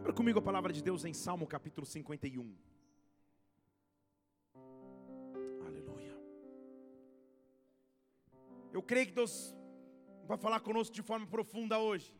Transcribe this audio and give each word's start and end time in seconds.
Abra 0.00 0.14
comigo 0.14 0.38
a 0.38 0.42
palavra 0.42 0.72
de 0.72 0.82
Deus 0.82 1.04
em 1.04 1.12
Salmo 1.12 1.46
capítulo 1.46 1.86
51. 1.86 2.56
Aleluia. 5.66 6.16
Eu 8.72 8.82
creio 8.82 9.08
que 9.08 9.12
Deus 9.12 9.54
vai 10.26 10.38
falar 10.38 10.60
conosco 10.60 10.94
de 10.94 11.02
forma 11.02 11.26
profunda 11.26 11.78
hoje. 11.78 12.14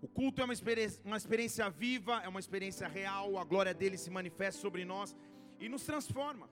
O 0.00 0.06
culto 0.06 0.40
é 0.40 0.44
uma 0.44 0.54
experiência, 0.54 1.02
uma 1.04 1.16
experiência 1.16 1.68
viva, 1.68 2.22
é 2.22 2.28
uma 2.28 2.38
experiência 2.38 2.86
real, 2.86 3.36
a 3.36 3.42
glória 3.42 3.74
dele 3.74 3.98
se 3.98 4.10
manifesta 4.10 4.60
sobre 4.60 4.84
nós 4.84 5.16
e 5.58 5.68
nos 5.68 5.84
transforma. 5.84 6.48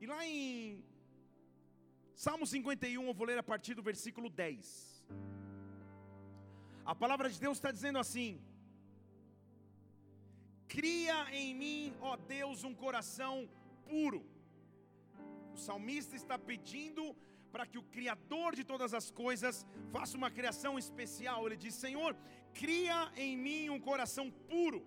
E 0.00 0.06
lá 0.06 0.26
em 0.26 0.82
Salmo 2.14 2.46
51, 2.46 3.06
eu 3.06 3.12
vou 3.12 3.26
ler 3.26 3.36
a 3.36 3.42
partir 3.42 3.74
do 3.74 3.82
versículo 3.82 4.30
10. 4.30 4.92
A 6.84 6.94
palavra 6.94 7.28
de 7.30 7.38
Deus 7.38 7.58
está 7.58 7.70
dizendo 7.70 7.98
assim: 7.98 8.40
Cria 10.66 11.18
em 11.32 11.54
mim, 11.54 11.94
ó 12.00 12.16
Deus, 12.16 12.64
um 12.64 12.74
coração 12.74 13.48
puro. 13.88 14.24
O 15.54 15.56
salmista 15.56 16.16
está 16.16 16.36
pedindo 16.38 17.14
para 17.52 17.66
que 17.66 17.78
o 17.78 17.82
Criador 17.94 18.56
de 18.56 18.64
todas 18.64 18.94
as 18.94 19.10
coisas 19.10 19.66
faça 19.92 20.16
uma 20.16 20.30
criação 20.30 20.78
especial. 20.78 21.46
Ele 21.46 21.56
diz: 21.56 21.74
Senhor, 21.74 22.16
cria 22.52 23.12
em 23.16 23.36
mim 23.36 23.70
um 23.70 23.78
coração 23.78 24.30
puro, 24.30 24.82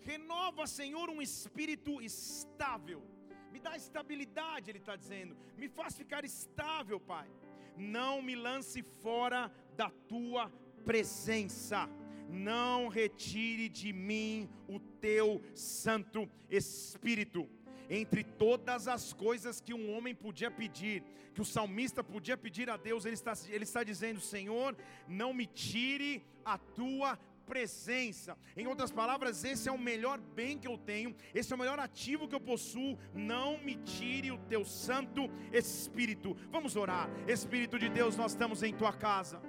renova, 0.00 0.66
Senhor, 0.66 1.08
um 1.08 1.22
espírito 1.22 2.02
estável, 2.02 3.02
me 3.50 3.58
dá 3.58 3.76
estabilidade, 3.76 4.70
Ele 4.70 4.78
está 4.78 4.94
dizendo, 4.94 5.36
me 5.56 5.68
faz 5.68 5.96
ficar 5.96 6.24
estável, 6.24 7.00
Pai. 7.00 7.30
Não 7.76 8.20
me 8.20 8.34
lance 8.34 8.82
fora 8.82 9.52
da 9.76 9.90
tua 9.90 10.50
presença 10.86 11.88
não 12.28 12.88
retire 12.88 13.68
de 13.68 13.92
mim 13.92 14.48
o 14.68 14.78
teu 14.78 15.42
Santo 15.54 16.28
Espírito 16.48 17.48
entre 17.88 18.24
todas 18.24 18.88
as 18.88 19.12
coisas 19.12 19.60
que 19.60 19.74
um 19.74 19.94
homem 19.96 20.14
podia 20.14 20.50
pedir, 20.50 21.04
que 21.34 21.40
o 21.40 21.44
salmista 21.44 22.02
podia 22.02 22.36
pedir 22.36 22.68
a 22.68 22.76
Deus, 22.76 23.04
ele 23.04 23.14
está, 23.14 23.32
ele 23.48 23.64
está 23.64 23.84
dizendo: 23.84 24.20
Senhor, 24.20 24.76
não 25.06 25.32
me 25.32 25.46
tire 25.46 26.24
a 26.44 26.58
tua 26.58 27.18
presença. 27.46 28.36
Em 28.56 28.66
outras 28.66 28.90
palavras, 28.90 29.44
esse 29.44 29.68
é 29.68 29.72
o 29.72 29.78
melhor 29.78 30.18
bem 30.18 30.58
que 30.58 30.66
eu 30.66 30.76
tenho, 30.76 31.14
esse 31.32 31.52
é 31.52 31.56
o 31.56 31.58
melhor 31.58 31.78
ativo 31.78 32.26
que 32.26 32.34
eu 32.34 32.40
possuo. 32.40 32.98
Não 33.14 33.58
me 33.58 33.76
tire 33.76 34.32
o 34.32 34.38
teu 34.38 34.64
Santo 34.64 35.30
Espírito. 35.52 36.36
Vamos 36.50 36.74
orar, 36.74 37.08
Espírito 37.28 37.78
de 37.78 37.88
Deus, 37.88 38.16
nós 38.16 38.32
estamos 38.32 38.62
em 38.62 38.74
tua 38.74 38.92
casa. 38.92 39.40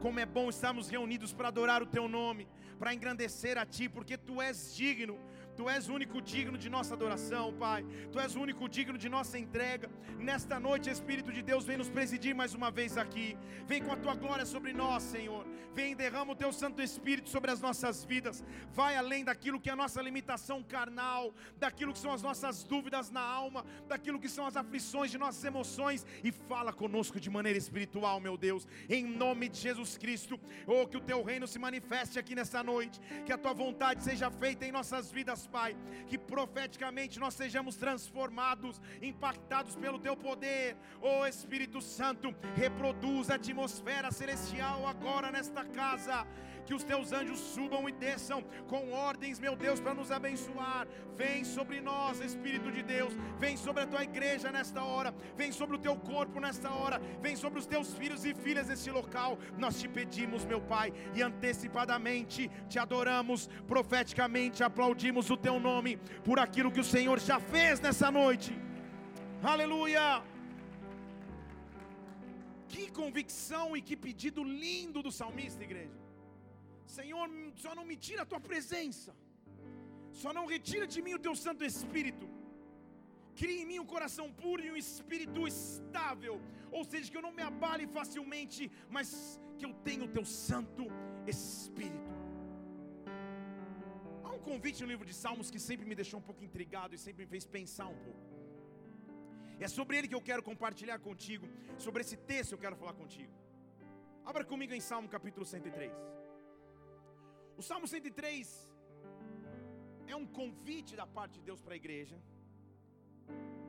Como 0.00 0.20
é 0.20 0.26
bom 0.26 0.48
estarmos 0.48 0.88
reunidos 0.88 1.32
para 1.32 1.48
adorar 1.48 1.82
o 1.82 1.86
Teu 1.86 2.08
nome, 2.08 2.46
para 2.78 2.94
engrandecer 2.94 3.56
a 3.58 3.64
Ti, 3.64 3.88
porque 3.88 4.18
Tu 4.18 4.40
és 4.42 4.74
digno, 4.74 5.18
Tu 5.56 5.68
és 5.70 5.88
o 5.88 5.94
único 5.94 6.20
digno 6.20 6.58
de 6.58 6.68
nossa 6.68 6.94
adoração, 6.94 7.52
Pai. 7.54 7.84
Tu 8.12 8.20
és 8.20 8.36
o 8.36 8.40
único 8.40 8.68
digno 8.68 8.98
de 8.98 9.08
nossa 9.08 9.38
entrega. 9.38 9.88
Nesta 10.18 10.60
noite, 10.60 10.90
Espírito 10.90 11.32
de 11.32 11.42
Deus, 11.42 11.64
vem 11.64 11.78
nos 11.78 11.88
presidir 11.88 12.34
mais 12.34 12.52
uma 12.54 12.70
vez 12.70 12.98
aqui. 12.98 13.36
Vem 13.66 13.82
com 13.82 13.92
a 13.92 13.96
Tua 13.96 14.14
glória 14.14 14.44
sobre 14.44 14.72
nós, 14.72 15.02
Senhor. 15.02 15.46
Vem 15.74 15.94
derrama 15.94 16.32
o 16.32 16.36
Teu 16.36 16.52
Santo 16.52 16.80
Espírito 16.80 17.28
sobre 17.28 17.50
as 17.50 17.60
nossas 17.60 18.04
vidas. 18.04 18.42
Vai 18.72 18.96
além 18.96 19.24
daquilo 19.24 19.60
que 19.60 19.68
é 19.68 19.72
a 19.72 19.76
nossa 19.76 20.00
limitação 20.00 20.62
carnal, 20.62 21.34
daquilo 21.58 21.92
que 21.92 21.98
são 21.98 22.12
as 22.12 22.22
nossas 22.22 22.62
dúvidas 22.62 23.10
na 23.10 23.20
alma, 23.20 23.64
daquilo 23.86 24.18
que 24.18 24.28
são 24.28 24.46
as 24.46 24.56
aflições 24.56 25.10
de 25.10 25.18
nossas 25.18 25.44
emoções 25.44 26.06
e 26.24 26.32
fala 26.32 26.72
conosco 26.72 27.20
de 27.20 27.28
maneira 27.28 27.58
espiritual, 27.58 28.20
meu 28.20 28.36
Deus. 28.36 28.66
Em 28.88 29.04
nome 29.04 29.48
de 29.48 29.58
Jesus 29.58 29.98
Cristo. 29.98 30.40
Oh, 30.66 30.86
que 30.86 30.96
o 30.96 31.00
teu 31.00 31.22
reino 31.22 31.46
se 31.46 31.58
manifeste 31.58 32.18
aqui 32.18 32.34
nessa 32.34 32.62
noite, 32.62 33.00
que 33.24 33.32
a 33.32 33.38
tua 33.38 33.52
vontade 33.52 34.02
seja 34.02 34.30
feita 34.30 34.64
em 34.64 34.72
nossas 34.72 35.10
vidas, 35.10 35.45
Pai. 35.46 35.76
Que 36.06 36.18
profeticamente 36.18 37.18
nós 37.18 37.34
sejamos 37.34 37.76
transformados, 37.76 38.80
impactados 39.00 39.76
pelo 39.76 39.98
teu 39.98 40.16
poder. 40.16 40.76
Oh 41.00 41.26
Espírito 41.26 41.80
Santo, 41.80 42.34
reproduz 42.54 43.30
a 43.30 43.36
atmosfera 43.36 44.10
celestial 44.10 44.86
agora 44.86 45.30
nesta 45.30 45.64
casa. 45.64 46.26
Que 46.66 46.74
os 46.74 46.84
teus 46.90 47.12
anjos 47.12 47.38
subam 47.38 47.88
e 47.88 47.92
desçam 47.92 48.42
com 48.66 48.92
ordens, 48.92 49.38
meu 49.38 49.54
Deus, 49.54 49.80
para 49.80 49.94
nos 49.94 50.10
abençoar. 50.10 50.86
Vem 51.16 51.44
sobre 51.44 51.80
nós, 51.80 52.20
Espírito 52.20 52.70
de 52.72 52.82
Deus. 52.82 53.12
Vem 53.38 53.56
sobre 53.56 53.84
a 53.84 53.86
tua 53.86 54.02
igreja 54.02 54.50
nesta 54.50 54.82
hora. 54.82 55.14
Vem 55.36 55.52
sobre 55.52 55.76
o 55.76 55.78
teu 55.78 55.96
corpo 55.96 56.40
nesta 56.40 56.70
hora. 56.70 57.00
Vem 57.20 57.36
sobre 57.36 57.58
os 57.58 57.66
teus 57.66 57.94
filhos 57.94 58.24
e 58.24 58.34
filhas 58.34 58.68
neste 58.68 58.90
local. 58.90 59.38
Nós 59.56 59.80
te 59.80 59.88
pedimos, 59.88 60.44
meu 60.44 60.60
Pai, 60.60 60.92
e 61.14 61.22
antecipadamente 61.22 62.50
te 62.68 62.78
adoramos, 62.78 63.48
profeticamente 63.66 64.64
aplaudimos 64.64 65.30
o 65.30 65.36
teu 65.36 65.58
nome 65.60 65.96
por 66.24 66.38
aquilo 66.38 66.72
que 66.72 66.80
o 66.80 66.84
Senhor 66.84 67.20
já 67.20 67.38
fez 67.38 67.80
nessa 67.80 68.10
noite. 68.10 68.52
Aleluia! 69.42 70.22
Que 72.68 72.90
convicção 72.90 73.76
e 73.76 73.80
que 73.80 73.96
pedido 73.96 74.42
lindo 74.42 75.02
do 75.02 75.12
salmista, 75.12 75.62
igreja. 75.62 76.05
Senhor, 76.86 77.28
só 77.64 77.74
não 77.78 77.84
me 77.90 77.96
tira 78.06 78.22
a 78.22 78.30
tua 78.32 78.40
presença, 78.48 79.12
só 80.22 80.32
não 80.32 80.46
retira 80.54 80.86
de 80.94 81.00
mim 81.06 81.14
o 81.14 81.24
teu 81.26 81.34
Santo 81.44 81.64
Espírito. 81.64 82.26
Crie 83.40 83.60
em 83.62 83.66
mim 83.70 83.78
um 83.78 83.90
coração 83.94 84.26
puro 84.42 84.62
e 84.66 84.70
um 84.72 84.78
espírito 84.84 85.40
estável, 85.46 86.36
ou 86.76 86.84
seja, 86.90 87.10
que 87.10 87.18
eu 87.18 87.26
não 87.26 87.32
me 87.38 87.42
abale 87.50 87.86
facilmente, 87.98 88.70
mas 88.96 89.08
que 89.58 89.66
eu 89.66 89.72
tenha 89.88 90.04
o 90.06 90.12
teu 90.16 90.24
Santo 90.24 90.84
Espírito. 91.26 92.14
Há 94.24 94.30
um 94.38 94.42
convite 94.50 94.80
no 94.82 94.88
livro 94.92 95.06
de 95.10 95.14
Salmos 95.22 95.50
que 95.50 95.60
sempre 95.68 95.86
me 95.90 95.94
deixou 95.94 96.18
um 96.20 96.26
pouco 96.30 96.42
intrigado 96.48 96.94
e 96.94 96.98
sempre 97.06 97.24
me 97.24 97.30
fez 97.34 97.44
pensar 97.58 97.88
um 97.94 97.98
pouco. 98.06 98.24
É 99.58 99.68
sobre 99.68 99.96
ele 99.98 100.08
que 100.08 100.14
eu 100.14 100.26
quero 100.30 100.42
compartilhar 100.42 100.98
contigo, 100.98 101.46
sobre 101.78 102.02
esse 102.04 102.16
texto 102.32 102.52
eu 102.52 102.58
quero 102.64 102.76
falar 102.76 102.94
contigo. 103.02 103.32
Abra 104.24 104.44
comigo 104.44 104.72
em 104.78 104.80
Salmo 104.80 105.08
capítulo 105.08 105.46
103. 105.46 105.92
O 107.56 107.62
Salmo 107.62 107.86
103 107.88 108.48
é 110.06 110.16
um 110.16 110.26
convite 110.26 110.94
da 110.94 111.06
parte 111.06 111.34
de 111.38 111.42
Deus 111.42 111.60
para 111.60 111.74
a 111.74 111.76
igreja 111.76 112.16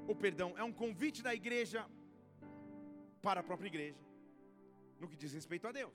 ou 0.08 0.16
perdão, 0.16 0.50
é 0.58 0.64
um 0.64 0.72
convite 0.72 1.22
da 1.22 1.34
igreja 1.36 1.86
para 3.22 3.42
a 3.42 3.44
própria 3.44 3.68
igreja, 3.68 4.00
no 5.00 5.08
que 5.08 5.18
diz 5.18 5.34
respeito 5.34 5.68
a 5.68 5.72
Deus. 5.72 5.94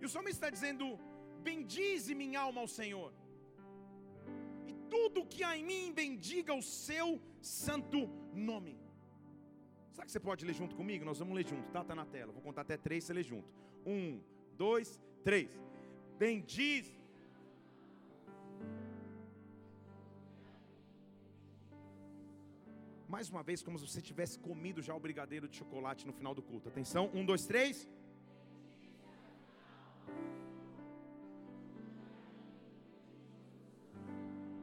E 0.00 0.04
o 0.04 0.08
salmista 0.08 0.38
está 0.38 0.50
dizendo: 0.50 0.98
Bendize 1.48 2.14
minha 2.14 2.40
alma 2.40 2.60
ao 2.60 2.66
Senhor, 2.66 3.12
e 4.66 4.74
tudo 4.90 5.26
que 5.26 5.44
há 5.44 5.56
em 5.56 5.64
mim 5.64 5.92
bendiga 5.92 6.52
o 6.52 6.62
seu 6.62 7.20
santo 7.40 8.00
nome. 8.34 8.76
Será 9.92 10.04
que 10.04 10.12
você 10.12 10.20
pode 10.20 10.44
ler 10.44 10.54
junto 10.54 10.74
comigo? 10.74 11.04
Nós 11.04 11.18
vamos 11.20 11.34
ler 11.34 11.46
junto, 11.46 11.70
tá? 11.70 11.82
Está 11.82 11.94
na 11.94 12.06
tela. 12.06 12.32
Vou 12.32 12.42
contar 12.42 12.62
até 12.62 12.76
três, 12.76 13.04
você 13.04 13.12
lê 13.12 13.22
junto. 13.22 13.48
Um, 13.86 14.20
dois, 14.56 15.00
três. 15.24 15.50
Bendize 16.18 16.98
mais 23.18 23.30
uma 23.34 23.42
vez, 23.48 23.62
como 23.66 23.78
se 23.78 23.86
você 23.88 24.00
tivesse 24.08 24.36
comido 24.48 24.80
já 24.88 24.94
o 24.98 25.04
brigadeiro 25.06 25.46
de 25.50 25.56
chocolate 25.60 26.06
no 26.08 26.12
final 26.18 26.34
do 26.38 26.42
culto. 26.50 26.68
Atenção, 26.72 27.04
um, 27.18 27.24
dois, 27.30 27.44
três. 27.52 27.88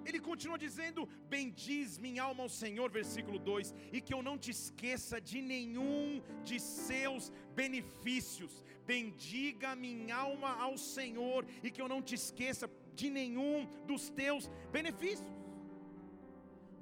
Ele 0.09 0.19
continua 0.29 0.57
dizendo: 0.65 1.01
Bendiz 1.35 1.97
minha 2.05 2.23
alma 2.29 2.43
ao 2.43 2.51
Senhor, 2.61 2.89
versículo 2.99 3.39
2, 3.39 3.73
e 3.95 3.99
que 4.05 4.13
eu 4.15 4.21
não 4.27 4.37
te 4.43 4.51
esqueça 4.57 5.19
de 5.29 5.41
nenhum 5.53 6.21
de 6.49 6.59
seus 6.59 7.31
benefícios. 7.61 8.63
Bendiga 8.93 9.75
minha 9.75 10.17
alma 10.29 10.51
ao 10.65 10.75
Senhor, 10.95 11.45
e 11.63 11.71
que 11.71 11.81
eu 11.83 11.89
não 11.93 12.01
te 12.01 12.15
esqueça 12.21 12.69
de 12.99 13.09
nenhum 13.19 13.67
dos 13.89 14.03
teus 14.09 14.43
benefícios 14.71 15.35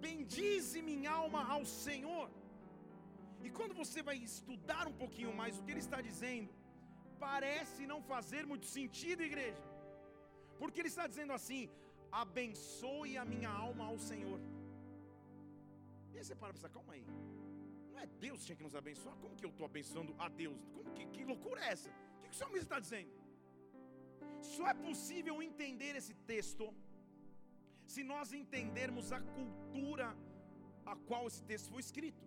bendize 0.05 0.79
minha 0.91 1.11
alma 1.21 1.41
ao 1.55 1.63
Senhor. 1.83 2.25
E 3.45 3.49
quando 3.57 3.73
você 3.81 3.99
vai 4.09 4.17
estudar 4.31 4.83
um 4.91 4.97
pouquinho 5.03 5.33
mais 5.41 5.57
o 5.57 5.63
que 5.63 5.71
ele 5.73 5.85
está 5.87 5.99
dizendo, 6.09 6.49
parece 7.27 7.89
não 7.91 7.99
fazer 8.13 8.43
muito 8.51 8.67
sentido, 8.77 9.29
igreja, 9.31 9.63
porque 10.59 10.79
ele 10.81 10.93
está 10.93 11.05
dizendo 11.11 11.33
assim: 11.39 11.61
abençoe 12.23 13.13
a 13.23 13.25
minha 13.33 13.51
alma 13.67 13.85
ao 13.91 13.99
Senhor. 14.09 14.39
E 16.11 16.17
aí 16.17 16.23
você 16.25 16.35
para 16.43 16.55
e 16.67 16.73
calma 16.75 16.93
aí, 16.97 17.05
não 17.93 18.01
é 18.05 18.07
Deus 18.25 18.39
que 18.39 18.45
tinha 18.47 18.59
que 18.59 18.67
nos 18.67 18.75
abençoar? 18.81 19.15
Como 19.23 19.35
que 19.39 19.45
eu 19.47 19.53
estou 19.53 19.65
abençoando 19.71 20.13
a 20.25 20.27
Deus? 20.43 20.61
Como 20.75 20.91
que, 20.95 21.05
que 21.15 21.23
loucura 21.31 21.59
é 21.65 21.69
essa? 21.75 21.89
O 21.89 22.21
que, 22.21 22.27
que 22.29 22.35
o 22.35 22.41
salmista 22.41 22.65
está 22.65 22.79
dizendo? 22.85 23.11
Só 24.53 24.65
é 24.73 24.75
possível 24.87 25.35
entender 25.49 25.93
esse 26.01 26.13
texto 26.31 26.65
se 27.93 28.03
nós 28.11 28.33
entendermos 28.41 29.07
a 29.17 29.21
cultura 29.37 30.07
a 30.91 30.95
qual 31.07 31.23
esse 31.27 31.43
texto 31.51 31.69
foi 31.73 31.81
escrito. 31.87 32.23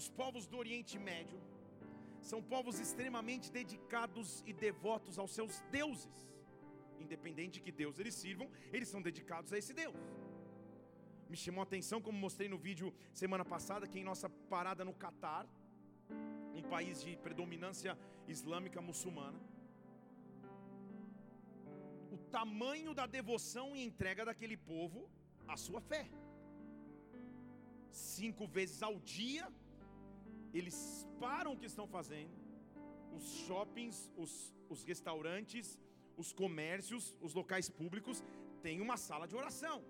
Os 0.00 0.08
povos 0.20 0.46
do 0.50 0.56
Oriente 0.62 0.98
Médio 1.10 1.40
são 2.30 2.40
povos 2.54 2.78
extremamente 2.84 3.50
dedicados 3.60 4.42
e 4.46 4.52
devotos 4.52 5.18
aos 5.18 5.32
seus 5.38 5.60
deuses. 5.78 6.16
Independente 7.04 7.54
de 7.54 7.60
que 7.66 7.72
Deus 7.82 7.98
eles 7.98 8.14
sirvam, 8.14 8.48
eles 8.72 8.88
são 8.88 9.02
dedicados 9.02 9.52
a 9.52 9.58
esse 9.58 9.74
Deus. 9.82 9.96
Me 11.32 11.38
chamou 11.38 11.62
a 11.62 11.68
atenção, 11.68 11.98
como 12.06 12.18
mostrei 12.24 12.46
no 12.46 12.58
vídeo 12.58 12.88
semana 13.20 13.44
passada, 13.52 13.88
que 13.90 13.98
em 13.98 14.04
nossa 14.04 14.28
parada 14.54 14.84
no 14.88 14.92
Catar, 14.92 15.44
um 16.58 16.62
país 16.72 17.02
de 17.04 17.12
predominância 17.26 17.92
islâmica 18.28 18.82
muçulmana, 18.88 19.40
o 22.16 22.18
tamanho 22.36 22.92
da 22.92 23.06
devoção 23.06 23.74
e 23.74 23.82
entrega 23.82 24.26
daquele 24.26 24.58
povo 24.58 25.08
à 25.48 25.56
sua 25.56 25.80
fé. 25.80 26.04
Cinco 27.90 28.46
vezes 28.46 28.82
ao 28.82 28.98
dia, 29.00 29.50
eles 30.52 30.76
param 31.18 31.54
o 31.54 31.58
que 31.62 31.70
estão 31.72 31.86
fazendo, 31.96 32.36
os 33.16 33.24
shoppings, 33.46 34.12
os, 34.18 34.54
os 34.68 34.84
restaurantes, 34.84 35.78
os 36.14 36.30
comércios, 36.30 37.16
os 37.22 37.32
locais 37.32 37.70
públicos 37.70 38.22
têm 38.60 38.82
uma 38.82 38.98
sala 38.98 39.26
de 39.26 39.34
oração. 39.34 39.82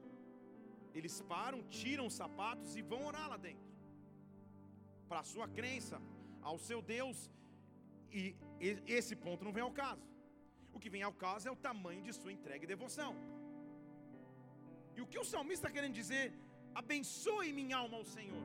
Eles 0.94 1.20
param, 1.32 1.60
tiram 1.80 2.06
os 2.06 2.14
sapatos 2.22 2.76
e 2.76 2.82
vão 2.82 3.02
orar 3.10 3.28
lá 3.32 3.36
dentro. 3.36 3.70
Para 5.08 5.20
a 5.20 5.28
sua 5.32 5.46
crença, 5.58 6.00
ao 6.50 6.58
seu 6.58 6.80
Deus, 6.94 7.18
e 8.10 8.36
esse 8.98 9.14
ponto 9.24 9.44
não 9.44 9.52
vem 9.52 9.64
ao 9.68 9.74
caso. 9.82 10.06
O 10.76 10.78
que 10.82 10.90
vem 10.94 11.02
ao 11.02 11.14
caso 11.26 11.48
é 11.48 11.50
o 11.50 11.62
tamanho 11.68 12.02
de 12.02 12.12
sua 12.12 12.32
entrega 12.36 12.64
e 12.64 12.72
devoção. 12.74 13.12
E 14.96 15.00
o 15.00 15.06
que 15.06 15.18
o 15.18 15.24
salmista 15.32 15.66
está 15.66 15.70
querendo 15.76 15.94
dizer? 16.02 16.26
Abençoe 16.74 17.52
minha 17.60 17.76
alma 17.82 17.96
ao 17.98 18.06
Senhor. 18.16 18.44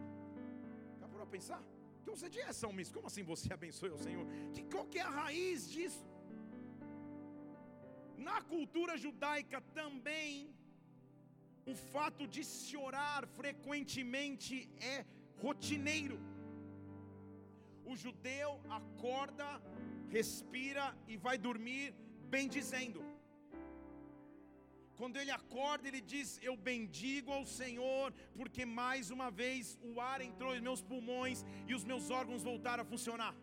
Já 1.00 1.08
parou 1.08 1.26
a 1.28 1.34
pensar? 1.38 1.62
Então 2.02 2.16
você 2.16 2.30
diz, 2.30 2.44
é 2.52 2.54
salmista, 2.54 2.94
como 2.96 3.08
assim 3.08 3.24
você 3.24 3.52
abençoe 3.60 3.90
ao 3.90 3.98
Senhor? 3.98 4.26
Que, 4.54 4.64
qual 4.64 4.86
que 4.86 5.00
é 5.00 5.02
a 5.02 5.16
raiz 5.22 5.70
disso? 5.70 6.06
Na 8.28 8.42
cultura 8.42 8.94
judaica 8.98 9.60
também, 9.80 10.32
o 11.72 11.76
fato 11.94 12.24
de 12.36 12.44
se 12.44 12.76
orar 12.88 13.22
frequentemente 13.40 14.56
é 14.94 14.98
rotineiro. 15.44 16.18
O 17.92 17.96
judeu 18.04 18.52
acorda, 18.80 19.50
respira 20.18 20.86
e 21.12 21.18
vai 21.26 21.38
dormir 21.48 21.86
bem 22.34 22.48
dizendo. 22.58 23.02
Quando 25.00 25.18
ele 25.22 25.34
acorda, 25.40 25.88
ele 25.88 26.02
diz: 26.14 26.40
Eu 26.42 26.56
bendigo 26.70 27.32
ao 27.32 27.46
Senhor, 27.60 28.08
porque 28.38 28.64
mais 28.66 29.12
uma 29.16 29.30
vez 29.42 29.78
o 29.90 30.00
ar 30.12 30.22
entrou 30.30 30.56
em 30.56 30.66
meus 30.68 30.82
pulmões 30.82 31.46
e 31.70 31.76
os 31.78 31.84
meus 31.92 32.10
órgãos 32.20 32.44
voltaram 32.52 32.84
a 32.84 32.92
funcionar. 32.94 33.34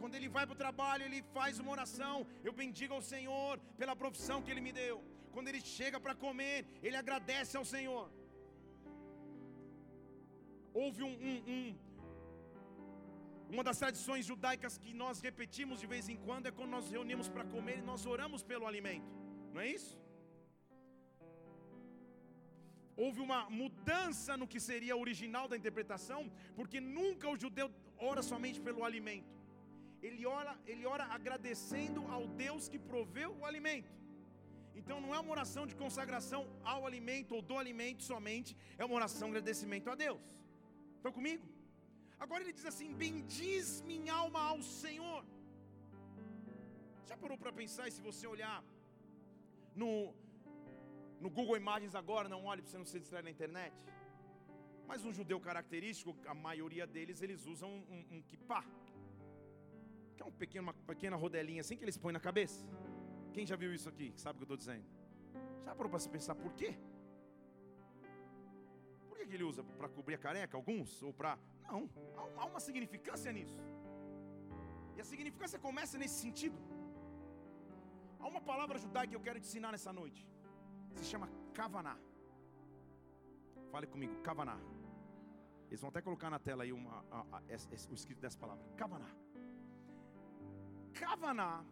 Quando 0.00 0.14
ele 0.18 0.28
vai 0.36 0.44
para 0.46 0.56
o 0.56 0.62
trabalho, 0.64 1.04
ele 1.06 1.20
faz 1.36 1.58
uma 1.62 1.72
oração: 1.76 2.14
Eu 2.48 2.52
bendigo 2.62 2.94
ao 2.96 3.04
Senhor 3.12 3.54
pela 3.80 3.96
profissão 4.02 4.42
que 4.42 4.52
ele 4.52 4.64
me 4.66 4.72
deu. 4.82 4.96
Quando 5.34 5.48
ele 5.50 5.60
chega 5.76 5.98
para 6.04 6.14
comer, 6.24 6.56
ele 6.86 6.96
agradece 7.02 7.56
ao 7.60 7.66
Senhor. 7.74 8.04
Houve 10.82 11.02
um, 11.08 11.14
um, 11.28 11.36
um, 11.54 11.64
uma 13.54 13.64
das 13.68 13.78
tradições 13.82 14.24
judaicas 14.30 14.76
que 14.82 14.92
nós 15.02 15.20
repetimos 15.28 15.80
de 15.82 15.88
vez 15.94 16.04
em 16.12 16.18
quando 16.26 16.46
é 16.48 16.56
quando 16.58 16.74
nós 16.76 16.90
reunimos 16.94 17.28
para 17.34 17.44
comer 17.54 17.78
e 17.78 17.88
nós 17.90 18.04
oramos 18.14 18.42
pelo 18.50 18.66
alimento, 18.70 19.10
não 19.54 19.62
é 19.64 19.68
isso? 19.78 19.94
Houve 23.04 23.20
uma 23.26 23.40
mudança 23.48 24.36
no 24.40 24.46
que 24.52 24.60
seria 24.68 25.00
original 25.04 25.46
da 25.50 25.56
interpretação, 25.60 26.20
porque 26.58 26.78
nunca 26.80 27.26
o 27.32 27.38
judeu 27.42 27.68
ora 28.10 28.22
somente 28.30 28.60
pelo 28.68 28.84
alimento 28.88 29.37
ele 30.02 30.24
ora, 30.26 30.52
ele 30.66 30.84
ora 30.86 31.04
agradecendo 31.16 32.00
ao 32.16 32.26
Deus 32.44 32.68
que 32.68 32.78
proveu 32.78 33.30
o 33.38 33.44
alimento. 33.44 33.92
Então 34.78 35.00
não 35.04 35.12
é 35.14 35.18
uma 35.18 35.32
oração 35.36 35.66
de 35.70 35.74
consagração 35.82 36.42
ao 36.72 36.86
alimento 36.86 37.34
ou 37.36 37.42
do 37.42 37.56
alimento 37.62 38.02
somente, 38.02 38.56
é 38.76 38.84
uma 38.84 38.94
oração 39.00 39.28
de 39.28 39.36
agradecimento 39.36 39.90
a 39.90 39.96
Deus. 40.04 40.20
Estão 40.96 41.12
comigo? 41.18 41.44
Agora 42.24 42.42
ele 42.42 42.52
diz 42.58 42.66
assim: 42.72 42.92
Bendiz 43.04 43.82
minha 43.92 44.14
alma 44.22 44.40
ao 44.52 44.62
Senhor. 44.62 45.20
Já 47.08 47.16
parou 47.16 47.38
para 47.42 47.52
pensar 47.60 47.86
e 47.88 47.92
se 47.96 48.02
você 48.08 48.26
olhar 48.26 48.58
no, 49.74 49.90
no 51.20 51.30
Google 51.30 51.56
Imagens 51.56 51.94
agora, 51.94 52.28
não 52.28 52.44
olhe 52.44 52.62
para 52.62 52.70
você 52.70 52.78
não 52.78 52.90
se 52.92 53.00
distrair 53.00 53.24
na 53.28 53.30
internet. 53.36 53.74
Mas 54.86 55.04
um 55.04 55.12
judeu 55.12 55.38
característico, 55.48 56.16
a 56.26 56.34
maioria 56.34 56.86
deles, 56.86 57.20
eles 57.20 57.46
usam 57.46 57.70
um, 57.76 57.82
um, 57.94 58.16
um 58.16 58.22
kippah 58.22 58.64
que 60.18 60.22
é 60.24 60.26
um 60.26 60.32
pequeno, 60.42 60.64
uma 60.66 60.74
pequena 60.92 61.16
rodelinha 61.24 61.60
assim 61.64 61.76
que 61.78 61.84
eles 61.84 61.96
põem 61.96 62.12
na 62.18 62.22
cabeça. 62.28 62.60
Quem 63.34 63.46
já 63.50 63.56
viu 63.62 63.72
isso 63.72 63.88
aqui? 63.92 64.08
Sabe 64.16 64.34
o 64.34 64.38
que 64.38 64.42
eu 64.42 64.54
estou 64.54 64.60
dizendo? 64.64 64.84
Já 65.64 65.74
parou 65.76 65.90
para 65.92 66.00
se 66.04 66.08
pensar 66.16 66.34
por 66.34 66.52
quê? 66.60 66.70
Por 69.08 69.16
que, 69.16 69.26
que 69.28 69.34
ele 69.38 69.44
usa? 69.44 69.62
Para 69.78 69.88
cobrir 69.88 70.16
a 70.16 70.18
careca, 70.26 70.56
alguns? 70.56 71.02
Ou 71.08 71.12
para. 71.12 71.38
Não, 71.68 71.88
há 72.36 72.46
uma 72.46 72.58
significância 72.68 73.30
nisso. 73.38 73.60
E 74.96 75.00
a 75.00 75.04
significância 75.04 75.58
começa 75.66 75.96
nesse 76.02 76.18
sentido. 76.24 76.58
Há 78.18 78.26
uma 78.26 78.40
palavra 78.40 78.76
judaica 78.84 79.10
que 79.10 79.18
eu 79.20 79.26
quero 79.28 79.38
te 79.38 79.46
ensinar 79.46 79.70
nessa 79.70 79.92
noite. 79.92 80.26
Se 80.96 81.04
chama 81.04 81.28
kavaná. 81.54 81.96
Fale 83.70 83.86
comigo, 83.86 84.16
kavaná. 84.28 84.58
Eles 85.68 85.80
vão 85.80 85.90
até 85.90 86.00
colocar 86.00 86.30
na 86.30 86.40
tela 86.40 86.64
aí 86.64 86.72
uma, 86.72 87.04
a, 87.10 87.18
a, 87.18 87.38
a, 87.38 87.90
o 87.92 87.94
escrito 87.94 88.20
dessa 88.20 88.38
palavra. 88.44 88.64
Kavaná. 88.76 89.10
Kavaná 90.88 91.64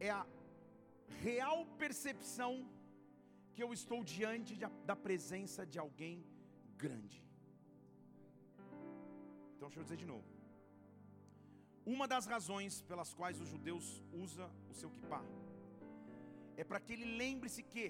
é 0.00 0.10
a 0.10 0.26
real 1.22 1.64
percepção 1.82 2.52
que 3.52 3.62
eu 3.62 3.72
estou 3.72 4.02
diante 4.02 4.56
de, 4.56 4.66
da 4.84 4.96
presença 4.96 5.64
de 5.64 5.78
alguém 5.78 6.24
grande. 6.76 7.24
Então 9.54 9.68
deixa 9.68 9.80
eu 9.80 9.84
dizer 9.84 9.96
de 9.96 10.06
novo. 10.06 10.28
Uma 11.86 12.06
das 12.08 12.26
razões 12.26 12.82
pelas 12.82 13.12
quais 13.12 13.40
os 13.40 13.48
judeus 13.48 14.02
usam 14.12 14.50
o 14.70 14.74
seu 14.74 14.90
kippah 14.90 15.24
é 16.56 16.64
para 16.64 16.80
que 16.80 16.92
ele 16.94 17.04
lembre-se 17.04 17.62
que, 17.62 17.86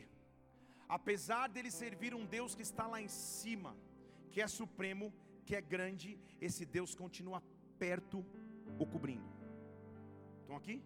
apesar 0.88 1.48
dele 1.48 1.70
servir 1.70 2.14
um 2.14 2.26
Deus 2.26 2.54
que 2.54 2.62
está 2.62 2.86
lá 2.86 3.00
em 3.00 3.08
cima, 3.08 3.76
que 4.32 4.40
é 4.40 4.48
supremo, 4.48 5.12
que 5.46 5.54
é 5.54 5.60
grande, 5.60 6.18
esse 6.40 6.64
Deus 6.64 6.94
continua 6.94 7.42
perto 7.84 8.18
o 8.82 8.86
cobrindo. 8.92 9.30
Estão 10.40 10.56
aqui? 10.60 10.76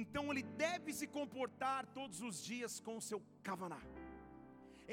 Então 0.00 0.24
ele 0.32 0.44
deve 0.66 0.90
se 0.98 1.06
comportar 1.18 1.80
todos 1.98 2.18
os 2.28 2.36
dias 2.50 2.72
com 2.86 2.94
o 3.00 3.04
seu 3.08 3.18
kavaná. 3.48 3.82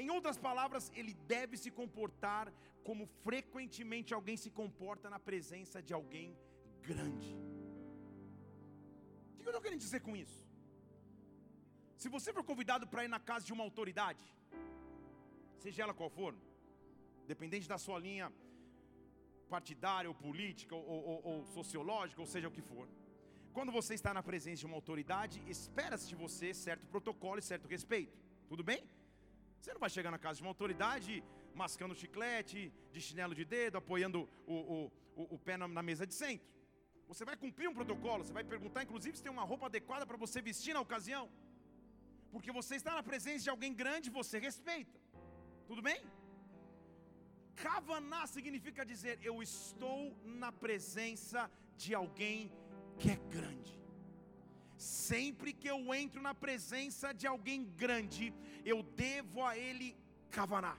Em 0.02 0.08
outras 0.16 0.38
palavras, 0.46 0.84
ele 1.00 1.14
deve 1.34 1.56
se 1.64 1.70
comportar 1.80 2.46
como 2.88 3.04
frequentemente 3.26 4.12
alguém 4.18 4.36
se 4.44 4.50
comporta 4.60 5.08
na 5.14 5.20
presença 5.28 5.80
de 5.88 5.92
alguém 5.98 6.28
grande. 6.88 7.30
O 9.32 9.42
que 9.42 9.48
eu 9.48 9.52
estou 9.52 9.64
querendo 9.66 9.84
dizer 9.86 10.00
com 10.06 10.14
isso? 10.24 10.40
Se 12.02 12.08
você 12.16 12.30
for 12.36 12.44
convidado 12.52 12.86
para 12.92 13.04
ir 13.06 13.12
na 13.16 13.20
casa 13.30 13.46
de 13.48 13.54
uma 13.56 13.64
autoridade, 13.68 14.24
seja 15.64 15.84
ela 15.84 15.94
qual 16.00 16.10
for, 16.18 16.34
dependente 17.32 17.68
da 17.74 17.78
sua 17.86 17.98
linha 18.08 18.26
partidária 19.44 20.08
ou 20.08 20.14
política 20.14 20.74
ou, 20.74 20.84
ou, 20.84 21.20
ou 21.24 21.46
sociológica, 21.46 22.20
ou 22.20 22.26
seja 22.26 22.48
o 22.48 22.50
que 22.50 22.62
for. 22.62 22.88
Quando 23.52 23.70
você 23.70 23.94
está 23.94 24.12
na 24.12 24.22
presença 24.22 24.60
de 24.60 24.66
uma 24.66 24.74
autoridade, 24.74 25.42
espera-se 25.46 26.08
de 26.08 26.16
você 26.16 26.52
certo 26.52 26.86
protocolo 26.86 27.38
e 27.38 27.42
certo 27.42 27.68
respeito. 27.68 28.16
Tudo 28.48 28.64
bem? 28.64 28.82
Você 29.60 29.72
não 29.72 29.80
vai 29.80 29.90
chegar 29.90 30.10
na 30.10 30.18
casa 30.18 30.36
de 30.38 30.42
uma 30.42 30.50
autoridade 30.50 31.22
mascando 31.54 31.94
chiclete, 31.94 32.72
de 32.92 33.00
chinelo 33.00 33.34
de 33.34 33.44
dedo, 33.44 33.78
apoiando 33.78 34.28
o, 34.46 34.90
o, 35.16 35.34
o, 35.34 35.38
pé 35.38 35.56
na, 35.56 35.68
na 35.68 35.82
mesa 35.82 36.04
de 36.06 36.14
centro. 36.14 36.46
Você 37.06 37.24
vai 37.24 37.36
cumprir 37.36 37.68
um 37.68 37.74
protocolo, 37.74 38.24
você 38.24 38.32
vai 38.32 38.42
perguntar, 38.42 38.82
inclusive, 38.82 39.16
se 39.16 39.22
tem 39.22 39.30
uma 39.30 39.44
roupa 39.44 39.66
adequada 39.66 40.04
para 40.04 40.16
você 40.16 40.42
vestir 40.42 40.74
na 40.74 40.80
ocasião. 40.80 41.30
Porque 42.32 42.50
você 42.50 42.74
está 42.74 42.94
na 42.94 43.02
presença 43.02 43.44
de 43.44 43.50
alguém 43.50 43.72
grande, 43.72 44.10
você 44.10 44.38
respeita. 44.38 44.98
Tudo 45.68 45.80
bem? 45.80 46.00
Kavaná 47.56 48.26
significa 48.26 48.84
dizer: 48.84 49.18
Eu 49.22 49.42
estou 49.42 50.16
na 50.24 50.50
presença 50.52 51.50
de 51.76 51.94
alguém 51.94 52.52
que 52.98 53.10
é 53.10 53.16
grande. 53.16 53.78
Sempre 54.76 55.52
que 55.52 55.68
eu 55.68 55.94
entro 55.94 56.20
na 56.20 56.34
presença 56.34 57.12
de 57.12 57.26
alguém 57.26 57.64
grande, 57.64 58.34
eu 58.64 58.82
devo 58.82 59.42
a 59.44 59.56
ele 59.56 59.96
Kavaná. 60.30 60.76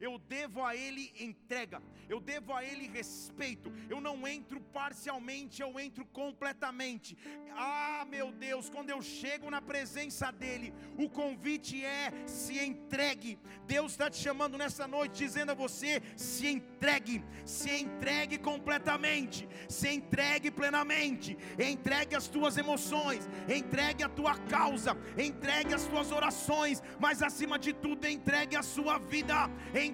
Eu 0.00 0.18
devo 0.18 0.64
a 0.64 0.74
Ele 0.74 1.12
entrega, 1.20 1.82
eu 2.08 2.18
devo 2.20 2.54
a 2.54 2.64
Ele 2.64 2.88
respeito. 2.88 3.70
Eu 3.88 4.00
não 4.00 4.26
entro 4.26 4.58
parcialmente, 4.60 5.60
eu 5.60 5.78
entro 5.78 6.06
completamente. 6.06 7.16
Ah, 7.52 8.06
meu 8.08 8.32
Deus, 8.32 8.70
quando 8.70 8.90
eu 8.90 9.02
chego 9.02 9.50
na 9.50 9.60
presença 9.60 10.30
dEle, 10.30 10.72
o 10.96 11.08
convite 11.08 11.84
é: 11.84 12.10
se 12.26 12.58
entregue. 12.58 13.38
Deus 13.66 13.92
está 13.92 14.08
te 14.08 14.16
chamando 14.16 14.56
nessa 14.56 14.86
noite, 14.88 15.18
dizendo 15.18 15.52
a 15.52 15.54
você: 15.54 16.02
se 16.16 16.46
entregue, 16.46 17.22
se 17.44 17.70
entregue 17.70 18.38
completamente, 18.38 19.46
se 19.68 19.88
entregue 19.88 20.50
plenamente, 20.50 21.36
entregue 21.58 22.16
as 22.16 22.26
tuas 22.26 22.56
emoções, 22.56 23.28
entregue 23.48 24.02
a 24.02 24.08
tua 24.08 24.38
causa, 24.38 24.96
entregue 25.18 25.74
as 25.74 25.86
tuas 25.86 26.10
orações, 26.10 26.82
mas 26.98 27.22
acima 27.22 27.58
de 27.58 27.74
tudo, 27.74 28.06
entregue 28.08 28.56
a 28.56 28.62
sua 28.62 28.98
vida 28.98 29.50
entregue 29.74 29.89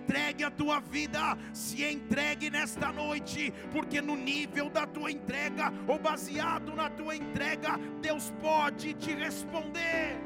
a 0.47 0.51
tua 0.51 0.81
vida, 0.81 1.37
se 1.53 1.85
entregue 1.85 2.51
nesta 2.51 2.93
noite, 2.93 3.53
porque 3.73 4.01
no 4.01 4.17
nível 4.17 4.71
da 4.71 4.87
tua 4.87 5.11
entrega, 5.11 5.73
ou 5.87 5.99
baseado 5.99 6.75
na 6.75 6.89
tua 6.89 7.17
entrega, 7.17 7.77
Deus 8.01 8.33
pode 8.41 8.95
te 8.95 9.15
responder. 9.15 10.19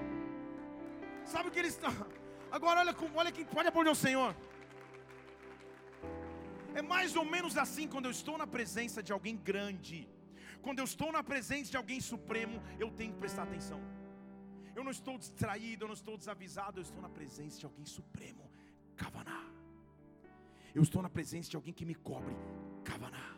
Sabe 1.25 1.49
o 1.49 1.53
que 1.53 1.59
ele 1.59 1.69
está? 1.69 1.93
Agora 2.51 2.81
olha, 2.81 2.95
olha 3.15 3.33
quem 3.33 3.45
pode 3.45 3.69
aplaudir 3.69 3.91
o 3.91 3.95
Senhor. 3.95 4.35
É 6.75 6.83
mais 6.83 7.17
ou 7.17 7.25
menos 7.25 7.57
assim 7.57 7.87
quando 7.89 8.07
eu 8.07 8.11
estou 8.11 8.37
na 8.37 8.47
presença 8.47 9.03
de 9.03 9.13
alguém 9.13 9.37
grande. 9.37 10.09
Quando 10.63 10.81
eu 10.81 10.85
estou 10.85 11.11
na 11.11 11.23
presença 11.23 11.71
de 11.71 11.77
alguém 11.77 12.01
supremo, 12.01 12.63
eu 12.79 12.91
tenho 12.91 13.13
que 13.13 13.19
prestar 13.19 13.45
atenção. 13.45 13.81
Eu 14.75 14.85
não 14.85 14.91
estou 14.91 15.19
distraído, 15.19 15.85
eu 15.85 15.89
não 15.89 15.95
estou 15.95 16.17
desavisado, 16.17 16.79
eu 16.79 16.83
estou 16.83 17.03
na 17.03 17.09
presença 17.09 17.59
de 17.59 17.67
alguém 17.67 17.85
supremo. 17.85 18.51
Kavaná. 18.97 19.60
Eu 20.75 20.83
estou 20.83 21.03
na 21.03 21.09
presença 21.09 21.51
de 21.51 21.57
alguém 21.57 21.73
que 21.73 21.85
me 21.85 21.95
cobre. 21.95 22.35
Kavaná. 22.85 23.37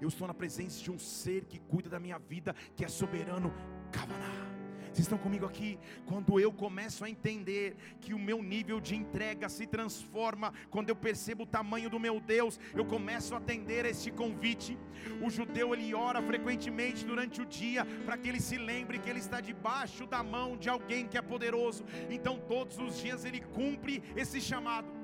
Eu 0.00 0.08
estou 0.08 0.26
na 0.26 0.34
presença 0.34 0.82
de 0.82 0.90
um 0.90 0.98
ser 0.98 1.44
que 1.44 1.58
cuida 1.58 1.88
da 1.88 2.00
minha 2.00 2.18
vida, 2.18 2.54
que 2.76 2.84
é 2.84 2.88
soberano. 2.88 3.52
Kavaná. 3.92 4.60
Vocês 4.92 5.06
estão 5.06 5.18
comigo 5.18 5.46
aqui? 5.46 5.78
Quando 6.04 6.40
eu 6.40 6.52
começo 6.52 7.04
a 7.04 7.08
entender 7.08 7.76
que 8.00 8.12
o 8.12 8.18
meu 8.18 8.42
nível 8.42 8.80
de 8.80 8.96
entrega 8.96 9.48
se 9.48 9.64
transforma, 9.64 10.52
quando 10.68 10.88
eu 10.88 10.96
percebo 10.96 11.44
o 11.44 11.46
tamanho 11.46 11.88
do 11.88 12.00
meu 12.00 12.18
Deus, 12.20 12.58
eu 12.74 12.84
começo 12.84 13.34
a 13.34 13.38
atender 13.38 13.86
a 13.86 13.90
este 13.90 14.10
convite. 14.10 14.76
O 15.22 15.30
judeu 15.30 15.72
ele 15.74 15.94
ora 15.94 16.20
frequentemente 16.20 17.06
durante 17.06 17.40
o 17.40 17.46
dia 17.46 17.86
para 18.04 18.18
que 18.18 18.28
ele 18.28 18.40
se 18.40 18.58
lembre 18.58 18.98
que 18.98 19.08
ele 19.08 19.20
está 19.20 19.40
debaixo 19.40 20.06
da 20.06 20.24
mão 20.24 20.56
de 20.56 20.68
alguém 20.68 21.06
que 21.06 21.16
é 21.16 21.22
poderoso. 21.22 21.84
Então 22.10 22.38
todos 22.48 22.76
os 22.78 22.98
dias 22.98 23.24
ele 23.24 23.40
cumpre 23.40 24.02
esse 24.16 24.40
chamado. 24.40 24.99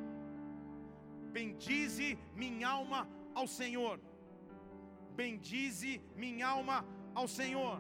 Bendize 1.37 2.19
minha 2.35 2.67
alma 2.67 3.07
ao 3.35 3.47
Senhor. 3.47 4.01
Bendize 5.15 6.01
minha 6.17 6.47
alma 6.49 6.83
ao 7.15 7.29
Senhor. 7.29 7.79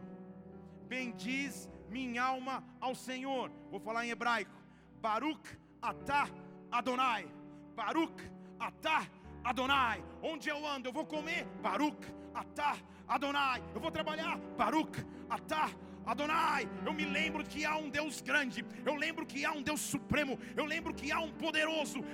Bendiz 0.86 1.66
minha 1.88 2.22
alma 2.22 2.62
ao 2.78 2.94
Senhor. 2.94 3.50
Vou 3.70 3.80
falar 3.80 4.04
em 4.04 4.10
hebraico. 4.10 4.52
Baruch 5.00 5.48
atah 5.80 6.28
Adonai. 6.70 7.26
Baruch 7.74 8.22
atah 8.60 9.08
Adonai. 9.42 10.04
Onde 10.22 10.50
eu 10.50 10.66
ando, 10.66 10.90
eu 10.90 10.92
vou 10.92 11.06
comer. 11.06 11.46
Baruch 11.62 12.06
atah 12.34 12.76
Adonai. 13.08 13.62
Eu 13.74 13.80
vou 13.80 13.90
trabalhar. 13.90 14.36
Baruch 14.58 14.98
atah 15.30 15.70
Adonai, 15.70 15.86
eu 16.84 16.92
me 16.92 17.04
lembro 17.04 17.44
que 17.44 17.64
há 17.64 17.76
um 17.76 17.90
Deus 17.90 18.20
grande, 18.20 18.64
eu 18.84 18.94
lembro 18.94 19.26
que 19.26 19.44
há 19.44 19.52
um 19.52 19.62
Deus 19.62 19.80
supremo, 19.80 20.38
eu 20.56 20.64
lembro 20.64 20.94
que 20.94 21.10
há 21.10 21.20
um 21.20 21.30
poderoso, 21.30 22.04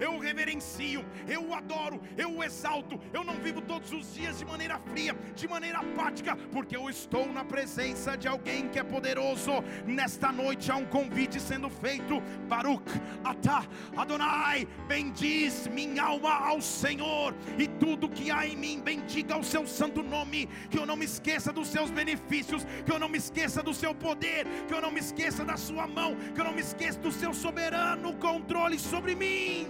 eu 0.00 0.18
reverencio, 0.18 1.04
eu 1.28 1.48
o 1.48 1.54
adoro, 1.54 2.00
eu 2.16 2.36
o 2.36 2.42
exalto, 2.42 3.00
eu 3.12 3.22
não 3.22 3.34
vivo 3.34 3.60
todos 3.60 3.92
os 3.92 4.12
dias 4.12 4.38
de 4.38 4.44
maneira 4.44 4.78
fria, 4.78 5.16
de 5.36 5.46
maneira 5.46 5.78
apática, 5.78 6.34
porque 6.36 6.76
eu 6.76 6.90
estou 6.90 7.32
na 7.32 7.44
presença 7.44 8.16
de 8.16 8.26
alguém 8.26 8.68
que 8.68 8.78
é 8.78 8.82
poderoso. 8.82 9.52
Nesta 9.86 10.32
noite 10.32 10.70
há 10.70 10.76
um 10.76 10.86
convite 10.86 11.38
sendo 11.38 11.70
feito, 11.70 12.20
Baruch, 12.48 12.90
Atah, 13.22 13.66
Adonai, 13.96 14.66
bendiz 14.88 15.68
minha 15.68 16.02
alma 16.02 16.34
ao 16.34 16.60
Senhor, 16.60 17.34
e 17.56 17.68
tudo 17.80 18.08
que 18.08 18.30
há 18.30 18.46
em 18.46 18.56
mim, 18.64 18.80
bendiga 18.80 19.36
o 19.36 19.44
seu 19.52 19.66
santo 19.66 20.02
nome, 20.02 20.46
que 20.70 20.78
eu 20.78 20.86
não 20.86 20.96
me 20.96 21.06
esqueça 21.06 21.52
dos 21.58 21.68
seus 21.68 21.90
benefícios, 21.90 22.64
que 22.84 22.92
eu 22.92 22.98
não 22.98 23.08
me 23.08 23.18
esqueça 23.18 23.62
do 23.62 23.74
seu 23.82 23.94
poder, 23.94 24.46
que 24.68 24.74
eu 24.74 24.82
não 24.84 24.92
me 24.96 25.00
esqueça 25.00 25.44
da 25.44 25.56
sua 25.56 25.86
mão, 25.86 26.14
que 26.34 26.40
eu 26.40 26.44
não 26.44 26.52
me 26.52 26.60
esqueça 26.60 27.00
do 27.00 27.10
seu 27.10 27.32
soberano 27.32 28.14
controle 28.18 28.78
sobre 28.78 29.14
mim. 29.14 29.66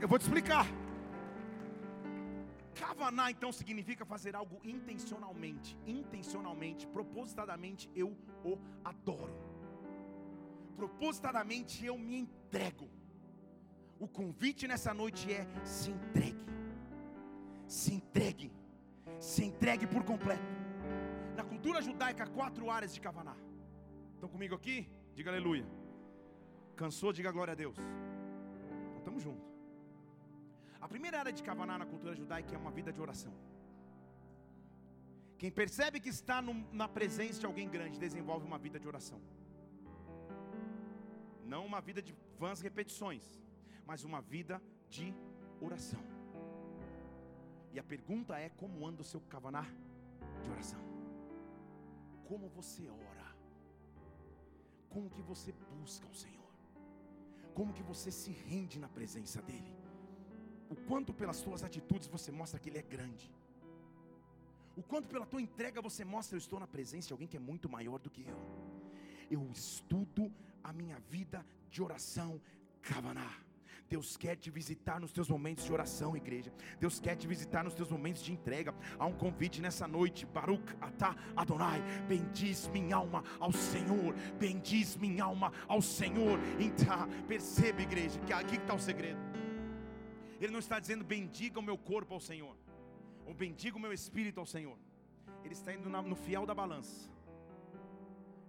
Eu 0.00 0.08
vou 0.08 0.18
te 0.18 0.22
explicar. 0.22 0.66
Kavaná 2.74 3.30
então 3.30 3.50
significa 3.52 4.04
fazer 4.04 4.34
algo 4.34 4.60
intencionalmente, 4.64 5.78
intencionalmente, 5.86 6.86
propositadamente 6.86 7.88
eu 7.94 8.16
o 8.44 8.58
adoro. 8.84 9.34
Propositadamente 10.76 11.86
eu 11.86 11.96
me 11.96 12.16
entrego. 12.16 12.88
O 14.04 14.08
convite 14.20 14.66
nessa 14.70 14.92
noite 15.02 15.24
é 15.32 15.42
se 15.64 15.90
entregue 15.96 16.42
se 17.78 17.92
entregue, 17.98 18.48
se 19.18 19.42
entregue 19.50 19.86
por 19.92 20.02
completo. 20.10 20.50
Na 21.38 21.44
cultura 21.50 21.80
judaica, 21.86 22.26
quatro 22.38 22.64
áreas 22.76 22.92
de 22.94 23.00
Kavaná. 23.00 23.34
Estão 24.14 24.28
comigo 24.34 24.54
aqui? 24.54 24.76
Diga 25.14 25.30
aleluia. 25.30 25.66
Cansou? 26.80 27.12
Diga 27.18 27.32
glória 27.36 27.52
a 27.52 27.54
Deus. 27.54 27.78
Então 27.78 28.98
estamos 28.98 29.22
juntos. 29.22 29.48
A 30.84 30.88
primeira 30.92 31.18
área 31.22 31.32
de 31.32 31.42
Kavaná 31.42 31.78
na 31.78 31.86
cultura 31.86 32.14
judaica 32.14 32.54
é 32.54 32.58
uma 32.58 32.70
vida 32.78 32.92
de 32.92 33.00
oração. 33.00 33.32
Quem 35.38 35.50
percebe 35.50 35.98
que 35.98 36.10
está 36.10 36.42
no, 36.42 36.54
na 36.80 36.88
presença 36.98 37.40
de 37.40 37.46
alguém 37.46 37.68
grande 37.76 37.98
desenvolve 37.98 38.46
uma 38.46 38.58
vida 38.58 38.78
de 38.78 38.86
oração. 38.86 39.20
Não 41.52 41.64
uma 41.70 41.80
vida 41.80 42.02
de 42.02 42.14
vãs 42.38 42.60
repetições, 42.60 43.24
mas 43.86 44.04
uma 44.04 44.20
vida 44.20 44.62
de 44.88 45.14
oração. 45.60 46.02
E 47.72 47.78
a 47.78 47.82
pergunta 47.82 48.38
é: 48.38 48.48
como 48.50 48.86
anda 48.86 49.02
o 49.02 49.04
seu 49.04 49.20
cavaná 49.20 49.64
de 50.42 50.50
oração? 50.50 50.80
Como 52.28 52.48
você 52.48 52.88
ora? 52.88 53.28
Como 54.88 55.10
que 55.10 55.22
você 55.22 55.52
busca 55.52 56.06
o 56.06 56.14
Senhor? 56.14 56.52
Como 57.54 57.72
que 57.72 57.82
você 57.82 58.10
se 58.10 58.30
rende 58.30 58.78
na 58.78 58.88
presença 58.88 59.40
dEle? 59.42 59.74
O 60.70 60.76
quanto 60.88 61.12
pelas 61.12 61.36
suas 61.36 61.62
atitudes 61.62 62.08
você 62.08 62.30
mostra 62.30 62.58
que 62.58 62.68
Ele 62.70 62.78
é 62.78 62.82
grande? 62.82 63.30
O 64.76 64.82
quanto 64.82 65.08
pela 65.08 65.26
tua 65.26 65.40
entrega 65.40 65.82
você 65.82 66.04
mostra 66.04 66.34
eu 66.34 66.38
estou 66.38 66.58
na 66.58 66.66
presença 66.66 67.08
de 67.08 67.12
alguém 67.12 67.28
que 67.28 67.36
é 67.36 67.40
muito 67.40 67.68
maior 67.68 67.98
do 67.98 68.10
que 68.10 68.22
eu? 68.22 68.38
Eu 69.30 69.50
estudo 69.50 70.32
a 70.64 70.72
minha 70.72 70.98
vida 70.98 71.44
de 71.70 71.82
oração, 71.82 72.40
Kavaná. 72.80 73.30
Deus 73.92 74.16
quer 74.16 74.36
te 74.36 74.50
visitar 74.50 74.98
nos 74.98 75.12
teus 75.12 75.28
momentos 75.28 75.66
de 75.66 75.72
oração, 75.72 76.16
igreja. 76.16 76.50
Deus 76.80 76.98
quer 76.98 77.14
te 77.14 77.26
visitar 77.26 77.62
nos 77.62 77.74
teus 77.74 77.90
momentos 77.90 78.22
de 78.22 78.32
entrega. 78.32 78.74
Há 78.98 79.04
um 79.04 79.12
convite 79.12 79.60
nessa 79.60 79.86
noite. 79.86 80.24
Baruch 80.24 80.74
atah 80.80 81.14
Adonai. 81.36 81.82
Bendiz 82.08 82.68
minha 82.68 82.96
alma 82.96 83.22
ao 83.38 83.52
Senhor. 83.52 84.14
Bendiz 84.38 84.96
minha 84.96 85.24
alma 85.24 85.52
ao 85.68 85.82
Senhor. 85.82 86.38
Então, 86.58 87.06
perceba, 87.28 87.82
igreja, 87.82 88.18
que 88.20 88.32
aqui 88.32 88.56
está 88.56 88.72
o 88.72 88.80
segredo. 88.80 89.20
Ele 90.40 90.52
não 90.52 90.60
está 90.60 90.80
dizendo 90.80 91.04
bendiga 91.04 91.60
o 91.60 91.62
meu 91.62 91.76
corpo 91.76 92.14
ao 92.14 92.20
Senhor. 92.20 92.56
Ou 93.26 93.34
bendiga 93.34 93.76
o 93.76 93.80
meu 93.80 93.92
espírito 93.92 94.40
ao 94.40 94.46
Senhor. 94.46 94.78
Ele 95.44 95.52
está 95.52 95.70
indo 95.74 95.90
no 95.90 96.16
fiel 96.16 96.46
da 96.46 96.54
balança 96.54 97.12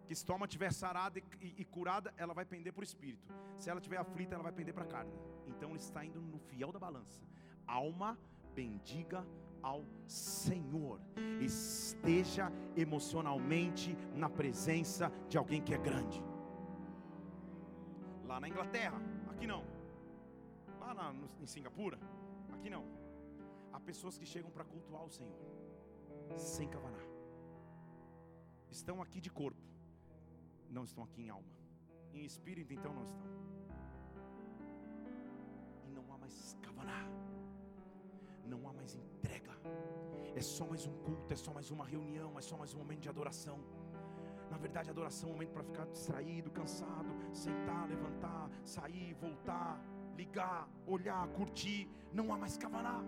que 0.07 0.15
se 0.15 0.25
toma 0.25 0.45
estiver 0.45 0.71
sarada 0.71 1.19
e, 1.19 1.55
e, 1.57 1.65
curada, 1.65 2.13
ela 2.17 2.33
vai 2.33 2.45
pender 2.45 2.73
para 2.73 2.81
o 2.81 2.83
espírito. 2.83 3.33
Se 3.57 3.69
ela 3.69 3.79
estiver 3.79 3.97
aflita, 3.97 4.35
ela 4.35 4.43
vai 4.43 4.51
pender 4.51 4.73
para 4.73 4.83
a 4.83 4.87
carne. 4.87 5.13
Então 5.47 5.69
ele 5.69 5.79
está 5.79 6.03
indo 6.03 6.21
no 6.21 6.39
fiel 6.39 6.71
da 6.71 6.79
balança. 6.79 7.23
Alma, 7.65 8.17
bendiga 8.53 9.25
ao 9.61 9.85
Senhor. 10.05 10.99
Esteja 11.41 12.51
emocionalmente 12.75 13.95
na 14.13 14.29
presença 14.29 15.11
de 15.29 15.37
alguém 15.37 15.61
que 15.61 15.73
é 15.73 15.77
grande. 15.77 16.21
Lá 18.25 18.39
na 18.39 18.49
Inglaterra, 18.49 18.99
aqui 19.31 19.47
não. 19.47 19.63
Lá 20.79 20.93
na, 20.93 21.13
em 21.41 21.47
Singapura, 21.47 21.97
aqui 22.51 22.69
não. 22.69 22.85
Há 23.71 23.79
pessoas 23.79 24.17
que 24.17 24.25
chegam 24.25 24.51
para 24.51 24.65
cultuar 24.65 25.03
o 25.03 25.09
Senhor 25.09 25.35
sem 26.37 26.67
cavanar. 26.67 27.05
Estão 28.69 29.01
aqui 29.01 29.21
de 29.21 29.29
corpo, 29.29 29.61
não 30.73 30.83
estão 30.89 31.03
aqui 31.03 31.21
em 31.23 31.29
alma. 31.29 31.53
Em 32.13 32.25
espírito, 32.25 32.73
então, 32.73 32.93
não 32.93 33.05
estão. 33.11 33.27
E 35.87 35.91
não 35.91 36.05
há 36.11 36.17
mais 36.17 36.57
cavaná. 36.61 37.01
Não 38.45 38.67
há 38.67 38.73
mais 38.73 38.95
entrega. 38.95 39.53
É 40.35 40.41
só 40.41 40.65
mais 40.65 40.85
um 40.85 40.93
culto, 41.05 41.31
é 41.33 41.37
só 41.45 41.53
mais 41.53 41.69
uma 41.71 41.85
reunião, 41.85 42.37
é 42.37 42.41
só 42.41 42.57
mais 42.57 42.73
um 42.73 42.79
momento 42.79 43.01
de 43.01 43.09
adoração. 43.09 43.59
Na 44.49 44.57
verdade, 44.57 44.89
adoração 44.89 45.29
é 45.29 45.31
um 45.31 45.35
momento 45.35 45.53
para 45.53 45.63
ficar 45.63 45.85
distraído, 45.85 46.49
cansado, 46.51 47.09
sentar, 47.33 47.87
levantar, 47.87 48.49
sair, 48.63 49.13
voltar, 49.13 49.79
ligar, 50.17 50.67
olhar, 50.85 51.27
curtir. 51.29 51.89
Não 52.11 52.33
há 52.33 52.37
mais 52.37 52.57
cavalar 52.57 53.03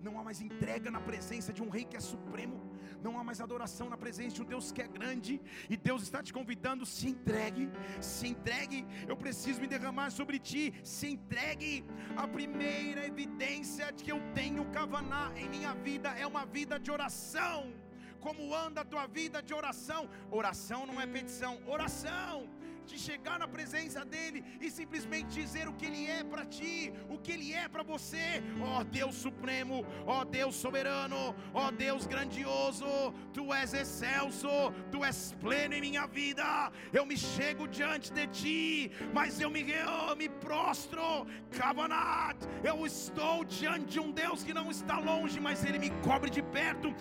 não 0.00 0.18
há 0.18 0.24
mais 0.24 0.40
entrega 0.40 0.90
na 0.90 1.00
presença 1.00 1.52
de 1.52 1.62
um 1.62 1.68
rei 1.68 1.84
que 1.84 1.96
é 1.96 2.00
supremo, 2.00 2.58
não 3.02 3.18
há 3.18 3.24
mais 3.24 3.40
adoração 3.40 3.88
na 3.90 3.96
presença 3.96 4.36
de 4.36 4.42
um 4.42 4.44
Deus 4.44 4.72
que 4.72 4.82
é 4.82 4.88
grande, 4.88 5.40
e 5.68 5.76
Deus 5.76 6.02
está 6.02 6.22
te 6.22 6.32
convidando, 6.32 6.86
se 6.86 7.08
entregue, 7.08 7.70
se 8.00 8.28
entregue, 8.28 8.86
eu 9.06 9.16
preciso 9.16 9.60
me 9.60 9.66
derramar 9.66 10.10
sobre 10.10 10.38
ti, 10.38 10.72
se 10.82 11.08
entregue. 11.08 11.84
A 12.16 12.26
primeira 12.26 13.06
evidência 13.06 13.92
de 13.92 14.04
que 14.04 14.12
eu 14.12 14.20
tenho 14.34 14.70
Kavaná 14.70 15.32
em 15.36 15.48
minha 15.48 15.74
vida 15.74 16.10
é 16.10 16.26
uma 16.26 16.44
vida 16.46 16.78
de 16.78 16.90
oração. 16.90 17.72
Como 18.20 18.54
anda 18.54 18.80
a 18.80 18.84
tua 18.84 19.06
vida 19.06 19.42
de 19.42 19.52
oração? 19.52 20.08
Oração 20.30 20.86
não 20.86 20.98
é 21.00 21.06
petição, 21.06 21.60
oração 21.66 22.48
de 22.84 22.98
chegar 22.98 23.38
na 23.38 23.48
presença 23.48 24.04
dEle 24.04 24.44
e 24.60 24.70
simplesmente 24.70 25.34
dizer 25.40 25.66
o 25.68 25.72
que 25.72 25.86
Ele 25.86 26.06
é 26.06 26.22
para 26.22 26.44
ti, 26.44 26.92
o 27.08 27.18
que 27.18 27.32
Ele 27.32 27.52
é 27.52 27.68
para 27.68 27.82
você, 27.82 28.42
ó 28.60 28.80
oh, 28.80 28.84
Deus 28.84 29.14
Supremo, 29.14 29.84
ó 30.06 30.20
oh, 30.20 30.24
Deus 30.24 30.54
Soberano, 30.54 31.34
ó 31.52 31.68
oh, 31.68 31.70
Deus 31.72 32.06
Grandioso, 32.06 32.86
Tu 33.32 33.52
és 33.52 33.72
excelso, 33.74 34.48
Tu 34.90 35.04
és 35.04 35.34
pleno 35.40 35.74
em 35.74 35.80
minha 35.80 36.06
vida. 36.06 36.70
Eu 36.92 37.06
me 37.06 37.16
chego 37.16 37.66
diante 37.66 38.12
de 38.12 38.26
Ti, 38.28 38.92
mas 39.12 39.40
eu 39.40 39.50
me, 39.50 39.64
eu 39.70 40.16
me 40.16 40.28
prostro, 40.28 41.26
Kavanat. 41.50 42.36
Eu 42.62 42.86
estou 42.86 43.44
diante 43.44 43.86
de 43.94 44.00
um 44.00 44.10
Deus 44.10 44.42
que 44.42 44.54
não 44.54 44.70
está 44.70 44.98
longe, 44.98 45.40
mas 45.40 45.64
Ele 45.64 45.78
me 45.78 45.90
cobre 46.02 46.30
de 46.30 46.42
perto. 46.42 46.94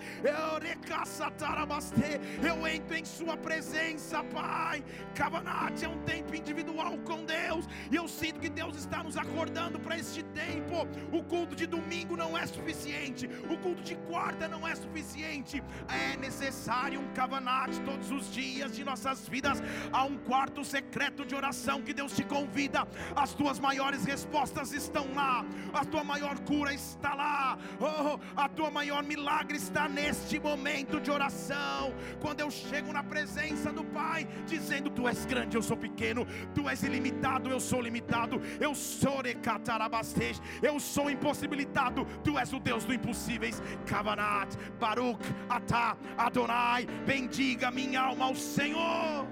Eu 2.42 2.68
entro 2.68 2.96
em 2.96 3.06
Sua 3.06 3.36
presença, 3.38 4.24
Pai, 4.24 4.84
Kavanat 5.16 5.73
é 5.82 5.88
um 5.88 5.98
tempo 6.04 6.36
individual 6.36 6.98
com 7.00 7.24
Deus, 7.26 7.68
e 7.90 7.96
eu 7.96 8.08
sinto 8.08 8.40
que 8.40 8.50
Deus 8.50 8.76
está 8.76 9.02
nos 9.02 9.18
acordando 9.18 9.80
para 9.80 9.98
este 9.98 10.22
tempo. 10.24 10.88
O 11.12 11.24
culto 11.24 11.56
de 11.56 11.66
domingo 11.66 12.16
não 12.16 12.38
é 12.38 12.46
suficiente, 12.46 13.30
o 13.50 13.58
culto 13.58 13.82
de 13.82 13.96
quarta 13.96 14.48
não 14.48 14.68
é 14.68 14.76
suficiente, 14.76 15.64
é 15.90 16.18
necessário 16.18 17.00
um 17.00 17.14
cavanate 17.14 17.80
todos 17.82 18.12
os 18.12 18.32
dias 18.32 18.76
de 18.76 18.84
nossas 18.84 19.28
vidas. 19.28 19.62
Há 19.92 20.04
um 20.04 20.18
quarto 20.18 20.64
secreto 20.64 21.26
de 21.26 21.34
oração 21.34 21.82
que 21.82 21.94
Deus 21.94 22.14
te 22.14 22.24
convida, 22.24 22.88
as 23.16 23.34
tuas 23.34 23.60
maiores 23.60 24.04
respostas 24.04 24.74
estão 24.74 25.14
lá, 25.14 25.46
a 25.74 25.86
tua 25.86 26.04
maior 26.04 26.38
cura 26.40 26.74
está 26.74 27.16
lá, 27.16 27.58
oh, 27.80 28.20
a 28.36 28.50
tua 28.50 28.70
maior 28.70 29.04
milagre 29.04 29.58
está 29.58 29.88
neste 29.88 30.40
momento 30.40 31.00
de 31.00 31.10
oração. 31.10 31.94
Quando 32.20 32.42
eu 32.42 32.52
chego 32.52 32.92
na 32.92 33.04
presença 33.04 33.72
do 33.72 33.84
Pai, 33.84 34.28
dizendo: 34.46 34.90
Tu 34.90 35.08
és 35.08 35.26
grande, 35.26 35.56
eu 35.56 35.63
sou 35.64 35.78
pequeno, 35.78 36.28
tu 36.54 36.68
és 36.70 36.84
ilimitado, 36.84 37.50
eu 37.50 37.60
sou 37.60 37.82
limitado, 37.82 38.42
eu 38.60 38.76
sou 38.76 39.22
recatarabastej, 39.22 40.36
eu 40.62 40.80
sou 40.80 41.10
impossibilitado, 41.10 42.06
tu 42.24 42.38
és 42.38 42.52
o 42.54 42.60
Deus 42.60 42.84
do 42.86 42.94
impossíveis, 42.94 43.62
Kavanat, 43.86 44.56
Baruch, 44.80 45.24
Atá, 45.50 45.98
Adonai, 46.18 46.86
bendiga 47.06 47.72
minha 47.72 48.02
alma 48.02 48.26
ao 48.26 48.36
Senhor. 48.36 49.26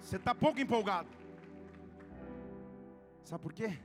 Você 0.00 0.16
está 0.16 0.34
pouco 0.34 0.60
empolgado. 0.60 1.08
Sabe 3.24 3.42
por 3.42 3.52
quê? 3.54 3.78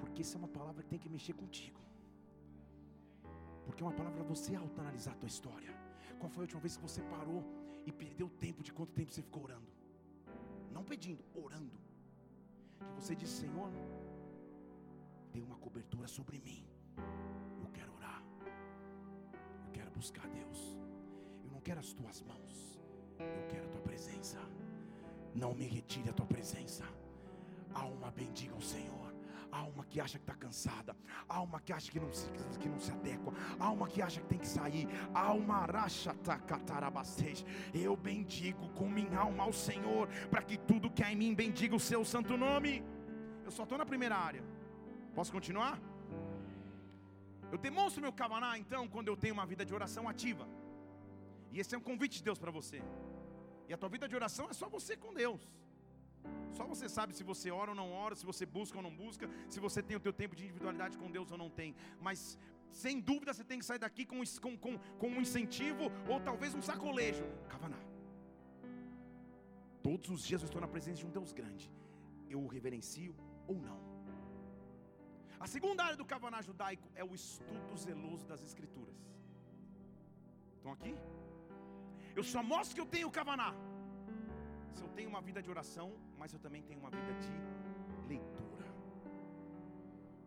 Porque 0.00 0.22
isso 0.22 0.36
é 0.36 0.38
uma 0.38 0.46
palavra 0.46 0.80
que 0.82 0.88
tem 0.88 0.98
que 0.98 1.08
mexer 1.08 1.32
contigo. 1.32 1.80
Porque 3.64 3.82
é 3.82 3.86
uma 3.86 3.92
palavra 3.92 4.18
para 4.18 4.34
você 4.34 4.54
autoanalisar 4.54 5.14
a 5.14 5.16
tua 5.16 5.26
história. 5.26 5.72
Qual 6.18 6.30
foi 6.30 6.42
a 6.42 6.46
última 6.46 6.60
vez 6.60 6.76
que 6.76 6.82
você 6.82 7.02
parou 7.02 7.42
e 7.86 7.92
perdeu 7.92 8.28
tempo 8.28 8.62
de 8.62 8.72
quanto 8.72 8.92
tempo 8.92 9.10
você 9.12 9.22
ficou 9.22 9.44
orando? 9.44 9.70
Não 10.70 10.84
pedindo, 10.84 11.22
orando. 11.34 11.76
Que 12.96 13.02
você 13.02 13.14
disse, 13.14 13.42
Senhor, 13.42 13.70
tem 15.32 15.42
uma 15.42 15.56
cobertura 15.56 16.08
sobre 16.08 16.40
mim. 16.40 16.66
Eu 17.62 17.70
quero 17.72 17.92
orar. 17.94 18.22
Eu 19.66 19.72
quero 19.72 19.90
buscar 19.90 20.26
Deus. 20.28 20.78
Eu 21.44 21.50
não 21.50 21.60
quero 21.60 21.80
as 21.80 21.92
tuas 21.92 22.22
mãos. 22.22 22.80
Eu 23.18 23.46
quero 23.48 23.66
a 23.66 23.68
tua 23.68 23.80
presença. 23.80 24.38
Não 25.34 25.54
me 25.54 25.66
retire 25.66 26.08
a 26.10 26.12
tua 26.12 26.26
presença. 26.26 26.84
Alma 27.72 28.10
bendiga 28.10 28.54
o 28.54 28.62
Senhor 28.62 29.03
alma 29.54 29.84
que 29.84 30.00
acha 30.00 30.18
que 30.18 30.24
está 30.24 30.34
cansada, 30.34 30.96
alma 31.28 31.60
que 31.60 31.72
acha 31.72 31.90
que 31.90 32.00
não, 32.00 32.12
se, 32.12 32.28
que 32.60 32.68
não 32.68 32.80
se 32.80 32.90
adequa, 32.90 33.32
alma 33.58 33.86
que 33.88 34.02
acha 34.02 34.20
que 34.20 34.26
tem 34.26 34.38
que 34.38 34.48
sair, 34.48 34.88
alma 35.14 35.66
eu 37.72 37.96
bendigo 37.96 38.68
com 38.70 38.88
minha 38.88 39.18
alma 39.18 39.44
ao 39.44 39.52
Senhor, 39.52 40.08
para 40.30 40.42
que 40.42 40.56
tudo 40.56 40.90
que 40.90 41.02
há 41.04 41.12
em 41.12 41.16
mim 41.16 41.34
bendiga 41.34 41.74
o 41.76 41.80
seu 41.80 42.04
santo 42.04 42.36
nome. 42.36 42.82
Eu 43.44 43.50
só 43.50 43.62
estou 43.62 43.78
na 43.78 43.86
primeira 43.86 44.16
área, 44.16 44.42
posso 45.14 45.32
continuar? 45.32 45.78
Eu 47.52 47.58
demonstro 47.58 48.02
meu 48.02 48.12
cavaná 48.12 48.58
então 48.58 48.88
quando 48.88 49.08
eu 49.08 49.16
tenho 49.16 49.34
uma 49.34 49.46
vida 49.46 49.64
de 49.64 49.74
oração 49.74 50.08
ativa, 50.08 50.46
e 51.52 51.60
esse 51.60 51.74
é 51.74 51.78
um 51.78 51.86
convite 51.90 52.18
de 52.18 52.24
Deus 52.24 52.38
para 52.38 52.50
você. 52.50 52.82
E 53.68 53.72
a 53.72 53.78
tua 53.78 53.88
vida 53.88 54.08
de 54.08 54.16
oração 54.16 54.48
é 54.50 54.52
só 54.52 54.68
você 54.68 54.96
com 54.96 55.14
Deus. 55.14 55.42
Só 56.56 56.64
você 56.72 56.88
sabe 56.88 57.14
se 57.18 57.24
você 57.30 57.50
ora 57.50 57.70
ou 57.72 57.76
não 57.76 57.88
ora, 57.92 58.14
se 58.14 58.26
você 58.30 58.44
busca 58.46 58.76
ou 58.78 58.82
não 58.82 58.94
busca, 59.04 59.28
se 59.48 59.58
você 59.66 59.82
tem 59.82 59.96
o 59.96 60.04
teu 60.06 60.12
tempo 60.12 60.36
de 60.36 60.44
individualidade 60.44 60.98
com 60.98 61.10
Deus 61.10 61.30
ou 61.32 61.38
não 61.38 61.50
tem. 61.50 61.74
Mas 62.00 62.38
sem 62.70 63.00
dúvida 63.00 63.32
você 63.32 63.44
tem 63.44 63.58
que 63.58 63.64
sair 63.64 63.78
daqui 63.78 64.04
com, 64.04 64.22
com, 64.44 64.56
com, 64.64 64.78
com 65.00 65.08
um 65.08 65.20
incentivo 65.20 65.84
ou 66.08 66.20
talvez 66.20 66.54
um 66.54 66.62
sacolejo. 66.62 67.24
Kavaná. 67.48 67.80
Todos 69.82 70.08
os 70.10 70.24
dias 70.24 70.42
eu 70.42 70.46
estou 70.46 70.60
na 70.60 70.68
presença 70.68 70.98
de 71.02 71.06
um 71.06 71.10
Deus 71.10 71.32
grande. 71.32 71.70
Eu 72.28 72.40
o 72.40 72.46
reverencio 72.46 73.14
ou 73.46 73.56
não. 73.56 73.80
A 75.38 75.46
segunda 75.46 75.84
área 75.84 75.96
do 75.96 76.06
Kavaná 76.06 76.40
judaico 76.40 76.88
é 76.94 77.04
o 77.04 77.14
estudo 77.14 77.76
zeloso 77.76 78.26
das 78.26 78.42
Escrituras. 78.42 78.96
Estão 80.56 80.72
aqui? 80.72 80.94
Eu 82.16 82.22
só 82.22 82.42
mostro 82.42 82.74
que 82.74 82.80
eu 82.80 82.86
tenho 82.86 83.10
Kavaná 83.10 83.54
se 84.74 84.82
eu 84.82 84.88
tenho 84.88 85.08
uma 85.08 85.20
vida 85.28 85.40
de 85.42 85.50
oração, 85.54 85.88
mas 86.24 86.32
eu 86.32 86.40
também 86.44 86.62
tenho 86.68 86.80
uma 86.80 86.90
vida 86.96 87.12
de 87.24 87.34
leitura, 88.10 88.68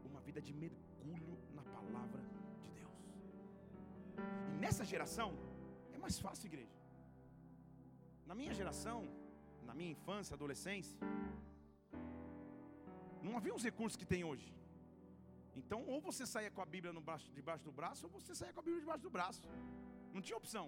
uma 0.10 0.22
vida 0.28 0.40
de 0.48 0.54
mergulho 0.64 1.38
na 1.58 1.64
palavra 1.76 2.22
de 2.64 2.70
Deus. 2.80 3.00
E 4.54 4.60
nessa 4.64 4.86
geração 4.92 5.30
é 5.96 5.98
mais 6.04 6.20
fácil, 6.26 6.46
igreja. 6.52 6.78
Na 8.30 8.36
minha 8.42 8.54
geração, 8.60 9.00
na 9.70 9.74
minha 9.80 9.94
infância, 9.96 10.36
adolescência, 10.36 11.00
não 13.26 13.36
havia 13.40 13.56
os 13.60 13.66
recursos 13.70 13.98
que 14.02 14.10
tem 14.14 14.24
hoje. 14.32 14.50
Então, 15.56 15.82
ou 15.94 16.00
você 16.00 16.28
saía 16.28 16.52
com 16.52 16.62
a 16.62 16.70
Bíblia 16.76 16.94
braço, 17.10 17.28
debaixo 17.40 17.64
do 17.70 17.76
braço, 17.82 18.06
ou 18.06 18.12
você 18.20 18.36
saía 18.36 18.54
com 18.54 18.60
a 18.60 18.68
Bíblia 18.70 18.84
debaixo 18.86 19.06
do 19.10 19.16
braço. 19.18 19.50
Não 20.14 20.22
tinha 20.22 20.38
opção. 20.44 20.68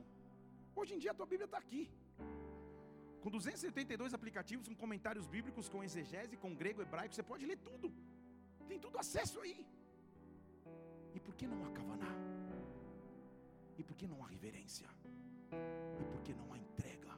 Hoje 0.75 0.95
em 0.95 1.01
dia 1.05 1.11
a 1.11 1.19
tua 1.21 1.27
Bíblia 1.33 1.49
está 1.51 1.59
aqui. 1.65 1.83
Com 3.21 3.29
282 3.29 4.13
aplicativos, 4.13 4.67
com 4.67 4.75
comentários 4.75 5.25
bíblicos, 5.27 5.67
com 5.73 5.83
exegese, 5.83 6.37
com 6.37 6.53
grego, 6.61 6.81
hebraico, 6.81 7.13
você 7.13 7.23
pode 7.31 7.45
ler 7.45 7.57
tudo. 7.57 7.87
Tem 8.67 8.79
tudo 8.79 8.97
acesso 8.97 9.39
aí. 9.41 9.65
E 11.13 11.19
por 11.19 11.35
que 11.35 11.47
não 11.47 11.65
há 11.65 11.71
kavaná? 11.71 12.13
E 13.77 13.83
por 13.83 13.95
que 13.95 14.07
não 14.07 14.23
há 14.23 14.27
reverência? 14.27 14.87
E 16.01 16.05
por 16.11 16.21
que 16.21 16.33
não 16.33 16.53
há 16.53 16.57
entrega? 16.57 17.13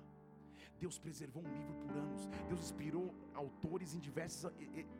Deus 0.79 0.97
preservou 0.97 1.43
um 1.43 1.53
livro 1.57 1.73
por 1.81 1.91
anos. 2.05 2.27
Deus 2.47 2.61
inspirou 2.61 3.13
autores 3.33 3.93
em 3.93 3.99
diversas 3.99 4.51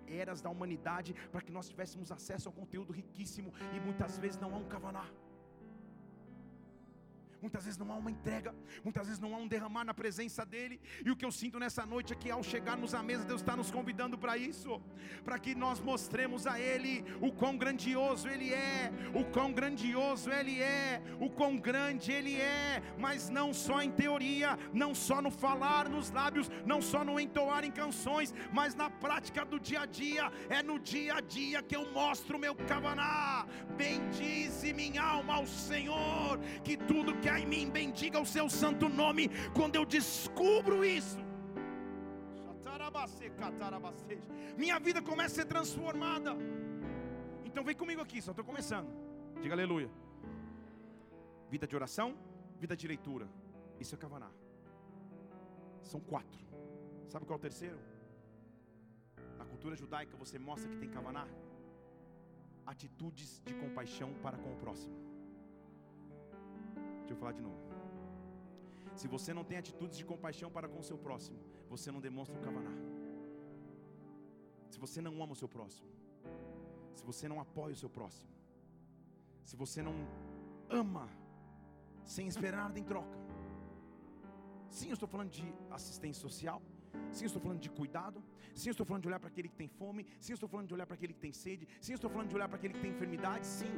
eras 0.06 0.40
da 0.42 0.50
humanidade 0.50 1.16
para 1.32 1.42
que 1.42 1.52
nós 1.52 1.68
tivéssemos 1.68 2.12
acesso 2.12 2.48
a 2.48 2.52
um 2.52 2.56
conteúdo 2.56 2.94
riquíssimo 2.94 3.52
e 3.76 3.80
muitas 3.80 4.20
vezes 4.20 4.40
não 4.40 4.54
há 4.54 4.58
um 4.58 4.68
kavaná 4.76 5.08
muitas 7.42 7.66
vezes 7.66 7.78
não 7.78 7.92
há 7.92 7.96
uma 7.96 8.12
entrega, 8.12 8.54
muitas 8.84 9.08
vezes 9.08 9.20
não 9.20 9.34
há 9.34 9.38
um 9.38 9.48
derramar 9.48 9.84
na 9.84 9.94
presença 9.94 10.46
dEle. 10.46 10.80
E 11.04 11.10
o 11.10 11.16
que 11.16 11.26
eu 11.26 11.32
sinto 11.32 11.60
nessa 11.60 11.86
noite 11.86 12.14
é 12.14 12.16
que 12.16 12.30
ao 12.30 12.44
chegarmos 12.44 12.94
à 12.94 13.02
mesa, 13.02 13.26
Deus 13.26 13.42
está 13.42 13.56
nos 13.56 13.72
convidando 13.72 14.18
para 14.18 14.38
isso, 14.38 14.82
para 15.26 15.40
que 15.40 15.56
nós 15.56 15.80
mostremos 15.80 16.46
a 16.46 16.60
Ele 16.60 17.04
o 17.20 17.32
quão 17.32 17.58
grandioso 17.58 18.28
Ele 18.28 18.54
é, 18.54 18.92
o 19.14 19.26
quão 19.26 19.52
grandioso 19.52 20.32
Ele 20.32 20.62
é, 20.62 21.02
o 21.20 21.30
quão 21.30 21.58
grande 21.58 22.12
Ele 22.12 22.36
é, 22.36 22.82
mas 22.98 23.30
não 23.30 23.54
só 23.54 23.82
em 23.82 23.92
teoria, 23.92 24.58
não 24.74 24.94
só 24.94 25.22
no 25.22 25.32
falar 25.32 25.90
nos 25.90 26.12
lábios, 26.12 26.50
não 26.66 26.82
só 26.82 27.04
no 27.04 27.20
entoar 27.20 27.64
em 27.64 27.72
canções, 27.72 28.34
mas 28.54 28.76
na 28.76 28.90
prática 28.90 29.44
do 29.44 29.60
dia 29.60 29.82
a 29.82 29.86
dia, 29.86 30.32
é 30.50 30.62
no 30.62 30.78
dia 30.80 31.16
a 31.16 31.22
dia 31.22 31.64
que 31.64 31.76
eu 31.76 31.92
mostro 31.92 32.38
o 32.38 32.40
meu 32.40 32.54
cavaná. 32.54 33.48
Bendize 33.76 34.74
minha 34.74 35.02
alma 35.02 35.36
ao 35.36 35.48
Senhor, 35.48 36.40
que 36.64 36.78
tudo 36.78 37.18
que 37.18 37.31
há 37.32 37.40
em 37.40 37.46
mim, 37.46 37.70
bendiga 37.70 38.20
o 38.20 38.26
seu 38.26 38.50
santo 38.50 38.88
nome. 38.90 39.30
Quando 39.56 39.76
eu 39.76 39.86
descubro 39.86 40.84
isso, 40.86 41.20
minha 44.58 44.80
vida 44.80 45.02
começa 45.02 45.34
a 45.34 45.38
ser 45.42 45.46
transformada. 45.46 46.32
Então 47.46 47.64
vem 47.64 47.76
comigo 47.76 48.02
aqui, 48.02 48.22
só 48.22 48.32
estou 48.32 48.46
começando. 48.46 48.90
Diga 49.42 49.54
aleluia. 49.54 49.90
Vida 51.50 51.68
de 51.68 51.76
oração, 51.76 52.16
vida 52.60 52.76
de 52.76 52.88
leitura. 52.88 53.28
Isso 53.80 53.96
é 53.96 53.98
Kavaná. 53.98 54.30
São 55.84 56.00
quatro. 56.00 56.40
Sabe 57.10 57.26
qual 57.26 57.38
é 57.38 57.40
o 57.40 57.42
terceiro? 57.42 57.80
Na 59.38 59.46
cultura 59.46 59.76
judaica 59.76 60.16
você 60.16 60.38
mostra 60.40 60.70
que 60.70 60.78
tem 60.78 60.90
Kavaná. 60.90 61.28
Atitudes 62.66 63.42
de 63.44 63.54
compaixão 63.56 64.14
para 64.22 64.38
com 64.38 64.54
o 64.54 64.58
próximo. 64.58 65.11
Deixa 67.12 67.20
eu 67.20 67.26
falar 67.26 67.38
de 67.40 67.42
novo. 67.42 67.62
Se 69.00 69.06
você 69.14 69.34
não 69.38 69.44
tem 69.44 69.58
atitudes 69.58 69.98
de 69.98 70.06
compaixão 70.12 70.50
para 70.56 70.68
com 70.74 70.80
o 70.80 70.88
seu 70.90 70.98
próximo, 71.06 71.40
você 71.70 71.92
não 71.92 72.00
demonstra 72.06 72.38
o 72.38 72.42
Kavaná. 72.46 72.74
Se 74.70 74.80
você 74.84 75.02
não 75.02 75.14
ama 75.24 75.34
o 75.34 75.40
seu 75.42 75.50
próximo, 75.56 75.90
se 76.98 77.04
você 77.10 77.28
não 77.32 77.38
apoia 77.46 77.74
o 77.74 77.82
seu 77.84 77.90
próximo, 77.90 78.32
se 79.44 79.58
você 79.58 79.82
não 79.88 79.96
ama 80.70 81.06
sem 82.06 82.28
esperar 82.34 82.64
nada 82.68 82.80
em 82.80 82.88
troca. 82.92 83.18
Sim, 84.70 84.88
eu 84.88 84.98
estou 85.00 85.10
falando 85.14 85.32
de 85.32 85.54
assistência 85.70 86.22
social. 86.22 86.62
Sim, 87.12 87.26
eu 87.26 87.32
estou 87.32 87.42
falando 87.42 87.60
de 87.60 87.72
cuidado. 87.80 88.24
Sim, 88.56 88.70
eu 88.70 88.76
estou 88.76 88.86
falando 88.86 89.04
de 89.04 89.10
olhar 89.10 89.20
para 89.20 89.32
aquele 89.34 89.50
que 89.50 89.60
tem 89.64 89.68
fome. 89.68 90.08
Sim, 90.18 90.32
eu 90.32 90.40
estou 90.40 90.48
falando 90.48 90.68
de 90.70 90.76
olhar 90.78 90.86
para 90.86 90.96
aquele 90.96 91.14
que 91.18 91.24
tem 91.28 91.34
sede. 91.34 91.68
Sim, 91.82 91.92
eu 91.92 92.00
estou 92.00 92.10
falando 92.10 92.30
de 92.30 92.36
olhar 92.36 92.48
para 92.48 92.58
aquele 92.58 92.76
que 92.76 92.84
tem 92.86 92.92
enfermidade. 92.92 93.46
Sim. 93.46 93.74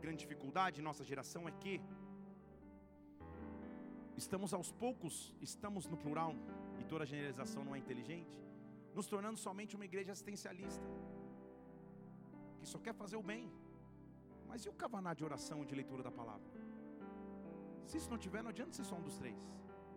Grande 0.00 0.20
dificuldade 0.24 0.80
em 0.80 0.84
nossa 0.84 1.04
geração 1.04 1.46
é 1.48 1.52
que 1.52 1.80
estamos 4.16 4.52
aos 4.54 4.70
poucos, 4.72 5.32
estamos 5.40 5.86
no 5.86 5.96
plural, 5.96 6.34
e 6.80 6.84
toda 6.84 7.04
generalização 7.06 7.64
não 7.64 7.74
é 7.74 7.78
inteligente, 7.78 8.34
nos 8.94 9.06
tornando 9.06 9.38
somente 9.38 9.76
uma 9.76 9.84
igreja 9.84 10.12
assistencialista, 10.12 10.86
que 12.58 12.66
só 12.66 12.78
quer 12.78 12.94
fazer 12.94 13.16
o 13.16 13.22
bem. 13.22 13.50
Mas 14.48 14.64
e 14.64 14.68
o 14.68 14.72
cavaná 14.72 15.12
de 15.14 15.24
oração 15.24 15.62
e 15.62 15.66
de 15.66 15.74
leitura 15.74 16.02
da 16.02 16.10
palavra? 16.10 16.50
Se 17.86 17.96
isso 17.98 18.10
não 18.10 18.18
tiver, 18.18 18.42
não 18.42 18.50
adianta 18.50 18.72
ser 18.72 18.84
só 18.84 18.96
um 18.96 19.02
dos 19.02 19.16
três. 19.16 19.38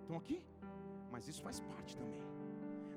Estão 0.02 0.18
aqui? 0.18 0.46
Mas 1.12 1.28
isso 1.28 1.42
faz 1.42 1.60
parte 1.60 1.98
também. 1.98 2.33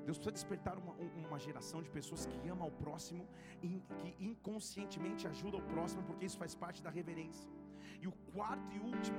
Deus 0.07 0.17
precisa 0.17 0.37
despertar 0.39 0.75
uma, 0.77 0.93
uma 1.27 1.37
geração 1.45 1.79
de 1.85 1.89
pessoas 1.89 2.25
que 2.25 2.37
amam 2.53 2.65
ao 2.67 2.71
próximo 2.83 3.23
e 3.61 3.69
que 3.99 4.09
inconscientemente 4.29 5.27
ajudam 5.31 5.59
o 5.59 5.67
próximo, 5.73 6.01
porque 6.03 6.25
isso 6.27 6.37
faz 6.43 6.55
parte 6.55 6.81
da 6.81 6.89
reverência. 6.89 7.49
E 8.01 8.07
o 8.07 8.13
quarto 8.37 8.71
e 8.71 8.79
último 8.79 9.17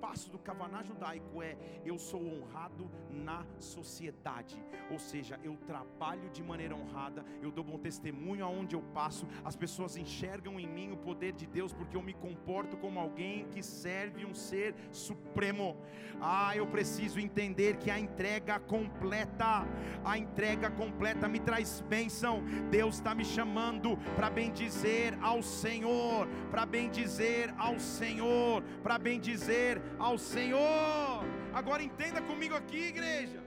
passo 0.00 0.30
do 0.30 0.38
Kavaná 0.38 0.82
judaico 0.82 1.42
é: 1.42 1.56
eu 1.84 1.98
sou 1.98 2.20
honrado 2.20 2.90
na 3.10 3.44
sociedade. 3.58 4.56
Ou 4.90 4.98
seja, 4.98 5.38
eu 5.44 5.56
trabalho 5.66 6.30
de 6.30 6.42
maneira 6.42 6.74
honrada, 6.74 7.24
eu 7.42 7.50
dou 7.50 7.62
bom 7.62 7.78
testemunho 7.78 8.44
aonde 8.44 8.74
eu 8.74 8.82
passo, 8.94 9.26
as 9.44 9.54
pessoas 9.54 9.96
enxergam 9.96 10.58
em 10.58 10.66
mim 10.66 10.90
o 10.90 10.96
poder 10.96 11.32
de 11.32 11.46
Deus, 11.46 11.72
porque 11.72 11.96
eu 11.96 12.02
me 12.02 12.14
comporto 12.14 12.76
como 12.76 12.98
alguém 12.98 13.46
que 13.48 13.62
serve 13.62 14.24
um 14.24 14.34
ser 14.34 14.74
supremo. 14.90 15.76
Ah, 16.20 16.56
eu 16.56 16.66
preciso 16.66 17.20
entender 17.20 17.76
que 17.76 17.90
a 17.90 17.98
entrega 17.98 18.58
completa, 18.58 19.66
a 20.04 20.18
entrega 20.18 20.70
completa 20.70 21.28
me 21.28 21.38
traz 21.38 21.82
bênção. 21.82 22.42
Deus 22.70 22.94
está 22.96 23.14
me 23.14 23.24
chamando 23.24 23.96
para 24.16 24.30
bendizer 24.30 25.16
ao 25.22 25.42
Senhor, 25.42 26.26
para 26.50 26.64
bendizer 26.64 27.54
ao 27.58 27.78
Senhor. 27.78 28.47
Senhor, 28.48 28.62
para 28.84 28.96
bendizer 29.08 29.74
ao 30.06 30.16
Senhor. 30.16 31.22
Agora 31.60 31.82
entenda 31.88 32.20
comigo 32.30 32.54
aqui, 32.60 32.82
igreja. 32.94 33.40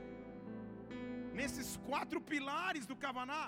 Nesses 1.39 1.69
quatro 1.89 2.19
pilares 2.31 2.85
do 2.85 2.95
Kavaná, 3.03 3.45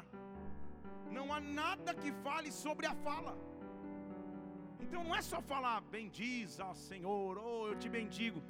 não 1.17 1.25
há 1.33 1.39
nada 1.61 1.93
que 2.01 2.11
fale 2.25 2.51
sobre 2.51 2.85
a 2.91 2.95
fala. 3.07 3.33
Então 4.83 5.03
não 5.03 5.15
é 5.15 5.21
só 5.21 5.39
falar, 5.53 5.79
bendiz 5.97 6.59
ao 6.59 6.75
Senhor, 6.89 7.37
ou 7.37 7.53
oh, 7.61 7.67
eu 7.69 7.75
te 7.81 7.89
bendigo. 7.97 8.41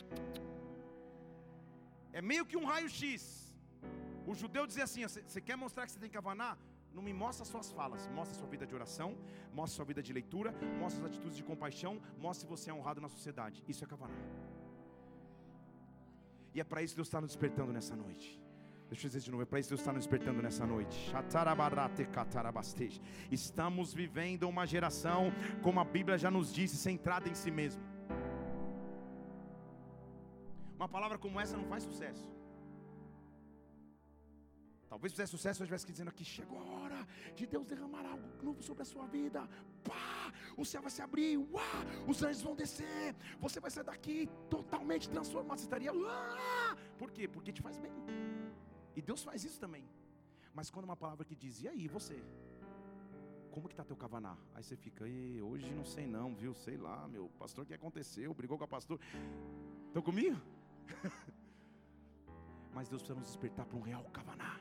É 2.19 2.21
meio 2.31 2.45
que 2.49 2.59
um 2.61 2.67
raio-x. 2.71 3.11
O 4.25 4.33
judeu 4.41 4.65
dizia 4.69 4.85
assim: 4.89 5.03
você 5.05 5.41
quer 5.47 5.57
mostrar 5.65 5.85
que 5.85 5.91
você 5.93 6.03
tem 6.05 6.15
Kavaná? 6.17 6.51
Não 6.93 7.01
me 7.01 7.13
mostra 7.13 7.43
suas 7.43 7.71
falas, 7.71 8.08
mostra 8.17 8.38
sua 8.38 8.47
vida 8.47 8.65
de 8.67 8.75
oração, 8.75 9.17
mostra 9.53 9.75
sua 9.77 9.86
vida 9.86 10.01
de 10.01 10.13
leitura, 10.13 10.53
mostra 10.79 10.99
as 11.01 11.08
atitudes 11.12 11.36
de 11.36 11.43
compaixão, 11.43 11.99
mostra 12.19 12.41
se 12.45 12.49
você 12.53 12.69
é 12.69 12.73
honrado 12.73 13.01
na 13.01 13.10
sociedade. 13.10 13.63
Isso 13.67 13.84
é 13.84 13.88
Kavaná. 13.88 14.13
E 16.53 16.62
é 16.62 16.63
para 16.63 16.84
isso 16.84 16.93
que 16.93 16.97
Deus 16.97 17.08
está 17.08 17.19
nos 17.19 17.32
despertando 17.32 17.73
nessa 17.73 17.95
noite. 17.95 18.39
Deixa 18.89 19.08
eu 19.08 19.10
dizer 19.10 19.21
de 19.21 19.32
novo, 19.32 19.41
é 19.41 19.45
para 19.45 19.60
isso 19.60 19.69
que 19.69 19.71
Deus 19.71 19.82
está 19.82 19.91
nos 19.91 20.06
despertando 20.06 20.39
nessa 20.39 20.67
noite. 20.67 21.12
Estamos 23.32 23.91
vivendo 23.91 24.47
uma 24.47 24.67
geração, 24.67 25.32
como 25.63 25.79
a 25.79 25.84
Bíblia 25.84 26.15
já 26.15 26.29
nos 26.29 26.53
disse, 26.53 26.77
centrada 26.77 27.27
em 27.27 27.34
si 27.34 27.49
mesmo. 27.49 27.82
Uma 30.75 30.88
palavra 30.88 31.17
como 31.17 31.39
essa 31.39 31.58
não 31.58 31.65
faz 31.65 31.84
sucesso. 31.84 32.29
Talvez 34.93 35.12
fizesse 35.12 35.32
sucesso 35.32 35.56
se 35.58 35.62
eu 35.62 35.65
estivesse 35.65 35.88
dizendo 35.91 36.10
aqui: 36.10 36.23
chegou 36.23 36.60
a 36.60 36.65
hora 36.73 37.08
de 37.38 37.45
Deus 37.47 37.65
derramar 37.65 38.06
algo 38.06 38.27
novo 38.47 38.62
sobre 38.62 38.84
a 38.84 38.86
sua 38.86 39.06
vida. 39.08 39.39
Pá, 39.84 40.32
o 40.56 40.63
céu 40.63 40.84
vai 40.84 40.91
se 40.95 41.01
abrir, 41.01 41.36
uá, 41.53 41.71
os 42.08 42.21
anjos 42.21 42.43
vão 42.43 42.56
descer. 42.56 43.15
Você 43.39 43.60
vai 43.60 43.71
sair 43.71 43.86
daqui 43.86 44.29
totalmente 44.51 45.10
transformado. 45.10 45.58
Você 45.58 45.65
estaria, 45.65 45.91
uá, 45.91 46.77
por 46.99 47.10
quê? 47.10 47.27
Porque 47.27 47.51
te 47.51 47.63
faz 47.63 47.79
bem. 47.79 47.91
E 48.95 49.01
Deus 49.01 49.23
faz 49.23 49.43
isso 49.43 49.60
também. 49.60 49.84
Mas 50.53 50.69
quando 50.69 50.86
uma 50.86 50.95
palavra 50.95 51.25
que 51.25 51.36
diz, 51.36 51.63
e 51.63 51.67
aí 51.67 51.88
você? 51.88 52.23
Como 53.49 53.67
que 53.67 53.73
está 53.73 53.84
teu 53.84 53.97
cavaná? 53.97 54.38
Aí 54.53 54.62
você 54.62 54.75
fica, 54.75 55.06
hoje 55.06 55.73
não 55.73 55.86
sei 55.86 56.06
não, 56.06 56.36
viu? 56.36 56.53
Sei 56.53 56.77
lá, 56.77 57.08
meu 57.08 57.29
pastor, 57.39 57.63
o 57.63 57.67
que 57.67 57.73
aconteceu? 57.73 58.32
Brigou 58.32 58.60
com 58.60 58.65
a 58.65 58.67
pastor. 58.67 58.99
Estão 59.88 60.03
comigo? 60.03 60.39
Mas 62.71 62.88
Deus 62.89 63.01
precisa 63.01 63.19
nos 63.19 63.29
despertar 63.29 63.65
para 63.65 63.77
um 63.77 63.82
real 63.82 64.03
cavaná. 64.19 64.53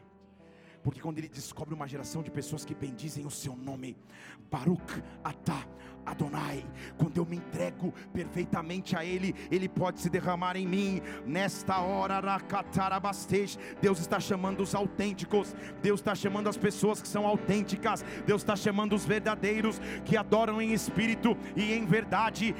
Porque 0.82 1.00
quando 1.00 1.18
ele 1.18 1.28
descobre 1.28 1.74
uma 1.74 1.86
geração 1.86 2.22
de 2.22 2.30
pessoas 2.30 2.64
que 2.64 2.74
bendizem 2.74 3.24
o 3.24 3.30
seu 3.30 3.54
nome, 3.56 3.96
Baruch 4.50 5.02
Atah 5.22 5.66
Adonai, 6.04 6.64
quando 6.96 7.16
eu 7.16 7.24
me 7.24 7.36
entrego 7.36 7.92
perfeitamente 8.12 8.96
a 8.96 9.04
Ele, 9.04 9.34
Ele 9.50 9.68
pode 9.68 10.00
se 10.00 10.10
derramar 10.10 10.56
em 10.56 10.66
mim. 10.66 11.00
Nesta 11.24 11.78
hora, 11.78 12.20
Deus 13.80 14.00
está 14.00 14.18
chamando 14.18 14.62
os 14.62 14.74
autênticos, 14.74 15.54
Deus 15.80 16.00
está 16.00 16.14
chamando 16.14 16.48
as 16.48 16.56
pessoas 16.56 17.00
que 17.00 17.06
são 17.06 17.24
autênticas, 17.26 18.04
Deus 18.26 18.42
está 18.42 18.56
chamando 18.56 18.94
os 18.94 19.04
verdadeiros 19.04 19.80
que 20.04 20.16
adoram 20.16 20.60
em 20.60 20.72
espírito 20.72 21.36
e 21.54 21.72
em 21.72 21.86
verdade. 21.86 22.54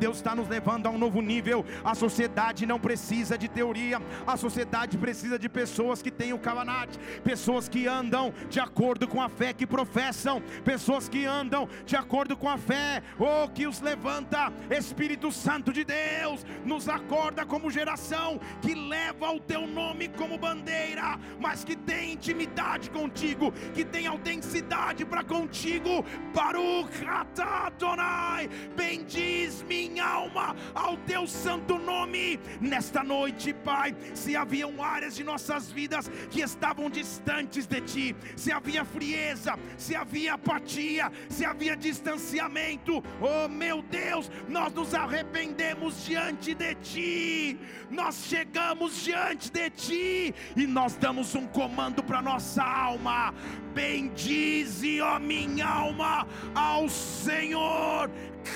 Deus 0.00 0.16
está 0.16 0.34
nos 0.34 0.48
levando 0.48 0.86
a 0.86 0.90
um 0.90 0.98
novo 0.98 1.20
nível. 1.20 1.64
A 1.84 1.94
sociedade 1.94 2.64
não 2.64 2.80
precisa 2.80 3.36
de 3.36 3.48
teoria, 3.48 4.00
a 4.26 4.36
sociedade 4.36 4.96
precisa 4.96 5.38
de 5.38 5.48
pessoas 5.48 5.97
que 6.00 6.10
têm 6.10 6.32
o 6.32 6.38
Kavanat, 6.38 6.96
pessoas 7.22 7.68
que 7.68 7.86
andam 7.86 8.32
de 8.48 8.60
acordo 8.60 9.06
com 9.06 9.20
a 9.20 9.28
fé 9.28 9.52
que 9.52 9.66
professam, 9.66 10.42
pessoas 10.64 11.06
que 11.06 11.18
que 11.18 11.26
andam 11.26 11.68
de 11.84 11.96
acordo 11.96 12.36
com 12.36 12.48
a 12.48 12.56
fé, 12.56 13.02
ou 13.18 13.44
oh, 13.44 13.48
que 13.48 13.66
os 13.66 13.80
levanta, 13.80 14.52
Espírito 14.70 15.32
Santo 15.32 15.72
de 15.72 15.82
Deus, 15.82 16.46
nos 16.64 16.88
acorda 16.88 17.44
como 17.44 17.70
geração 17.70 18.38
que 18.62 18.72
leva 18.72 19.32
o 19.32 19.40
teu 19.40 19.66
nome 19.66 20.06
como 20.06 20.38
bandeira, 20.38 21.18
mas 21.40 21.64
que 21.64 21.74
tem 21.74 22.12
intimidade 22.12 22.88
contigo, 22.90 23.52
que 23.74 23.84
tem 23.84 24.06
autenticidade 24.06 25.04
para 25.04 25.24
contigo. 25.24 26.04
Baruch 26.32 27.04
Adonai, 27.04 28.48
bendiz 28.76 29.62
minha 29.62 30.04
alma 30.04 30.54
ao 30.74 30.96
teu 30.98 31.26
santo 31.26 31.78
nome 31.78 32.38
nesta 32.60 33.02
noite, 33.02 33.52
Pai. 33.52 33.96
Se 34.14 34.36
haviam 34.36 34.80
áreas 34.80 35.16
de 35.16 35.24
nossas 35.24 35.68
vidas 35.68 35.87
que 36.30 36.40
estavam 36.40 36.90
distantes 36.90 37.66
de 37.66 37.80
ti, 37.80 38.16
se 38.36 38.52
havia 38.52 38.84
frieza, 38.84 39.58
se 39.76 39.94
havia 39.94 40.34
apatia, 40.34 41.10
se 41.28 41.44
havia 41.44 41.76
distanciamento, 41.76 43.02
oh 43.20 43.48
meu 43.48 43.82
Deus, 43.82 44.30
nós 44.48 44.72
nos 44.72 44.94
arrependemos 44.94 46.04
diante 46.04 46.54
de 46.54 46.74
Ti, 46.76 47.60
nós 47.90 48.26
chegamos 48.26 49.02
diante 49.02 49.50
de 49.50 49.70
Ti 49.70 50.34
e 50.56 50.66
nós 50.66 50.96
damos 50.96 51.34
um 51.34 51.46
comando 51.46 52.02
para 52.02 52.22
nossa 52.22 52.62
alma: 52.62 53.34
bendize, 53.74 55.00
ó 55.00 55.18
minha 55.18 55.66
alma, 55.66 56.26
ao 56.54 56.88
Senhor, 56.88 58.10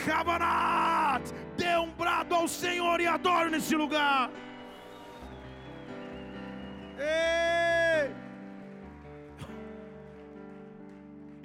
Cabanat, 0.04 1.22
dê 1.56 1.76
um 1.76 1.90
brado 1.90 2.34
ao 2.34 2.48
Senhor 2.48 3.00
e 3.00 3.06
adoro 3.06 3.50
nesse 3.50 3.74
lugar. 3.74 4.30
Ei! 7.02 8.08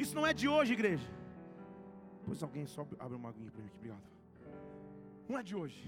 Isso 0.04 0.16
não 0.18 0.26
é 0.32 0.34
de 0.42 0.48
hoje, 0.56 0.74
igreja. 0.78 1.08
Pois 2.26 2.44
alguém 2.48 2.66
só 2.76 2.82
abre 3.00 3.16
uma 3.22 3.30
aguinha 3.30 3.52
para 3.52 3.62
mim 3.62 3.70
aqui, 3.70 3.78
obrigado. 3.78 4.06
Não 5.30 5.38
é 5.40 5.44
de 5.50 5.56
hoje. 5.62 5.82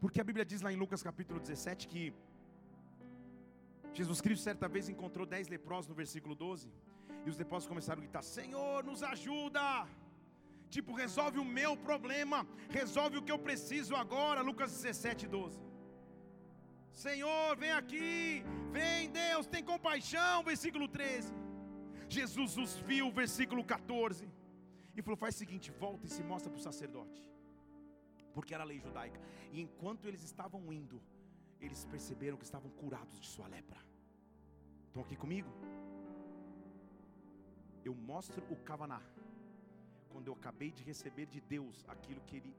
Porque 0.00 0.20
a 0.20 0.24
Bíblia 0.28 0.44
diz 0.44 0.60
lá 0.66 0.70
em 0.72 0.76
Lucas 0.76 1.02
capítulo 1.02 1.38
17 1.40 1.88
que 1.92 2.02
Jesus 3.98 4.20
Cristo 4.24 4.42
certa 4.50 4.68
vez 4.74 4.88
encontrou 4.94 5.26
dez 5.34 5.48
leprosos 5.48 5.88
no 5.92 5.96
versículo 6.02 6.34
12. 6.34 6.70
E 7.24 7.30
os 7.30 7.38
leprosos 7.42 7.68
começaram 7.72 8.00
a 8.00 8.04
gritar: 8.04 8.22
Senhor, 8.22 8.84
nos 8.90 9.02
ajuda. 9.14 9.64
Tipo, 10.74 10.92
resolve 11.04 11.38
o 11.38 11.44
meu 11.58 11.72
problema, 11.88 12.38
resolve 12.78 13.16
o 13.18 13.22
que 13.22 13.32
eu 13.34 13.38
preciso 13.38 13.94
agora. 13.94 14.40
Lucas 14.50 14.70
17, 14.72 15.26
12. 15.26 15.58
Senhor, 17.04 17.54
vem 17.62 17.72
aqui, 17.72 18.42
vem 18.72 19.10
Deus, 19.10 19.46
tem 19.46 19.62
compaixão. 19.62 20.42
Versículo 20.42 20.88
13. 20.88 21.32
Jesus 22.08 22.56
os 22.56 22.72
viu, 22.88 23.10
versículo 23.10 23.62
14. 23.62 24.26
E 24.96 25.02
falou: 25.02 25.18
faz 25.24 25.34
o 25.34 25.38
seguinte, 25.38 25.70
volta 25.70 26.06
e 26.06 26.08
se 26.08 26.22
mostra 26.22 26.50
para 26.50 26.58
o 26.58 26.62
sacerdote. 26.62 27.22
Porque 28.32 28.54
era 28.54 28.64
lei 28.64 28.80
judaica. 28.80 29.20
E 29.52 29.60
enquanto 29.60 30.08
eles 30.08 30.22
estavam 30.22 30.72
indo, 30.72 31.02
eles 31.60 31.84
perceberam 31.84 32.38
que 32.38 32.44
estavam 32.44 32.70
curados 32.70 33.20
de 33.20 33.26
sua 33.26 33.46
lepra. 33.46 33.80
Estão 34.86 35.02
aqui 35.02 35.16
comigo? 35.16 35.50
Eu 37.84 37.94
mostro 37.94 38.42
o 38.50 38.56
Kavaná. 38.56 39.02
Quando 40.08 40.28
eu 40.28 40.32
acabei 40.32 40.70
de 40.70 40.82
receber 40.82 41.26
de 41.26 41.42
Deus 41.42 41.84
aquilo 41.88 42.22
que 42.22 42.36
Ele 42.36 42.56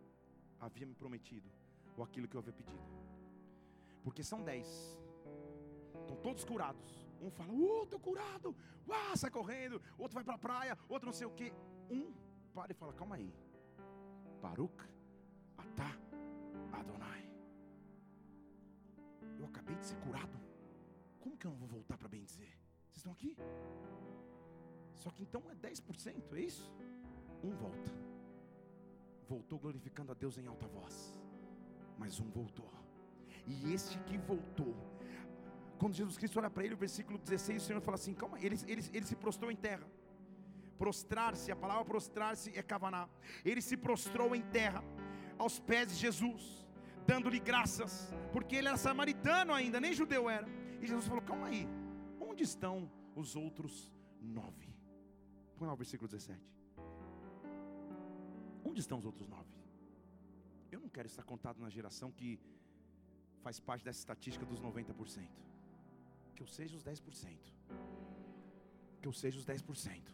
havia 0.60 0.86
me 0.86 0.94
prometido, 0.94 1.50
ou 1.98 2.04
aquilo 2.04 2.28
que 2.28 2.36
eu 2.36 2.40
havia 2.40 2.54
pedido. 2.54 3.07
Porque 4.04 4.24
são 4.24 4.44
dez. 4.44 4.68
Estão 6.02 6.18
todos 6.18 6.44
curados. 6.44 7.08
Um 7.22 7.30
fala, 7.32 7.52
uh, 7.52 7.84
estou 7.84 8.00
curado. 8.00 8.56
Uau, 8.88 9.18
sai 9.18 9.30
correndo. 9.30 9.82
Outro 9.98 10.16
vai 10.16 10.24
para 10.24 10.36
a 10.36 10.38
praia. 10.38 10.78
Outro 10.88 11.08
não 11.08 11.14
sei 11.14 11.28
o 11.28 11.32
que. 11.32 11.52
Um 11.90 12.14
para 12.54 12.72
e 12.72 12.76
fala, 12.76 12.94
calma 12.94 13.16
aí. 13.16 13.34
Baruch, 14.42 14.84
Atá, 15.58 15.98
Adonai 16.72 17.28
acabei 19.68 19.76
de 19.76 19.86
ser 19.86 19.98
curado. 19.98 20.40
Como 21.20 21.38
que 21.38 21.46
eu 21.46 21.52
não 21.52 21.58
vou 21.58 21.68
voltar 21.68 21.98
para 21.98 22.08
bem 22.08 22.24
dizer? 22.24 22.58
Vocês 22.86 22.98
estão 22.98 23.12
aqui? 23.12 23.36
Só 24.96 25.10
que 25.12 25.24
então 25.24 25.44
é 25.50 25.56
10%, 25.56 26.34
é 26.34 26.40
isso? 26.40 26.72
Um 27.44 27.52
volta. 27.56 27.92
Voltou 29.28 29.60
glorificando 29.60 30.12
a 30.12 30.16
Deus 30.16 30.38
em 30.38 30.48
alta 30.48 30.68
voz. 30.68 31.16
Mas 31.98 32.20
um 32.20 32.30
voltou. 32.30 32.72
E 33.48 33.74
este 33.74 33.98
que 34.00 34.18
voltou, 34.18 34.76
quando 35.78 35.94
Jesus 35.94 36.18
Cristo 36.18 36.38
olha 36.40 36.50
para 36.50 36.64
ele, 36.66 36.74
o 36.74 36.78
versículo 36.78 37.18
16, 37.18 37.64
o 37.64 37.66
Senhor 37.66 37.82
fala 37.82 37.96
assim: 37.96 38.14
calma, 38.14 38.40
ele, 38.40 38.58
ele, 38.68 38.84
ele 38.94 39.06
se 39.06 39.16
prostrou 39.16 39.50
em 39.52 39.56
terra. 39.56 39.88
Prostrar-se, 40.78 41.52
a 41.52 41.56
palavra 41.56 41.86
prostrar-se 41.86 42.56
é 42.58 42.62
cavanar. 42.62 43.10
Ele 43.44 43.62
se 43.62 43.76
prostrou 43.76 44.36
em 44.36 44.42
terra, 44.42 44.84
aos 45.38 45.60
pés 45.60 45.90
de 45.90 45.96
Jesus 45.96 46.68
dando-lhe 47.08 47.40
graças, 47.40 48.14
porque 48.34 48.58
ele 48.58 48.68
era 48.68 48.76
samaritano 48.76 49.54
ainda, 49.54 49.80
nem 49.80 49.94
judeu 49.94 50.30
era. 50.30 50.48
E 50.82 50.86
Jesus 50.86 51.08
falou: 51.08 51.24
Calma 51.24 51.48
aí, 51.48 51.68
onde 52.20 52.44
estão 52.44 52.92
os 53.16 53.36
outros 53.36 53.92
nove? 54.22 54.76
Põe 55.58 55.68
lá 55.68 55.74
o 55.74 55.78
versículo 55.78 56.08
17. 56.08 56.40
Onde 58.64 58.82
estão 58.82 59.00
os 59.00 59.06
outros 59.06 59.28
nove? 59.28 59.50
Eu 60.70 60.82
não 60.82 60.90
quero 60.90 61.08
estar 61.08 61.24
contado 61.24 61.60
na 61.60 61.70
geração 61.70 62.12
que 62.12 62.40
faz 63.44 63.60
parte 63.60 63.84
dessa 63.86 64.00
estatística 64.00 64.46
dos 64.46 64.62
90%. 64.62 65.28
Que 66.36 66.44
eu 66.44 66.48
seja 66.48 66.76
os 66.76 66.84
10%. 66.84 67.38
Que 69.02 69.08
eu 69.08 69.14
seja 69.14 69.40
os 69.40 69.46
10%. 69.46 70.14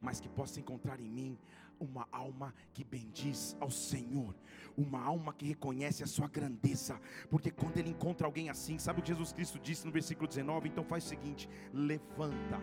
Mas 0.00 0.20
que 0.20 0.28
possa 0.28 0.58
encontrar 0.60 1.00
em 1.00 1.08
mim 1.08 1.38
uma 1.78 2.06
alma 2.12 2.54
que 2.72 2.84
bendiz 2.84 3.56
ao 3.60 3.70
Senhor, 3.70 4.34
uma 4.76 5.02
alma 5.02 5.32
que 5.32 5.46
reconhece 5.46 6.02
a 6.02 6.06
sua 6.06 6.28
grandeza, 6.28 7.00
porque 7.30 7.50
quando 7.50 7.76
ele 7.78 7.90
encontra 7.90 8.26
alguém 8.26 8.48
assim, 8.48 8.78
sabe 8.78 9.00
o 9.00 9.02
que 9.02 9.08
Jesus 9.08 9.32
Cristo 9.32 9.58
disse 9.58 9.86
no 9.86 9.92
versículo 9.92 10.28
19? 10.28 10.68
Então 10.68 10.84
faz 10.84 11.04
o 11.04 11.08
seguinte: 11.08 11.48
levanta, 11.72 12.60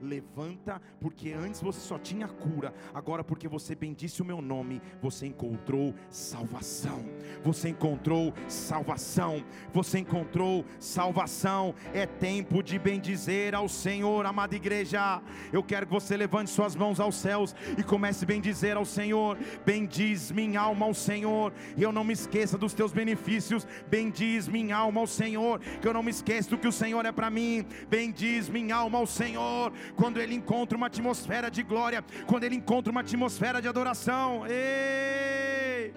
levanta, 0.00 0.80
porque 1.00 1.32
antes 1.32 1.60
você 1.60 1.80
só 1.80 1.98
tinha 1.98 2.26
cura, 2.28 2.74
agora 2.92 3.22
porque 3.22 3.48
você 3.48 3.74
bendisse 3.74 4.20
o 4.20 4.24
meu 4.24 4.42
nome, 4.42 4.82
você 5.00 5.26
encontrou 5.26 5.94
salvação. 6.10 7.04
Você 7.42 7.70
encontrou 7.70 8.34
salvação. 8.48 9.44
Você 9.72 10.00
encontrou 10.00 10.64
salvação. 10.78 11.74
É 11.94 12.06
tempo 12.06 12.62
de 12.62 12.78
bendizer 12.78 13.54
ao 13.54 13.68
Senhor, 13.68 14.26
amada 14.26 14.54
igreja. 14.54 15.22
Eu 15.52 15.62
quero 15.62 15.86
que 15.86 15.92
você 15.92 16.16
levante 16.16 16.50
suas 16.50 16.74
mãos 16.74 17.00
aos 17.00 17.14
céus 17.14 17.54
e 17.78 17.82
comece 17.82 18.24
a 18.24 18.26
bendizer 18.26 18.51
dizer 18.52 18.76
ao 18.76 18.84
Senhor: 18.84 19.38
Bendiz 19.64 20.30
minha 20.30 20.60
alma 20.60 20.86
ao 20.86 20.94
Senhor, 20.94 21.52
e 21.76 21.82
eu 21.82 21.92
não 21.96 22.04
me 22.04 22.14
esqueça 22.20 22.56
dos 22.58 22.74
teus 22.74 22.92
benefícios. 23.00 23.66
Bendiz 23.88 24.48
minha 24.56 24.76
alma 24.76 25.00
ao 25.00 25.06
Senhor, 25.06 25.58
que 25.80 25.88
eu 25.88 25.94
não 25.96 26.02
me 26.02 26.12
esqueça 26.16 26.50
do 26.50 26.58
que 26.58 26.68
o 26.68 26.78
Senhor 26.82 27.04
é 27.10 27.12
para 27.12 27.30
mim. 27.38 27.66
Bendiz 27.88 28.48
minha 28.48 28.76
alma 28.76 28.98
ao 28.98 29.08
Senhor. 29.20 29.72
Quando 30.00 30.20
ele 30.22 30.34
encontra 30.40 30.76
uma 30.76 30.88
atmosfera 30.92 31.50
de 31.50 31.62
glória, 31.72 32.04
quando 32.30 32.44
ele 32.44 32.56
encontra 32.62 32.90
uma 32.94 33.02
atmosfera 33.06 33.60
de 33.62 33.68
adoração, 33.74 34.44
ei, 34.46 35.92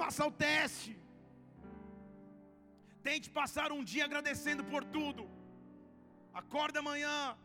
faça 0.00 0.24
o 0.30 0.32
teste. 0.46 0.92
Tente 3.02 3.28
passar 3.40 3.68
um 3.72 3.82
dia 3.92 4.04
agradecendo 4.04 4.62
por 4.72 4.82
tudo. 4.96 5.22
Acorda 6.40 6.78
amanhã, 6.80 7.36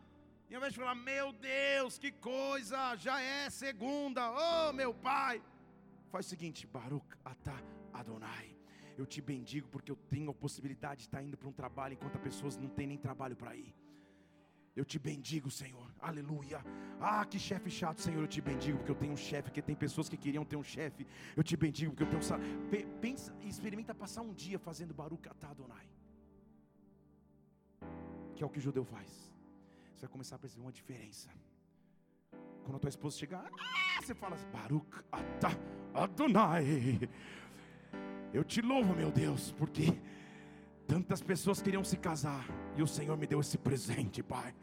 e 0.50 0.54
ao 0.54 0.60
invés 0.60 0.74
de 0.74 0.80
falar, 0.80 0.96
meu 0.96 1.32
Deus, 1.34 1.98
que 1.98 2.12
coisa, 2.12 2.96
já 2.96 3.20
é 3.20 3.50
segunda, 3.50 4.22
oh 4.32 4.74
meu 4.74 4.94
pai. 4.94 5.42
Faz 6.12 6.28
o 6.28 6.30
seguinte, 6.30 6.68
Baruch 6.68 7.18
Atah 7.24 7.62
Adonai. 7.92 8.56
Eu 8.98 9.06
te 9.06 9.22
bendigo 9.22 9.68
porque 9.68 9.92
eu 9.92 9.96
tenho 9.96 10.30
a 10.30 10.34
possibilidade 10.34 11.02
de 11.02 11.08
estar 11.08 11.22
indo 11.22 11.36
para 11.36 11.50
um 11.50 11.52
trabalho 11.52 11.94
enquanto 11.94 12.16
as 12.16 12.22
pessoas 12.22 12.58
não 12.58 12.70
têm 12.70 12.88
nem 12.88 12.98
trabalho 12.98 13.36
para 13.36 13.56
ir. 13.56 13.76
Eu 14.76 14.86
te 14.86 15.00
bendigo, 15.00 15.50
Senhor. 15.50 15.90
Aleluia. 16.00 16.64
Ah, 17.00 17.26
que 17.26 17.40
chefe 17.40 17.70
chato, 17.70 18.02
Senhor. 18.02 18.22
Eu 18.22 18.28
te 18.28 18.42
bendigo 18.42 18.78
porque 18.78 18.92
eu 18.92 18.96
tenho 18.96 19.14
um 19.14 19.18
chefe. 19.18 19.50
Que 19.50 19.62
tem 19.62 19.76
pessoas 19.76 20.10
que 20.10 20.18
queriam 20.18 20.44
ter 20.44 20.58
um 20.58 20.64
chefe. 20.64 21.08
Eu 21.36 21.44
te 21.44 21.56
bendigo 21.56 21.92
porque 21.92 22.04
eu 22.04 22.08
tenho 22.08 22.20
um 22.20 22.22
salário. 22.22 22.70
Pensa, 23.00 23.34
experimenta 23.42 23.96
passar 23.96 24.22
um 24.22 24.34
dia 24.34 24.60
fazendo 24.60 24.94
Baruch 24.94 25.30
Atah 25.30 25.52
Adonai. 25.52 25.88
Que 28.36 28.44
é 28.44 28.46
o 28.46 28.50
que 28.50 28.60
o 28.60 28.62
judeu 28.62 28.84
faz 28.84 29.25
vai 30.06 30.12
começar 30.12 30.36
a 30.36 30.40
perceber 30.40 30.62
uma 30.62 30.72
diferença. 30.72 31.30
Quando 32.64 32.76
a 32.76 32.80
tua 32.80 32.90
esposa 32.90 33.18
chegar, 33.18 33.50
ah, 33.60 34.02
você 34.02 34.14
fala 34.14 34.36
assim, 34.36 34.48
Baruch 34.50 34.88
Atah 35.12 35.58
Adonai. 35.94 37.00
Eu 38.32 38.44
te 38.44 38.62
louvo, 38.62 38.96
meu 38.96 39.12
Deus, 39.12 39.52
porque 39.54 40.00
tantas 40.88 41.24
pessoas 41.24 41.62
queriam 41.62 41.84
se 41.84 41.98
casar 41.98 42.46
e 42.76 42.84
o 42.84 42.88
Senhor 42.88 43.18
me 43.18 43.26
deu 43.26 43.40
esse 43.40 43.58
presente, 43.58 44.22
Pai. 44.22 44.54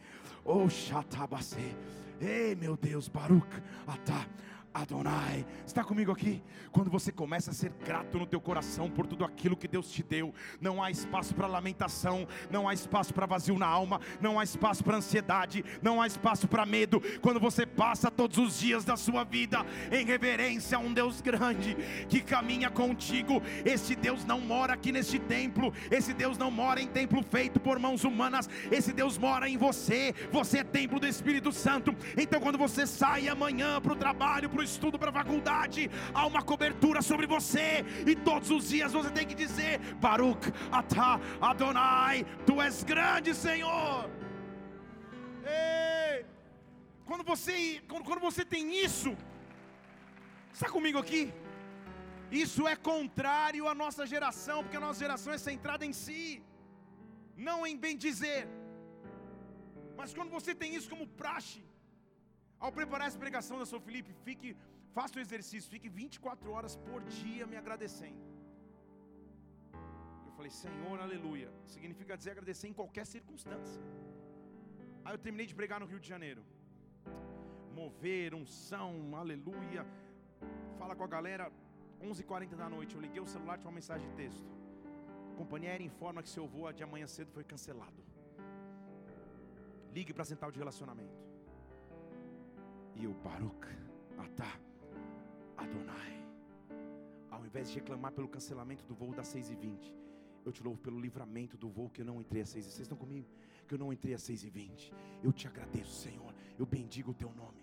Oh, 0.45 0.69
Shatabase. 0.69 1.77
Ei, 2.21 2.55
meu 2.55 2.77
Deus, 2.77 3.09
Baruch 3.09 3.49
Atah 3.87 4.29
Adonai. 4.75 5.45
Está 5.67 5.85
comigo 5.85 6.11
aqui? 6.13 6.43
Quando 6.71 6.91
você 6.91 7.13
começa 7.13 7.51
a 7.51 7.55
ser 7.55 7.71
grato 7.85 8.19
no 8.19 8.27
teu 8.27 8.41
coração 8.41 8.91
por 8.91 9.07
tudo 9.07 9.25
aquilo 9.25 9.57
que 9.57 9.69
Deus 9.69 9.91
te 9.91 10.03
deu, 10.03 10.35
não 10.61 10.83
há 10.83 10.91
espaço 10.91 11.35
para 11.35 11.47
lamentação, 11.47 12.27
não 12.51 12.69
há 12.69 12.73
espaço 12.73 13.13
para 13.13 13.27
vazio 13.27 13.59
na 13.59 13.67
alma, 13.67 14.01
não 14.21 14.41
há 14.41 14.45
espaço 14.45 14.83
para 14.83 14.97
ansiedade, 14.97 15.65
não 15.83 16.01
há 16.01 16.07
espaço 16.07 16.49
para 16.49 16.65
medo. 16.65 17.03
Quando 17.21 17.39
você 17.39 17.67
passa 17.67 18.11
todos 18.11 18.39
os 18.39 18.59
dias 18.59 18.85
da 18.85 18.97
sua 18.97 19.25
vida 19.25 19.65
em 19.91 20.07
reverência 20.07 20.79
a 20.79 20.81
um 20.81 20.93
Deus 20.93 21.21
grande 21.21 21.77
que 22.09 22.23
caminha 22.23 22.71
contigo, 22.71 23.43
esse 23.65 23.95
Deus 23.95 24.25
não 24.25 24.41
mora 24.41 24.73
aqui 24.73 24.91
neste 24.91 25.19
templo, 25.19 25.73
esse 25.91 26.15
Deus 26.15 26.39
não 26.39 26.51
mora 26.51 26.81
em 26.81 26.89
templo 26.89 27.23
feito 27.23 27.61
por 27.61 27.79
mãos 27.79 28.05
humanas, 28.05 28.49
esse 28.71 28.93
Deus 28.93 29.19
mora 29.19 29.49
em 29.49 29.59
você. 29.59 30.15
Você 30.31 30.59
é 30.59 30.65
templo 30.65 30.99
do 30.99 31.07
Espírito 31.07 31.53
Santo. 31.53 31.95
Então 32.17 32.41
quando 32.41 32.57
você 32.57 32.87
sai 32.87 33.29
amanhã 33.29 33.81
para 33.81 33.93
o 33.93 33.97
trabalho, 33.97 34.49
para 34.49 34.62
o 34.63 34.71
estudo, 34.71 34.99
para 34.99 35.11
a 35.11 35.19
faculdade, 35.21 35.91
há 36.15 36.23
uma 36.33 36.43
cobertura 36.51 37.01
sobre 37.11 37.27
você, 37.35 37.69
e 38.11 38.15
todos 38.29 38.51
os 38.57 38.69
dias 38.73 38.93
você 38.99 39.11
tem 39.19 39.27
que 39.31 39.39
dizer: 39.45 39.73
Baruch 40.05 40.45
Atah 40.81 41.21
Adonai, 41.51 42.25
Tu 42.47 42.55
és 42.69 42.79
grande, 42.93 43.35
Senhor. 43.47 44.11
Ei, 45.45 46.25
quando 47.09 47.25
você, 47.33 47.55
quando 47.89 48.21
você 48.29 48.45
tem 48.55 48.65
isso, 48.87 49.11
está 50.55 50.69
comigo 50.77 50.99
aqui? 51.05 51.23
Isso 52.45 52.63
é 52.73 52.75
contrário 52.93 53.69
à 53.73 53.75
nossa 53.83 54.05
geração, 54.15 54.59
porque 54.63 54.79
a 54.81 54.85
nossa 54.87 55.01
geração 55.05 55.33
é 55.35 55.39
centrada 55.51 55.85
em 55.89 55.95
si, 56.05 56.43
não 57.49 57.59
em 57.71 57.77
bem 57.85 57.97
dizer. 58.07 58.41
Mas 59.99 60.15
quando 60.17 60.31
você 60.39 60.53
tem 60.63 60.71
isso 60.79 60.89
como 60.93 61.07
praxe, 61.23 61.61
ao 62.65 62.71
preparar 62.79 63.07
essa 63.09 63.23
pregação 63.25 63.57
da 63.61 63.67
São 63.71 63.81
Felipe, 63.87 64.13
fique, 64.27 64.49
faça 64.97 65.17
o 65.19 65.23
exercício, 65.25 65.69
fique 65.75 65.89
24 66.03 66.51
horas 66.55 66.75
por 66.89 67.01
dia 67.21 67.45
me 67.53 67.57
agradecendo. 67.63 68.23
Eu 70.27 70.33
falei, 70.37 70.53
Senhor, 70.65 70.97
aleluia. 71.07 71.49
Significa 71.75 72.17
dizer 72.21 72.33
agradecer 72.35 72.69
em 72.69 72.77
qualquer 72.81 73.05
circunstância. 73.15 73.83
Aí 75.05 75.13
eu 75.15 75.19
terminei 75.27 75.47
de 75.53 75.57
pregar 75.61 75.81
no 75.81 75.89
Rio 75.93 75.99
de 76.05 76.09
Janeiro. 76.15 76.45
Mover, 77.81 78.33
unção, 78.43 78.93
aleluia. 79.23 79.85
Fala 80.79 80.95
com 80.95 81.05
a 81.09 81.11
galera, 81.17 81.51
11h40 82.01 82.55
da 82.63 82.69
noite. 82.77 82.95
Eu 82.95 83.03
liguei 83.07 83.21
o 83.21 83.27
celular, 83.35 83.59
tinha 83.59 83.71
uma 83.71 83.81
mensagem 83.81 84.09
de 84.09 84.15
texto. 84.23 84.49
companhia 85.37 85.71
aérea 85.71 85.85
informa 85.93 86.23
que 86.23 86.29
seu 86.37 86.47
voo 86.55 86.73
de 86.73 86.85
amanhã 86.89 87.09
cedo 87.09 87.33
foi 87.33 87.43
cancelado. 87.43 88.01
Ligue 89.99 90.13
para 90.13 90.23
a 90.23 90.31
central 90.33 90.53
de 90.53 90.61
relacionamento. 90.65 91.32
E 92.97 93.07
o 93.07 93.15
Baruch 93.15 93.67
Atá 94.19 94.59
Adonai. 95.57 96.25
Ao 97.31 97.45
invés 97.45 97.71
de 97.71 97.77
reclamar 97.77 98.13
pelo 98.13 98.29
cancelamento 98.29 98.85
do 98.85 98.95
voo 98.95 99.15
das 99.15 99.35
6h20, 99.35 99.95
eu 100.45 100.53
te 100.53 100.63
louvo 100.63 100.81
pelo 100.81 101.01
livramento 101.01 101.57
do 101.57 101.69
voo 101.69 101.89
que 101.89 102.03
eu 102.03 102.05
não 102.05 102.21
entrei 102.21 102.43
às 102.43 102.51
6 102.51 102.65
h 102.65 102.71
Vocês 102.73 102.87
estão 102.87 102.99
comigo? 102.99 103.29
Que 103.67 103.75
eu 103.75 103.79
não 103.79 103.93
entrei 103.93 104.15
às 104.15 104.23
6h20. 104.23 104.93
Eu 105.23 105.33
te 105.33 105.47
agradeço, 105.47 105.93
Senhor. 105.93 106.35
Eu 106.59 106.67
bendigo 106.67 107.13
o 107.13 107.15
teu 107.15 107.33
nome. 107.33 107.63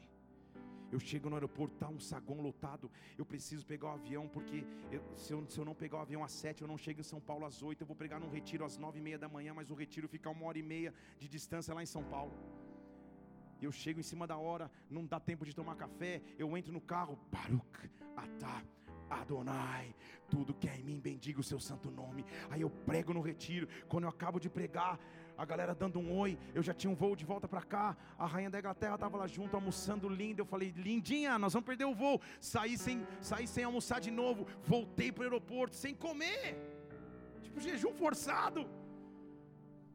Eu 0.91 0.99
chego 0.99 1.29
no 1.29 1.35
aeroporto, 1.35 1.75
está 1.75 1.87
um 1.87 1.99
saguão 1.99 2.41
lotado. 2.41 2.89
Eu 3.17 3.25
preciso 3.25 3.65
pegar 3.65 3.89
o 3.89 3.93
avião, 3.93 4.27
porque 4.27 4.65
eu, 4.91 5.01
se, 5.15 5.31
eu, 5.33 5.45
se, 5.47 5.59
eu, 5.59 5.65
não 5.65 5.75
pegar 5.75 5.97
o 5.97 6.01
avião 6.01 6.23
às 6.23 6.31
sete, 6.31 6.63
eu 6.63 6.67
não 6.67 6.77
chego 6.77 6.99
em 7.01 7.03
São 7.03 7.21
Paulo 7.21 7.45
às 7.45 7.61
oito. 7.61 7.81
Eu 7.81 7.87
vou 7.87 7.95
pegar 7.95 8.19
num 8.19 8.29
retiro 8.29 8.65
às 8.65 8.77
nove 8.77 8.97
e 8.99 9.01
meia 9.01 9.17
da 9.17 9.29
manhã, 9.29 9.53
mas 9.53 9.69
o 9.69 9.75
retiro 9.75 10.07
fica 10.07 10.29
uma 10.29 10.45
hora 10.45 10.57
e 10.57 10.63
meia 10.63 10.93
de 11.19 11.27
distância 11.27 11.73
lá 11.73 11.83
em 11.83 11.85
São 11.85 12.03
Paulo. 12.03 12.33
Eu 13.61 13.71
chego 13.71 13.99
em 13.99 14.03
cima 14.03 14.25
da 14.25 14.37
hora, 14.37 14.71
não 14.89 15.05
dá 15.05 15.19
tempo 15.19 15.45
de 15.45 15.53
tomar 15.53 15.75
café. 15.75 16.21
Eu 16.37 16.57
entro 16.57 16.71
no 16.71 16.81
carro, 16.81 17.19
Baruch, 17.31 17.89
Atá, 18.15 18.63
Adonai, 19.09 19.93
tudo 20.29 20.53
que 20.53 20.69
é 20.69 20.77
em 20.77 20.83
mim, 20.83 20.99
bendiga 20.99 21.39
o 21.39 21.43
seu 21.43 21.59
santo 21.59 21.89
nome. 21.89 22.25
Aí 22.49 22.61
eu 22.61 22.69
prego 22.69 23.13
no 23.13 23.21
retiro. 23.21 23.67
Quando 23.87 24.03
eu 24.03 24.09
acabo 24.09 24.39
de 24.39 24.49
pregar, 24.49 24.99
a 25.37 25.45
galera 25.45 25.73
dando 25.73 25.99
um 25.99 26.17
oi, 26.17 26.37
eu 26.53 26.61
já 26.61 26.73
tinha 26.73 26.91
um 26.91 26.95
voo 26.95 27.15
de 27.15 27.25
volta 27.25 27.47
para 27.47 27.61
cá. 27.61 27.97
A 28.17 28.25
rainha 28.25 28.49
da 28.49 28.59
Inglaterra 28.59 28.95
estava 28.95 29.17
lá 29.17 29.27
junto, 29.27 29.55
almoçando 29.55 30.07
linda. 30.07 30.41
Eu 30.41 30.45
falei, 30.45 30.73
lindinha, 30.75 31.39
nós 31.39 31.53
vamos 31.53 31.65
perder 31.65 31.85
o 31.85 31.95
voo. 31.95 32.21
Saí 32.39 32.77
sem, 32.77 33.05
saí 33.21 33.47
sem 33.47 33.63
almoçar 33.63 33.99
de 33.99 34.11
novo, 34.11 34.47
voltei 34.63 35.11
para 35.11 35.21
o 35.21 35.23
aeroporto 35.23 35.75
sem 35.75 35.95
comer, 35.95 36.57
tipo 37.41 37.59
jejum 37.59 37.93
forçado. 37.93 38.69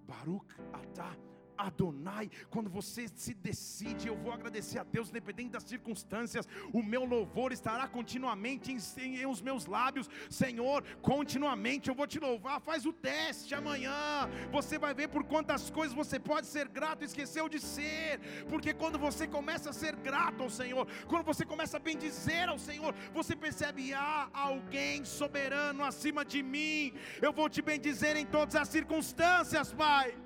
Baruch 0.06 0.46
Atah 0.72 1.16
Adonai, 1.56 2.30
quando 2.50 2.68
você 2.70 3.06
se 3.14 3.34
decide, 3.34 4.08
eu 4.08 4.16
vou 4.16 4.32
agradecer 4.32 4.78
a 4.78 4.84
Deus, 4.84 5.10
independente 5.10 5.50
das 5.50 5.64
circunstâncias, 5.64 6.48
o 6.72 6.82
meu 6.82 7.04
louvor 7.04 7.52
estará 7.52 7.86
continuamente 7.88 8.72
em, 8.72 8.78
em, 9.02 9.16
em, 9.22 9.26
os 9.26 9.40
meus 9.40 9.66
lábios, 9.66 10.08
Senhor, 10.28 10.82
continuamente 11.00 11.88
eu 11.88 11.94
vou 11.94 12.06
te 12.06 12.18
louvar. 12.18 12.60
Faz 12.60 12.84
o 12.86 12.92
teste 12.92 13.54
amanhã, 13.54 14.28
você 14.50 14.78
vai 14.78 14.94
ver 14.94 15.08
por 15.08 15.24
quantas 15.24 15.70
coisas 15.70 15.94
você 15.94 16.18
pode 16.18 16.46
ser 16.46 16.68
grato 16.68 17.04
esqueceu 17.04 17.48
de 17.48 17.60
ser, 17.60 18.20
porque 18.48 18.72
quando 18.72 18.98
você 18.98 19.26
começa 19.26 19.70
a 19.70 19.72
ser 19.72 19.94
grato 19.96 20.42
ao 20.42 20.50
Senhor, 20.50 20.86
quando 21.06 21.24
você 21.24 21.44
começa 21.44 21.76
a 21.76 21.80
bendizer 21.80 22.48
ao 22.48 22.58
Senhor, 22.58 22.94
você 23.12 23.36
percebe: 23.36 23.92
há 23.94 24.28
alguém 24.32 25.04
soberano 25.04 25.84
acima 25.84 26.24
de 26.24 26.42
mim, 26.42 26.92
eu 27.20 27.32
vou 27.32 27.48
te 27.48 27.62
bendizer 27.62 28.16
em 28.16 28.26
todas 28.26 28.54
as 28.54 28.68
circunstâncias, 28.68 29.72
Pai. 29.72 30.16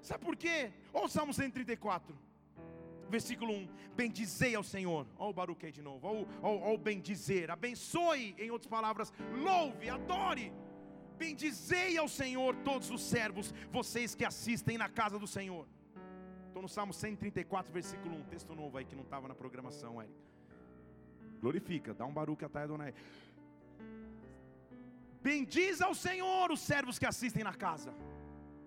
Sabe 0.00 0.24
por 0.24 0.36
quê? 0.36 0.72
Olha 0.92 1.06
o 1.06 1.08
Salmo 1.08 1.32
134, 1.32 2.14
versículo 3.08 3.52
1: 3.52 3.68
Bendizei 3.94 4.54
ao 4.54 4.64
Senhor. 4.64 5.06
Olha 5.16 5.30
o 5.30 5.32
Baruque 5.32 5.70
de 5.70 5.82
novo. 5.82 6.06
Olha, 6.06 6.26
olha, 6.42 6.74
o 6.74 6.78
bendizer. 6.78 7.50
Abençoe, 7.50 8.34
em 8.38 8.50
outras 8.50 8.68
palavras, 8.68 9.12
louve, 9.32 9.88
adore. 9.88 10.52
Bendizei 11.16 11.96
ao 11.96 12.08
Senhor 12.08 12.56
todos 12.64 12.90
os 12.90 13.02
servos, 13.02 13.54
vocês 13.70 14.14
que 14.14 14.24
assistem 14.24 14.76
na 14.76 14.88
casa 14.88 15.18
do 15.18 15.26
Senhor. 15.26 15.66
Estou 16.48 16.62
no 16.62 16.68
Salmo 16.68 16.92
134, 16.92 17.72
versículo 17.72 18.16
1. 18.16 18.24
Texto 18.24 18.54
novo 18.54 18.76
aí 18.76 18.84
que 18.84 18.96
não 18.96 19.04
estava 19.04 19.28
na 19.28 19.34
programação, 19.34 20.02
Eric. 20.02 20.18
Glorifica, 21.40 21.94
dá 21.94 22.04
um 22.04 22.12
baruque 22.12 22.44
a 22.44 22.48
Adonai. 22.62 22.92
Bendiz 25.22 25.80
ao 25.80 25.94
Senhor 25.94 26.50
os 26.50 26.60
servos 26.60 26.98
que 26.98 27.06
assistem 27.06 27.44
na 27.44 27.54
casa. 27.54 27.94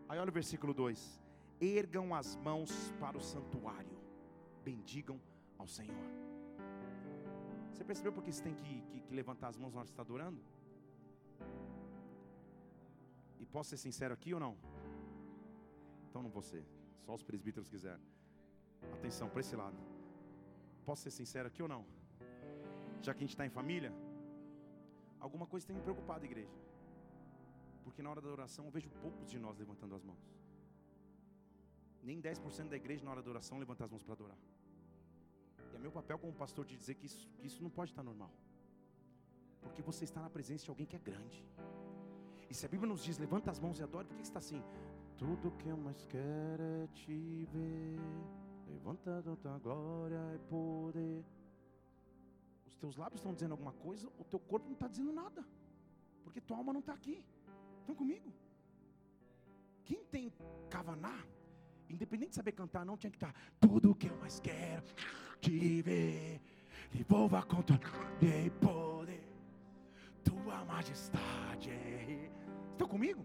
Aí 0.07 0.19
olha 0.19 0.29
o 0.29 0.33
versículo 0.33 0.73
2: 0.73 1.21
Ergam 1.59 2.13
as 2.13 2.35
mãos 2.35 2.93
para 2.99 3.17
o 3.17 3.21
santuário, 3.21 3.97
bendigam 4.63 5.19
ao 5.57 5.67
Senhor. 5.67 6.09
Você 7.73 7.83
percebeu 7.83 8.13
porque 8.13 8.31
você 8.31 8.43
tem 8.43 8.55
que, 8.55 8.81
que, 8.81 9.01
que 9.01 9.13
levantar 9.13 9.47
as 9.47 9.57
mãos 9.57 9.73
na 9.73 9.79
hora 9.79 9.87
que 9.87 9.91
está 9.91 10.03
adorando? 10.03 10.41
E 13.39 13.45
posso 13.45 13.71
ser 13.71 13.77
sincero 13.77 14.13
aqui 14.13 14.33
ou 14.33 14.39
não? 14.39 14.55
Então 16.09 16.21
não 16.21 16.29
vou 16.29 16.41
ser, 16.41 16.65
só 16.99 17.13
os 17.13 17.23
presbíteros 17.23 17.69
quiserem. 17.69 18.05
Atenção 18.93 19.27
para 19.29 19.41
esse 19.41 19.55
lado. 19.55 19.77
Posso 20.85 21.01
ser 21.03 21.11
sincero 21.11 21.47
aqui 21.47 21.61
ou 21.61 21.67
não? 21.67 21.85
Já 23.01 23.13
que 23.13 23.19
a 23.19 23.25
gente 23.25 23.31
está 23.31 23.45
em 23.45 23.49
família, 23.49 23.91
alguma 25.19 25.45
coisa 25.45 25.65
tem 25.65 25.75
me 25.75 25.81
preocupado, 25.81 26.23
igreja. 26.25 26.64
Porque 27.85 28.01
na 28.01 28.09
hora 28.09 28.19
da 28.19 28.29
oração 28.29 28.65
eu 28.65 28.71
vejo 28.71 28.89
poucos 29.03 29.29
de 29.29 29.37
nós 29.37 29.57
levantando 29.63 29.95
as 29.95 30.03
mãos. 30.03 30.23
Nem 32.01 32.19
10% 32.19 32.67
da 32.67 32.75
igreja 32.75 33.05
na 33.05 33.11
hora 33.11 33.21
da 33.21 33.29
oração 33.29 33.59
levanta 33.59 33.85
as 33.85 33.91
mãos 33.91 34.03
para 34.03 34.13
adorar. 34.13 34.37
E 35.71 35.75
é 35.75 35.79
meu 35.79 35.91
papel 35.91 36.17
como 36.17 36.33
pastor 36.33 36.65
de 36.65 36.75
dizer 36.75 36.95
que 36.95 37.05
isso, 37.05 37.29
que 37.37 37.45
isso 37.45 37.61
não 37.61 37.69
pode 37.69 37.91
estar 37.91 38.03
normal. 38.03 38.31
Porque 39.61 39.81
você 39.83 40.03
está 40.03 40.19
na 40.19 40.29
presença 40.29 40.63
de 40.63 40.69
alguém 40.71 40.87
que 40.87 40.95
é 40.95 40.99
grande. 40.99 41.45
E 42.49 42.53
se 42.55 42.65
a 42.65 42.69
Bíblia 42.69 42.89
nos 42.91 43.03
diz, 43.03 43.17
levanta 43.19 43.51
as 43.51 43.59
mãos 43.59 43.79
e 43.79 43.83
adore, 43.83 44.07
por 44.07 44.17
que, 44.17 44.23
está 44.23 44.39
assim? 44.39 44.63
Tudo 45.17 45.51
que 45.59 45.67
eu 45.67 45.77
mais 45.77 46.05
quero 46.05 46.63
é 46.63 46.87
te 46.87 47.45
ver, 47.51 47.99
levantando 48.67 49.31
a 49.31 49.35
tua 49.35 49.59
glória 49.59 50.21
e 50.35 50.39
poder. 50.49 51.23
Os 52.65 52.75
teus 52.75 52.97
lábios 52.97 53.19
estão 53.19 53.33
dizendo 53.33 53.51
alguma 53.51 53.73
coisa, 53.73 54.07
o 54.19 54.23
teu 54.23 54.39
corpo 54.39 54.65
não 54.65 54.73
está 54.73 54.87
dizendo 54.87 55.13
nada, 55.13 55.45
porque 56.23 56.41
tua 56.41 56.57
alma 56.57 56.73
não 56.73 56.81
está 56.81 56.93
aqui. 56.93 57.23
Estão 57.85 57.93
comigo? 57.93 58.33
Quem 59.83 60.03
tem 60.05 60.33
Kavaná, 60.71 61.23
independente 61.87 62.29
de 62.29 62.35
saber 62.37 62.51
cantar, 62.51 62.83
não 62.83 62.97
tinha 62.97 63.11
que 63.11 63.17
estar. 63.17 63.31
Tudo 63.59 63.93
que 63.93 64.07
eu 64.07 64.17
mais 64.17 64.39
quero 64.39 64.83
te 65.39 65.83
ver, 65.83 66.41
devolva 66.91 67.43
com 67.43 67.61
tua 67.61 67.77
de 68.19 68.49
poder, 68.59 69.23
tua 70.23 70.65
majestade. 70.65 71.69
Estão 72.71 72.87
comigo? 72.87 73.23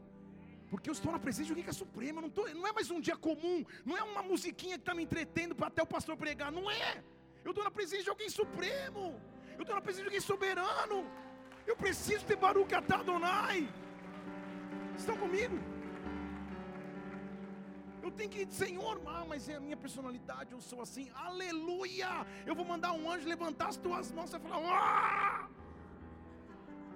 Porque 0.68 0.90
eu 0.90 0.92
estou 0.92 1.10
na 1.10 1.18
presença 1.18 1.46
de 1.46 1.52
alguém 1.52 1.64
que 1.64 1.70
é 1.70 1.72
supremo. 1.72 2.20
Não, 2.20 2.28
não 2.28 2.66
é 2.66 2.72
mais 2.74 2.90
um 2.90 3.00
dia 3.00 3.16
comum. 3.16 3.64
Não 3.82 3.96
é 3.96 4.02
uma 4.02 4.22
musiquinha 4.22 4.76
que 4.76 4.82
está 4.82 4.92
me 4.92 5.02
entretendo 5.02 5.54
para 5.54 5.68
até 5.68 5.82
o 5.82 5.86
pastor 5.86 6.18
pregar. 6.18 6.52
Não 6.52 6.70
é. 6.70 7.02
Eu 7.42 7.52
estou 7.52 7.64
na 7.64 7.70
presença 7.70 8.02
de 8.02 8.10
alguém 8.10 8.28
supremo. 8.28 9.18
Eu 9.56 9.62
estou 9.62 9.74
na 9.74 9.80
presença 9.80 10.02
de 10.02 10.08
alguém 10.08 10.20
soberano. 10.20 11.10
Eu 11.66 11.74
preciso 11.76 12.26
ter 12.26 12.36
Baruch 12.36 12.74
Adonai. 12.74 13.72
Estão 15.00 15.16
comigo? 15.16 15.58
Eu 18.02 18.10
tenho 18.18 18.30
que, 18.34 18.42
Senhor, 18.62 19.00
ah, 19.06 19.24
mas 19.30 19.48
é 19.48 19.54
a 19.56 19.60
minha 19.66 19.76
personalidade, 19.84 20.52
eu 20.52 20.60
sou 20.60 20.80
assim, 20.86 21.06
aleluia. 21.14 22.10
Eu 22.48 22.54
vou 22.58 22.66
mandar 22.72 22.92
um 22.92 23.10
anjo 23.10 23.28
levantar 23.34 23.68
as 23.68 23.78
tuas 23.78 24.12
mãos 24.12 24.32
e 24.32 24.38
falar, 24.38 24.60
ah! 24.68 25.48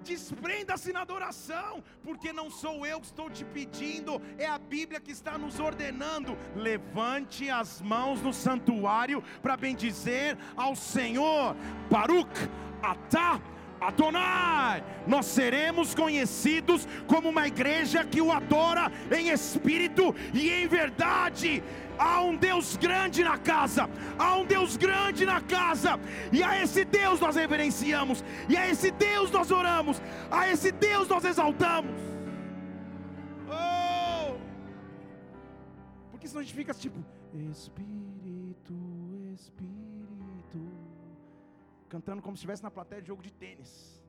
desprenda-se 0.05 0.93
na 0.93 1.01
adoração, 1.01 1.83
porque 2.03 2.31
não 2.31 2.47
sou 2.51 2.85
eu 2.85 2.99
que 3.01 3.07
estou 3.07 3.27
te 3.27 3.43
pedindo, 3.43 4.21
é 4.37 4.45
a 4.45 4.59
Bíblia 4.59 4.99
que 4.99 5.11
está 5.11 5.35
nos 5.35 5.59
ordenando. 5.59 6.37
Levante 6.55 7.49
as 7.49 7.81
mãos 7.81 8.21
no 8.21 8.31
santuário 8.31 9.23
para 9.41 9.57
bendizer 9.57 10.37
ao 10.55 10.75
Senhor. 10.75 11.55
Baruch, 11.89 12.29
Atá, 12.83 13.41
Adonai, 13.79 14.83
nós 15.05 15.25
seremos 15.25 15.93
conhecidos 15.93 16.87
como 17.07 17.29
uma 17.29 17.47
igreja 17.47 18.03
que 18.05 18.21
o 18.21 18.31
adora 18.31 18.91
em 19.11 19.29
espírito 19.29 20.15
e 20.33 20.49
em 20.49 20.67
verdade. 20.67 21.63
Há 21.97 22.21
um 22.21 22.35
Deus 22.35 22.75
grande 22.75 23.23
na 23.23 23.37
casa, 23.37 23.89
há 24.17 24.35
um 24.35 24.45
Deus 24.45 24.75
grande 24.75 25.25
na 25.25 25.39
casa, 25.39 25.97
e 26.31 26.43
a 26.43 26.61
esse 26.61 26.83
Deus 26.83 27.21
nós 27.21 27.35
reverenciamos, 27.35 28.23
e 28.49 28.57
a 28.57 28.69
esse 28.69 28.91
Deus 28.91 29.31
nós 29.31 29.49
oramos, 29.49 30.01
a 30.29 30.49
esse 30.49 30.71
Deus 30.73 31.07
nós 31.07 31.23
exaltamos. 31.23 31.95
Oh! 33.47 34.35
Porque 36.11 36.27
senão 36.27 36.41
a 36.41 36.43
gente 36.43 36.55
fica 36.55 36.73
tipo, 36.73 36.99
Espírito, 37.33 38.14
cantando 41.89 42.21
como 42.21 42.35
se 42.35 42.39
estivesse 42.39 42.63
na 42.63 42.71
plateia 42.71 43.01
de 43.01 43.07
jogo 43.07 43.21
de 43.21 43.31
tênis. 43.31 44.03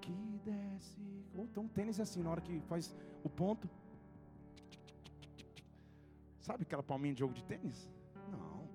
Que 0.00 0.12
desce. 0.44 1.00
Então 1.34 1.66
tênis 1.68 1.98
é 1.98 2.02
assim, 2.02 2.22
na 2.22 2.30
hora 2.30 2.40
que 2.40 2.60
faz 2.62 2.94
o 3.22 3.28
ponto. 3.28 3.68
Sabe 6.40 6.62
aquela 6.62 6.82
palminha 6.82 7.14
de 7.14 7.20
jogo 7.20 7.34
de 7.34 7.44
tênis? 7.44 7.88
Não. 8.30 8.68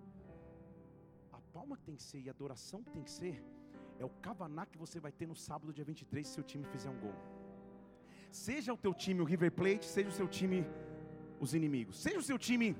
A 1.31 1.39
palma 1.53 1.77
que 1.77 1.83
tem 1.83 1.95
que 1.95 2.03
ser 2.03 2.19
e 2.19 2.27
a 2.29 2.31
adoração 2.31 2.83
que 2.83 2.91
tem 2.91 3.03
que 3.03 3.11
ser 3.11 3.43
é 3.99 4.05
o 4.05 4.09
cavaná 4.09 4.65
que 4.65 4.77
você 4.77 4.99
vai 4.99 5.11
ter 5.11 5.27
no 5.27 5.35
sábado, 5.35 5.73
dia 5.73 5.85
23, 5.85 6.25
se 6.25 6.33
seu 6.33 6.43
time 6.43 6.65
fizer 6.65 6.89
um 6.89 6.99
gol. 6.99 7.13
Seja 8.31 8.73
o 8.73 8.77
teu 8.77 8.93
time 8.93 9.21
o 9.21 9.25
River 9.25 9.51
Plate, 9.51 9.85
seja 9.85 10.09
o 10.09 10.11
seu 10.11 10.27
time 10.27 10.65
os 11.39 11.53
inimigos. 11.53 12.01
Seja 12.01 12.19
o 12.19 12.23
seu 12.23 12.37
time. 12.37 12.75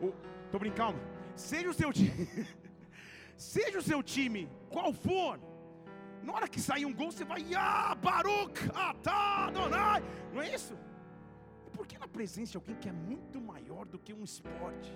O, 0.00 0.12
tô 0.50 0.58
brincando. 0.58 0.98
Seja 1.34 1.70
o 1.70 1.74
seu 1.74 1.92
time. 1.92 2.10
Seja 3.40 3.78
o 3.78 3.82
seu 3.82 4.02
time 4.02 4.42
qual 4.68 4.92
for, 4.92 5.40
Na 6.22 6.34
hora 6.34 6.46
que 6.46 6.60
sair 6.60 6.84
um 6.84 6.92
gol, 6.92 7.10
você 7.10 7.24
vai, 7.24 7.42
ah, 7.56 7.94
Baruch, 7.94 8.60
Adonai. 8.74 10.02
Não 10.34 10.42
é 10.42 10.54
isso? 10.54 10.74
Por 11.72 11.86
que 11.86 11.96
na 11.98 12.06
presença 12.06 12.52
de 12.52 12.58
alguém 12.58 12.76
que 12.76 12.90
é 12.90 12.92
muito 12.92 13.40
maior 13.40 13.86
do 13.86 13.98
que 13.98 14.12
um 14.12 14.22
esporte? 14.22 14.92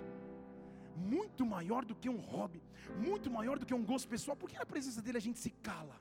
Muito 0.95 1.47
maior 1.47 1.83
do 1.87 1.95
que 1.95 2.11
um 2.11 2.19
hobby, 2.19 2.63
muito 3.07 3.31
maior 3.31 3.59
do 3.59 3.65
que 3.65 3.73
um 3.73 3.83
gosto 3.83 4.07
pessoal, 4.07 4.37
por 4.37 4.51
que 4.51 4.59
na 4.59 4.67
presença 4.67 5.01
dele 5.01 5.17
a 5.17 5.27
gente 5.29 5.39
se 5.39 5.51
cala? 5.51 5.99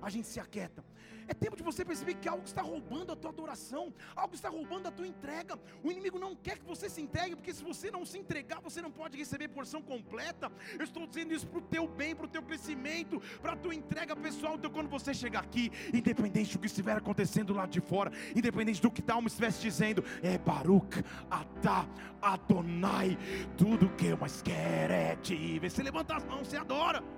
A 0.00 0.10
gente 0.10 0.26
se 0.26 0.40
aquieta. 0.40 0.84
É 1.28 1.34
tempo 1.34 1.56
de 1.56 1.62
você 1.62 1.84
perceber 1.84 2.14
que 2.14 2.26
algo 2.26 2.44
está 2.44 2.62
roubando 2.62 3.12
a 3.12 3.16
tua 3.16 3.30
adoração, 3.30 3.92
algo 4.16 4.34
está 4.34 4.48
roubando 4.48 4.86
a 4.88 4.90
tua 4.90 5.06
entrega. 5.06 5.58
O 5.84 5.92
inimigo 5.92 6.18
não 6.18 6.34
quer 6.34 6.58
que 6.58 6.64
você 6.64 6.88
se 6.88 7.02
entregue, 7.02 7.36
porque 7.36 7.52
se 7.52 7.62
você 7.62 7.90
não 7.90 8.06
se 8.06 8.16
entregar, 8.16 8.60
você 8.62 8.80
não 8.80 8.90
pode 8.90 9.18
receber 9.18 9.48
porção 9.48 9.82
completa. 9.82 10.50
Eu 10.78 10.84
estou 10.84 11.06
dizendo 11.06 11.34
isso 11.34 11.46
para 11.46 11.58
o 11.58 11.62
teu 11.62 11.86
bem, 11.86 12.16
para 12.16 12.24
o 12.24 12.28
teu 12.28 12.42
crescimento, 12.42 13.20
para 13.42 13.52
a 13.52 13.56
tua 13.56 13.74
entrega 13.74 14.16
pessoal. 14.16 14.54
Então, 14.54 14.70
quando 14.70 14.88
você 14.88 15.12
chegar 15.12 15.40
aqui, 15.40 15.70
independente 15.92 16.54
do 16.54 16.60
que 16.60 16.66
estiver 16.66 16.96
acontecendo 16.96 17.52
lá 17.52 17.66
de 17.66 17.80
fora, 17.82 18.10
independente 18.34 18.80
do 18.80 18.90
que 18.90 19.02
tal 19.02 19.16
alma 19.16 19.28
estivesse 19.28 19.60
dizendo, 19.60 20.02
é 20.22 20.38
Baruch, 20.38 21.04
Atá, 21.30 21.86
Adonai, 22.22 23.18
tudo 23.56 23.90
que 23.90 24.06
eu 24.06 24.16
mais 24.16 24.40
quero 24.40 24.94
é 24.94 25.14
te 25.16 25.58
ver. 25.58 25.70
Você 25.70 25.82
levanta 25.82 26.16
as 26.16 26.24
mãos, 26.24 26.48
você 26.48 26.56
adora. 26.56 27.17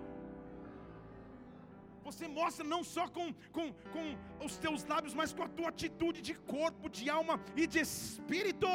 Você 2.11 2.29
mostra 2.41 2.65
não 2.73 2.83
só 2.95 3.05
com, 3.17 3.27
com, 3.57 3.67
com 3.95 4.07
os 4.47 4.57
teus 4.65 4.85
lábios, 4.93 5.15
mas 5.21 5.33
com 5.37 5.45
a 5.45 5.53
tua 5.59 5.69
atitude 5.75 6.21
de 6.29 6.35
corpo, 6.55 6.89
de 6.99 7.05
alma 7.19 7.35
e 7.63 7.67
de 7.73 7.81
espírito. 7.89 8.69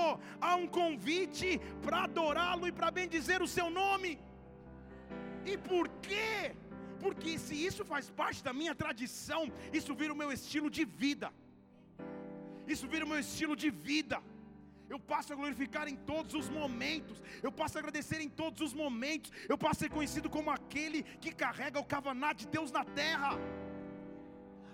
Há 0.45 0.53
um 0.63 0.67
convite 0.79 1.49
para 1.83 2.03
adorá-lo 2.03 2.67
e 2.67 2.75
para 2.79 2.91
bendizer 2.99 3.41
o 3.41 3.51
seu 3.55 3.69
nome. 3.81 4.11
E 5.45 5.55
por 5.69 5.87
quê? 6.07 6.55
Porque 7.03 7.31
se 7.45 7.55
isso 7.69 7.83
faz 7.93 8.05
parte 8.21 8.43
da 8.47 8.53
minha 8.61 8.75
tradição, 8.83 9.41
isso 9.79 9.93
vira 10.01 10.13
o 10.13 10.21
meu 10.21 10.31
estilo 10.37 10.69
de 10.77 10.85
vida. 10.85 11.29
Isso 12.73 12.87
vira 12.93 13.05
o 13.05 13.11
meu 13.11 13.19
estilo 13.25 13.55
de 13.63 13.69
vida 13.69 14.17
eu 14.93 14.99
passo 15.11 15.33
a 15.33 15.35
glorificar 15.35 15.87
em 15.87 15.97
todos 16.11 16.33
os 16.39 16.47
momentos, 16.49 17.21
eu 17.41 17.51
passo 17.59 17.77
a 17.77 17.81
agradecer 17.81 18.19
em 18.21 18.29
todos 18.41 18.61
os 18.67 18.73
momentos, 18.73 19.31
eu 19.49 19.57
passo 19.57 19.79
a 19.79 19.83
ser 19.85 19.91
conhecido 19.97 20.29
como 20.29 20.49
aquele 20.57 21.03
que 21.23 21.31
carrega 21.43 21.79
o 21.79 21.89
cavaná 21.93 22.31
de 22.33 22.47
Deus 22.55 22.71
na 22.77 22.83
terra. 23.01 23.31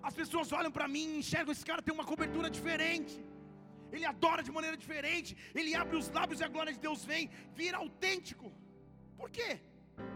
As 0.09 0.15
pessoas 0.21 0.51
olham 0.59 0.71
para 0.77 0.87
mim 0.95 1.05
e 1.13 1.19
enxergam: 1.19 1.51
esse 1.51 1.65
cara 1.71 1.81
tem 1.81 1.93
uma 1.93 2.07
cobertura 2.11 2.49
diferente, 2.57 3.15
ele 3.91 4.05
adora 4.13 4.43
de 4.47 4.51
maneira 4.57 4.77
diferente, 4.83 5.31
ele 5.53 5.73
abre 5.75 5.97
os 6.01 6.09
lábios 6.17 6.39
e 6.41 6.43
a 6.43 6.51
glória 6.55 6.73
de 6.73 6.79
Deus 6.87 7.03
vem, 7.11 7.29
vira 7.61 7.77
autêntico. 7.77 8.51
Por 9.17 9.29
quê? 9.37 9.49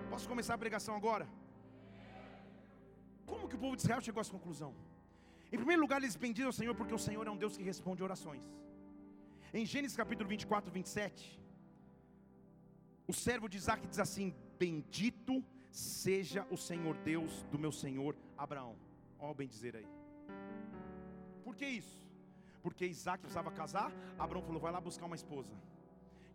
Posso 0.09 0.27
começar 0.27 0.53
a 0.55 0.63
pregação 0.65 0.95
agora? 0.95 1.27
Como 3.31 3.47
que 3.49 3.55
o 3.55 3.59
povo 3.63 3.75
de 3.75 3.81
Israel 3.83 4.01
chegou 4.01 4.19
a 4.21 4.23
essa 4.25 4.35
conclusão? 4.37 4.71
Em 5.51 5.57
primeiro 5.57 5.81
lugar, 5.81 5.97
eles 6.01 6.15
bendizem 6.15 6.49
o 6.49 6.57
Senhor 6.59 6.75
porque 6.79 6.93
o 6.93 7.03
Senhor 7.07 7.25
é 7.27 7.31
um 7.31 7.37
Deus 7.43 7.55
que 7.57 7.63
responde 7.63 8.03
orações. 8.03 8.43
Em 9.57 9.65
Gênesis 9.65 9.95
capítulo 9.95 10.27
24, 10.27 10.69
27, 10.69 11.41
o 13.07 13.13
servo 13.13 13.47
de 13.47 13.55
Isaac 13.55 13.87
diz 13.87 13.99
assim: 13.99 14.35
Bendito 14.59 15.41
seja 15.71 16.45
o 16.51 16.57
Senhor 16.57 16.97
Deus 16.97 17.43
do 17.43 17.57
meu 17.57 17.71
senhor 17.71 18.17
Abraão. 18.37 18.75
Ó, 19.17 19.33
bem 19.33 19.47
dizer 19.47 19.77
aí. 19.77 19.87
Por 21.45 21.55
que 21.55 21.65
isso? 21.65 21.97
Porque 22.61 22.85
Isaac 22.85 23.21
precisava 23.21 23.49
casar, 23.49 23.93
Abraão 24.19 24.43
falou: 24.43 24.59
vai 24.59 24.73
lá 24.73 24.81
buscar 24.81 25.05
uma 25.05 25.15
esposa. 25.15 25.53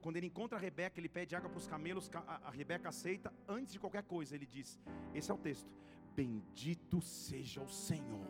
Quando 0.01 0.17
ele 0.17 0.29
encontra 0.29 0.57
a 0.57 0.61
Rebeca, 0.61 0.99
ele 0.99 1.11
pede 1.11 1.37
água 1.37 1.51
para 1.51 1.59
os 1.59 1.67
camelos, 1.67 2.11
a 2.15 2.51
Rebeca 2.51 2.89
aceita, 2.89 3.31
antes 3.47 3.75
de 3.75 3.79
qualquer 3.79 4.05
coisa, 4.05 4.35
ele 4.35 4.47
diz: 4.47 4.81
Esse 5.13 5.31
é 5.31 5.35
o 5.35 5.37
texto. 5.37 5.71
Bendito 6.17 7.03
seja 7.03 7.61
o 7.61 7.69
Senhor 7.69 8.27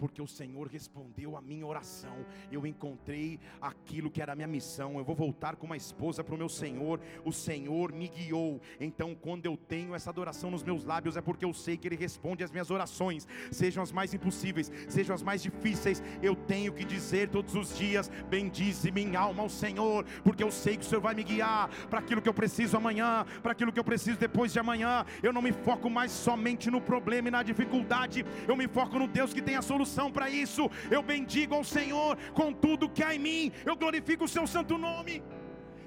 porque 0.00 0.22
o 0.22 0.26
Senhor 0.26 0.66
respondeu 0.66 1.36
a 1.36 1.42
minha 1.42 1.66
oração. 1.66 2.24
Eu 2.50 2.66
encontrei 2.66 3.38
aquilo 3.60 4.10
que 4.10 4.22
era 4.22 4.32
a 4.32 4.34
minha 4.34 4.48
missão. 4.48 4.96
Eu 4.96 5.04
vou 5.04 5.14
voltar 5.14 5.56
com 5.56 5.66
uma 5.66 5.76
esposa 5.76 6.24
para 6.24 6.34
o 6.34 6.38
meu 6.38 6.48
Senhor. 6.48 6.98
O 7.22 7.30
Senhor 7.30 7.92
me 7.92 8.08
guiou. 8.08 8.62
Então, 8.80 9.14
quando 9.14 9.44
eu 9.44 9.58
tenho 9.58 9.94
essa 9.94 10.08
adoração 10.08 10.50
nos 10.50 10.64
meus 10.64 10.84
lábios, 10.84 11.18
é 11.18 11.20
porque 11.20 11.44
eu 11.44 11.52
sei 11.52 11.76
que 11.76 11.86
Ele 11.86 11.96
responde 11.96 12.42
às 12.42 12.50
minhas 12.50 12.70
orações, 12.70 13.28
sejam 13.50 13.82
as 13.82 13.92
mais 13.92 14.14
impossíveis, 14.14 14.72
sejam 14.88 15.14
as 15.14 15.22
mais 15.22 15.42
difíceis. 15.42 16.02
Eu 16.22 16.34
tenho 16.34 16.72
que 16.72 16.84
dizer 16.84 17.28
todos 17.28 17.54
os 17.54 17.76
dias: 17.76 18.10
Bendize 18.30 18.90
minha 18.90 19.20
alma 19.20 19.42
ao 19.42 19.50
Senhor, 19.50 20.06
porque 20.24 20.42
eu 20.42 20.50
sei 20.50 20.78
que 20.78 20.82
o 20.82 20.88
Senhor 20.88 21.02
vai 21.02 21.14
me 21.14 21.22
guiar 21.22 21.68
para 21.90 22.00
aquilo 22.00 22.22
que 22.22 22.28
eu 22.28 22.34
preciso 22.34 22.78
amanhã, 22.78 23.26
para 23.42 23.52
aquilo 23.52 23.70
que 23.70 23.78
eu 23.78 23.84
preciso 23.84 24.18
depois 24.18 24.50
de 24.50 24.58
amanhã. 24.58 25.04
Eu 25.22 25.32
não 25.32 25.42
me 25.42 25.52
foco 25.52 25.90
mais 25.90 26.10
somente 26.10 26.70
no 26.70 26.80
problema 26.80 27.28
e 27.28 27.30
na 27.30 27.42
dificuldade, 27.42 28.24
eu 28.48 28.56
me 28.56 28.66
foco 28.66 28.98
no 28.98 29.06
Deus 29.06 29.34
que 29.34 29.42
tem 29.42 29.56
a 29.56 29.62
solução 29.62 29.89
solução 29.90 30.10
para 30.16 30.30
isso. 30.30 30.70
Eu 30.90 31.02
bendigo 31.02 31.54
ao 31.54 31.64
Senhor 31.64 32.16
com 32.38 32.52
tudo 32.52 32.88
que 32.88 33.02
há 33.02 33.14
em 33.14 33.18
mim, 33.18 33.52
eu 33.64 33.76
glorifico 33.76 34.24
o 34.24 34.32
seu 34.36 34.46
santo 34.46 34.78
nome. 34.78 35.22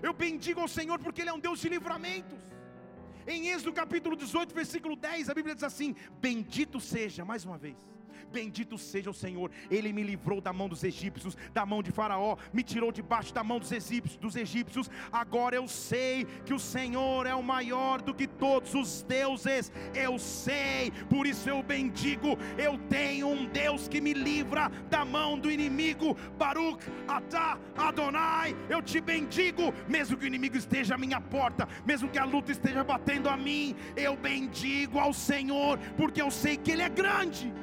Eu 0.01 0.13
bendigo 0.13 0.59
ao 0.59 0.67
Senhor 0.67 0.99
porque 0.99 1.21
Ele 1.21 1.29
é 1.29 1.33
um 1.33 1.39
Deus 1.39 1.59
de 1.61 1.69
livramentos. 1.69 2.37
Em 3.25 3.47
Êxodo 3.47 3.71
capítulo 3.71 4.15
18, 4.17 4.53
versículo 4.53 4.95
10, 4.97 5.29
a 5.29 5.33
Bíblia 5.33 5.55
diz 5.55 5.63
assim: 5.63 5.95
Bendito 6.19 6.79
seja, 6.79 7.23
mais 7.23 7.45
uma 7.45 7.57
vez 7.57 7.92
Bendito 8.33 8.79
seja 8.79 9.11
o 9.11 9.13
Senhor, 9.13 9.51
Ele 9.69 9.93
me 9.93 10.01
livrou 10.01 10.41
da 10.41 10.51
mão 10.51 10.67
dos 10.67 10.83
egípcios, 10.83 11.37
da 11.53 11.67
mão 11.67 11.83
de 11.83 11.91
Faraó, 11.91 12.35
me 12.51 12.63
tirou 12.63 12.91
debaixo 12.91 13.31
da 13.31 13.43
mão 13.43 13.59
dos 13.59 13.71
egípcios, 13.71 14.17
dos 14.17 14.35
egípcios. 14.35 14.89
Agora 15.11 15.55
eu 15.55 15.67
sei 15.67 16.25
que 16.43 16.53
o 16.53 16.59
Senhor 16.59 17.27
é 17.27 17.35
o 17.35 17.43
maior 17.43 18.01
do 18.01 18.11
que 18.11 18.25
todos 18.25 18.73
os 18.73 19.03
deuses. 19.03 19.71
Eu 19.93 20.17
sei, 20.17 20.91
por 21.09 21.27
isso 21.27 21.47
eu 21.47 21.61
bendigo. 21.61 22.35
Eu 22.57 22.79
tenho 22.89 23.27
um 23.27 23.45
Deus 23.45 23.87
que 23.87 24.01
me 24.01 24.13
livra 24.13 24.69
da 24.89 25.05
mão 25.05 25.37
do 25.37 25.51
inimigo. 25.51 26.17
Baruch, 26.35 26.83
Atá, 27.07 27.59
Adonai, 27.77 28.55
eu 28.67 28.81
te 28.81 28.99
bendigo, 28.99 29.71
mesmo 29.87 30.17
que 30.17 30.25
o 30.25 30.27
inimigo 30.27 30.57
esteja 30.57 30.95
à 30.95 30.97
minha 30.97 31.21
porta, 31.21 31.67
mesmo 31.85 32.09
que 32.09 32.17
a 32.17 32.25
luta 32.25 32.51
esteja 32.51 32.83
batendo 32.83 33.29
a 33.29 33.37
mim, 33.37 33.75
eu 33.95 34.17
bendigo 34.17 34.97
ao 34.97 35.13
Senhor, 35.13 35.77
porque 35.95 36.19
eu 36.19 36.31
sei 36.31 36.57
que 36.57 36.71
Ele 36.71 36.81
é 36.81 36.89
grande. 36.89 37.53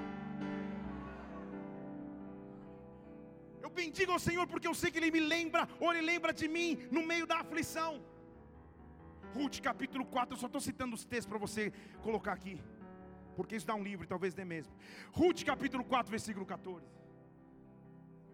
Eu 3.71 3.75
bendigo 3.83 4.13
ao 4.15 4.23
Senhor 4.29 4.45
porque 4.53 4.69
eu 4.71 4.75
sei 4.79 4.91
que 4.91 4.99
Ele 5.01 5.13
me 5.17 5.21
lembra, 5.35 5.61
ou 5.79 5.89
Ele 5.93 6.05
lembra 6.13 6.33
de 6.41 6.47
mim 6.55 6.71
no 6.91 7.03
meio 7.11 7.27
da 7.31 7.37
aflição. 7.43 7.91
Ruth 9.35 9.59
capítulo 9.61 10.05
4, 10.05 10.35
eu 10.35 10.41
só 10.43 10.47
estou 10.47 10.63
citando 10.69 10.97
os 10.97 11.05
textos 11.05 11.31
para 11.33 11.39
você 11.45 11.73
colocar 12.07 12.33
aqui, 12.33 12.57
porque 13.37 13.55
isso 13.57 13.69
dá 13.71 13.77
um 13.81 13.85
livro, 13.91 14.09
talvez 14.13 14.35
dê 14.35 14.45
mesmo. 14.45 14.75
Ruth 15.13 15.45
capítulo 15.45 15.85
4, 15.85 16.11
versículo 16.11 16.45
14. 16.45 16.85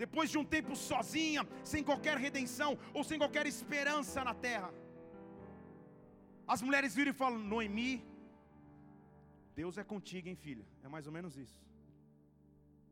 Depois 0.05 0.31
de 0.31 0.39
um 0.39 0.47
tempo 0.57 0.75
sozinha, 0.75 1.47
sem 1.63 1.85
qualquer 1.91 2.17
redenção 2.17 2.79
ou 2.95 3.05
sem 3.05 3.19
qualquer 3.19 3.47
esperança 3.47 4.25
na 4.25 4.35
terra, 4.49 4.73
as 6.55 6.63
mulheres 6.63 6.95
viram 6.95 7.11
e 7.11 7.21
falam: 7.23 7.39
Noemi, 7.39 7.93
Deus 9.55 9.77
é 9.77 9.85
contigo, 9.85 10.29
hein, 10.31 10.37
filha? 10.47 10.67
É 10.83 10.89
mais 10.89 11.07
ou 11.07 11.13
menos 11.13 11.37
isso 11.37 11.66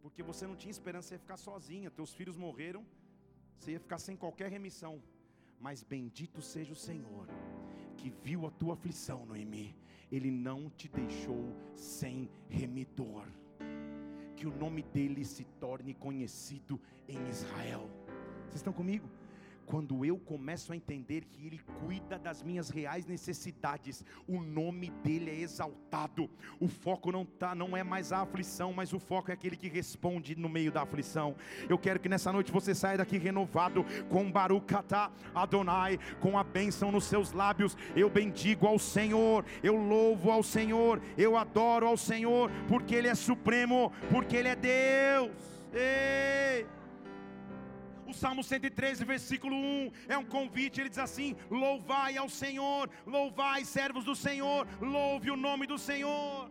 porque 0.05 0.23
você 0.23 0.47
não 0.47 0.55
tinha 0.55 0.71
esperança, 0.71 1.09
você 1.09 1.15
ia 1.15 1.19
ficar 1.19 1.39
sozinha, 1.39 1.91
teus 1.91 2.13
filhos 2.13 2.37
morreram, 2.37 2.85
você 3.59 3.73
ia 3.73 3.81
ficar 3.81 3.99
sem 3.99 4.15
qualquer 4.15 4.51
remissão. 4.51 5.03
Mas 5.59 5.83
bendito 5.83 6.43
seja 6.43 6.75
o 6.75 6.77
Senhor, 6.77 7.27
que 7.97 8.11
viu 8.23 8.47
a 8.47 8.51
tua 8.51 8.75
aflição, 8.75 9.25
Noemi, 9.25 9.75
Ele 10.13 10.31
não 10.31 10.69
te 10.69 10.89
deixou 10.89 11.57
sem 11.75 12.29
remidor. 12.51 13.27
Que 14.37 14.47
o 14.47 14.55
nome 14.55 14.83
dele 14.83 15.25
se 15.25 15.45
torne 15.59 15.95
conhecido 15.95 16.79
em 17.09 17.27
Israel. 17.31 17.89
Vocês 18.43 18.57
estão 18.57 18.75
comigo? 18.75 19.09
Quando 19.67 20.05
eu 20.05 20.19
começo 20.19 20.73
a 20.73 20.77
entender 20.77 21.25
que 21.25 21.47
Ele 21.47 21.61
cuida 21.81 22.19
das 22.19 22.43
minhas 22.43 22.71
reais 22.71 23.07
necessidades, 23.07 24.05
o 24.27 24.41
nome 24.41 24.91
dele 25.03 25.31
é 25.31 25.41
exaltado. 25.41 26.29
O 26.61 26.69
foco 26.69 27.11
não 27.11 27.25
tá, 27.25 27.55
não 27.55 27.77
é 27.77 27.83
mais 27.83 28.13
a 28.13 28.21
aflição, 28.21 28.73
mas 28.73 28.93
o 28.93 28.99
foco 28.99 29.31
é 29.31 29.35
aquele 29.35 29.57
que 29.57 29.69
responde 29.69 30.37
no 30.37 30.49
meio 30.49 30.71
da 30.71 30.83
aflição. 30.83 31.35
Eu 31.69 31.79
quero 31.79 32.01
que 32.01 32.09
nessa 32.09 32.33
noite 32.33 32.53
você 32.53 32.75
saia 32.75 32.99
daqui 32.99 33.19
renovado 33.19 33.85
com 34.09 34.31
Barucatá 34.31 35.11
Adonai, 35.35 35.99
com 36.21 36.39
a 36.39 36.45
bênção 36.45 36.93
nos 36.93 37.05
seus 37.05 37.33
lábios. 37.33 37.77
Eu 37.97 38.11
bendigo 38.11 38.67
ao 38.67 38.79
Senhor, 38.79 39.45
eu 39.63 39.77
louvo 39.77 40.31
ao 40.31 40.43
Senhor, 40.43 41.01
eu 41.17 41.37
adoro 41.37 41.87
ao 41.87 41.97
Senhor, 41.97 42.51
porque 42.69 42.95
Ele 42.95 43.09
é 43.09 43.15
supremo, 43.15 43.93
porque 44.11 44.37
Ele 44.37 44.49
é 44.49 44.57
Deus. 44.57 45.33
Ei! 45.73 46.84
Salmo 48.15 48.43
113, 48.43 49.05
versículo 49.05 49.55
1, 49.55 49.91
é 50.09 50.17
um 50.17 50.25
convite, 50.25 50.81
ele 50.81 50.89
diz 50.89 50.99
assim: 50.99 51.37
Louvai 51.51 52.17
ao 52.17 52.29
Senhor, 52.29 52.89
louvai, 53.07 53.65
servos 53.65 54.05
do 54.05 54.17
Senhor, 54.17 54.67
louve 54.81 55.31
o 55.31 55.37
nome 55.37 55.67
do 55.67 55.79
Senhor. 55.79 56.51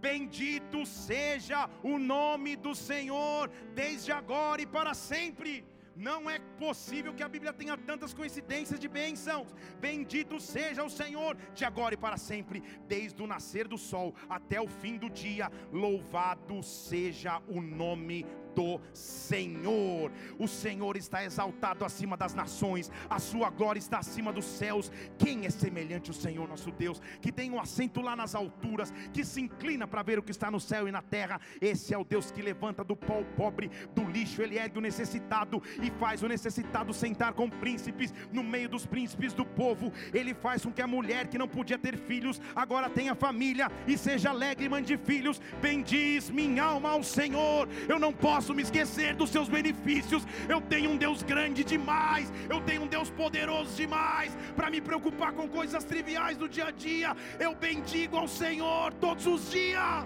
Bendito 0.00 0.84
seja 0.84 1.70
o 1.82 1.96
nome 1.96 2.56
do 2.56 2.74
Senhor, 2.74 3.48
desde 3.72 4.10
agora 4.10 4.60
e 4.60 4.66
para 4.66 4.94
sempre. 4.94 5.64
Não 5.94 6.28
é 6.28 6.38
possível 6.58 7.12
que 7.14 7.22
a 7.22 7.28
Bíblia 7.28 7.52
tenha 7.52 7.76
tantas 7.76 8.14
coincidências 8.14 8.80
de 8.80 8.88
bênçãos. 8.88 9.54
Bendito 9.80 10.40
seja 10.40 10.82
o 10.82 10.90
Senhor, 10.90 11.36
de 11.54 11.64
agora 11.64 11.94
e 11.94 11.98
para 11.98 12.16
sempre, 12.16 12.62
desde 12.88 13.22
o 13.22 13.26
nascer 13.26 13.68
do 13.68 13.78
sol 13.78 14.14
até 14.28 14.60
o 14.60 14.66
fim 14.66 14.96
do 14.96 15.10
dia. 15.10 15.50
Louvado 15.70 16.62
seja 16.62 17.40
o 17.46 17.60
nome 17.60 18.26
do 18.54 18.80
Senhor. 18.92 20.10
O 20.38 20.46
Senhor 20.46 20.96
está 20.96 21.24
exaltado 21.24 21.84
acima 21.84 22.16
das 22.16 22.34
nações, 22.34 22.90
a 23.08 23.18
sua 23.18 23.50
glória 23.50 23.78
está 23.78 23.98
acima 23.98 24.32
dos 24.32 24.44
céus. 24.44 24.90
Quem 25.18 25.46
é 25.46 25.50
semelhante 25.50 26.10
ao 26.10 26.14
Senhor 26.14 26.48
nosso 26.48 26.70
Deus, 26.70 27.00
que 27.20 27.32
tem 27.32 27.50
um 27.50 27.60
assento 27.60 28.00
lá 28.00 28.14
nas 28.16 28.34
alturas, 28.34 28.92
que 29.12 29.24
se 29.24 29.40
inclina 29.40 29.86
para 29.86 30.02
ver 30.02 30.18
o 30.18 30.22
que 30.22 30.30
está 30.30 30.50
no 30.50 30.60
céu 30.60 30.88
e 30.88 30.92
na 30.92 31.02
terra? 31.02 31.40
Esse 31.60 31.94
é 31.94 31.98
o 31.98 32.04
Deus 32.04 32.30
que 32.30 32.42
levanta 32.42 32.84
do 32.84 32.96
pó 32.96 33.20
o 33.20 33.24
pobre, 33.24 33.70
do 33.94 34.04
lixo 34.04 34.42
ele 34.42 34.58
ergue 34.58 34.78
o 34.78 34.80
necessitado 34.80 35.62
e 35.82 35.90
faz 35.90 36.22
o 36.22 36.28
necessitado 36.28 36.92
sentar 36.92 37.32
com 37.32 37.48
príncipes 37.48 38.12
no 38.32 38.42
meio 38.42 38.68
dos 38.68 38.86
príncipes 38.86 39.32
do 39.32 39.44
povo. 39.44 39.92
Ele 40.12 40.34
faz 40.34 40.64
com 40.64 40.72
que 40.72 40.82
a 40.82 40.86
mulher 40.86 41.28
que 41.28 41.38
não 41.38 41.48
podia 41.48 41.78
ter 41.78 41.96
filhos 41.96 42.40
agora 42.54 42.90
tenha 42.90 43.14
família 43.14 43.70
e 43.86 43.96
seja 43.96 44.30
alegre 44.30 44.68
mãe 44.68 44.82
de 44.82 44.96
filhos. 44.96 45.40
Bendiz 45.60 46.30
minha 46.30 46.64
alma 46.64 46.90
ao 46.90 47.02
Senhor. 47.02 47.68
Eu 47.88 47.98
não 47.98 48.12
posso 48.12 48.41
posso 48.42 48.54
me 48.54 48.62
esquecer 48.62 49.14
dos 49.14 49.30
seus 49.30 49.48
benefícios. 49.48 50.26
Eu 50.48 50.60
tenho 50.60 50.90
um 50.90 50.96
Deus 50.96 51.22
grande 51.22 51.62
demais, 51.62 52.32
eu 52.50 52.60
tenho 52.60 52.82
um 52.82 52.88
Deus 52.88 53.08
poderoso 53.08 53.76
demais 53.76 54.36
para 54.56 54.68
me 54.68 54.80
preocupar 54.80 55.32
com 55.32 55.48
coisas 55.48 55.84
triviais 55.84 56.36
do 56.36 56.48
dia 56.48 56.66
a 56.66 56.70
dia. 56.72 57.16
Eu 57.38 57.54
bendigo 57.54 58.16
ao 58.16 58.26
Senhor 58.26 58.92
todos 58.94 59.28
os 59.28 59.48
dias. 59.48 60.04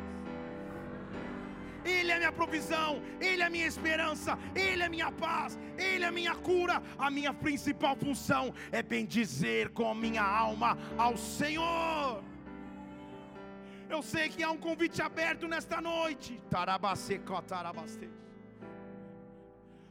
Ele 1.82 2.12
é 2.12 2.18
minha 2.18 2.32
provisão, 2.32 3.00
Ele 3.20 3.42
é 3.42 3.48
minha 3.48 3.66
esperança, 3.66 4.38
Ele 4.54 4.82
é 4.82 4.88
minha 4.88 5.10
paz, 5.10 5.58
Ele 5.78 6.04
é 6.04 6.10
minha 6.10 6.34
cura. 6.34 6.82
A 6.98 7.10
minha 7.10 7.32
principal 7.32 7.96
função 7.96 8.52
é 8.70 8.82
bendizer 8.82 9.70
com 9.70 9.94
minha 9.94 10.22
alma 10.22 10.76
ao 10.98 11.16
Senhor. 11.16 12.22
Eu 13.88 14.02
sei 14.02 14.28
que 14.28 14.42
há 14.42 14.50
um 14.50 14.58
convite 14.58 15.00
aberto 15.00 15.48
nesta 15.48 15.80
noite. 15.80 16.38
Tarabase, 16.50 17.18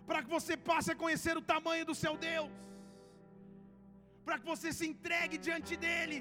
para 0.08 0.22
que 0.24 0.30
você 0.38 0.56
passe 0.70 0.90
a 0.92 1.00
conhecer 1.04 1.36
o 1.38 1.48
tamanho 1.54 1.86
do 1.90 1.96
seu 2.04 2.16
Deus, 2.18 2.50
para 4.26 4.38
que 4.40 4.46
você 4.54 4.72
se 4.78 4.86
entregue 4.92 5.38
diante 5.48 5.76
dEle, 5.76 6.20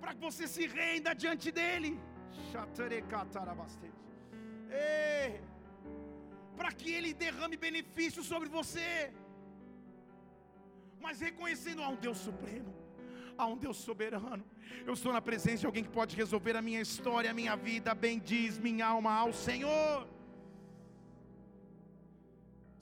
para 0.00 0.14
que 0.14 0.20
você 0.28 0.46
se 0.54 0.66
renda 0.66 1.12
diante 1.14 1.50
dEle, 1.60 1.92
para 6.56 6.72
que 6.72 6.90
Ele 6.96 7.12
derrame 7.12 7.56
benefícios 7.56 8.26
sobre 8.26 8.48
você, 8.48 9.12
mas 11.00 11.20
reconhecendo 11.20 11.82
a 11.82 11.88
um 11.88 11.96
Deus 11.96 12.18
supremo, 12.18 12.74
a 13.38 13.46
um 13.46 13.56
Deus 13.56 13.76
soberano. 13.76 14.44
Eu 14.84 14.94
estou 14.94 15.12
na 15.12 15.20
presença 15.20 15.58
de 15.58 15.66
alguém 15.66 15.84
que 15.84 15.90
pode 15.90 16.16
resolver 16.16 16.56
a 16.56 16.62
minha 16.62 16.80
história, 16.80 17.30
a 17.30 17.34
minha 17.34 17.54
vida. 17.54 17.94
Bendiz 17.94 18.58
minha 18.58 18.86
alma 18.86 19.12
ao 19.12 19.32
Senhor. 19.32 20.15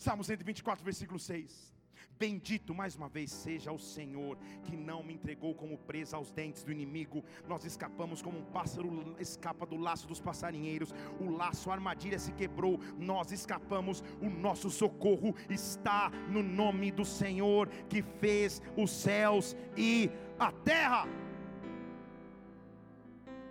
Salmo 0.05 0.23
124, 0.23 0.85
versículo 0.85 1.19
6. 1.19 1.75
Bendito 2.19 2.75
mais 2.75 2.95
uma 2.95 3.09
vez 3.09 3.31
seja 3.33 3.73
o 3.73 3.79
Senhor, 3.79 4.37
que 4.65 4.77
não 4.77 5.03
me 5.03 5.15
entregou 5.15 5.55
como 5.55 5.79
presa 5.79 6.19
aos 6.19 6.31
dentes 6.31 6.63
do 6.63 6.71
inimigo. 6.71 7.25
Nós 7.49 7.65
escapamos 7.65 8.21
como 8.21 8.41
um 8.41 8.45
pássaro 8.45 9.17
escapa 9.19 9.65
do 9.65 9.79
laço 9.79 10.07
dos 10.07 10.21
passarinheiros. 10.21 10.93
O 11.19 11.31
laço, 11.31 11.71
a 11.71 11.73
armadilha 11.73 12.19
se 12.19 12.33
quebrou. 12.33 12.79
Nós 12.99 13.33
escapamos. 13.33 14.05
O 14.21 14.29
nosso 14.29 14.69
socorro 14.69 15.35
está 15.49 16.11
no 16.29 16.43
nome 16.43 16.93
do 16.93 17.07
Senhor, 17.07 17.71
que 17.89 18.03
fez 18.03 18.61
os 18.77 18.91
céus 18.91 19.57
e 19.75 20.11
a 20.39 20.53
terra. 20.53 21.09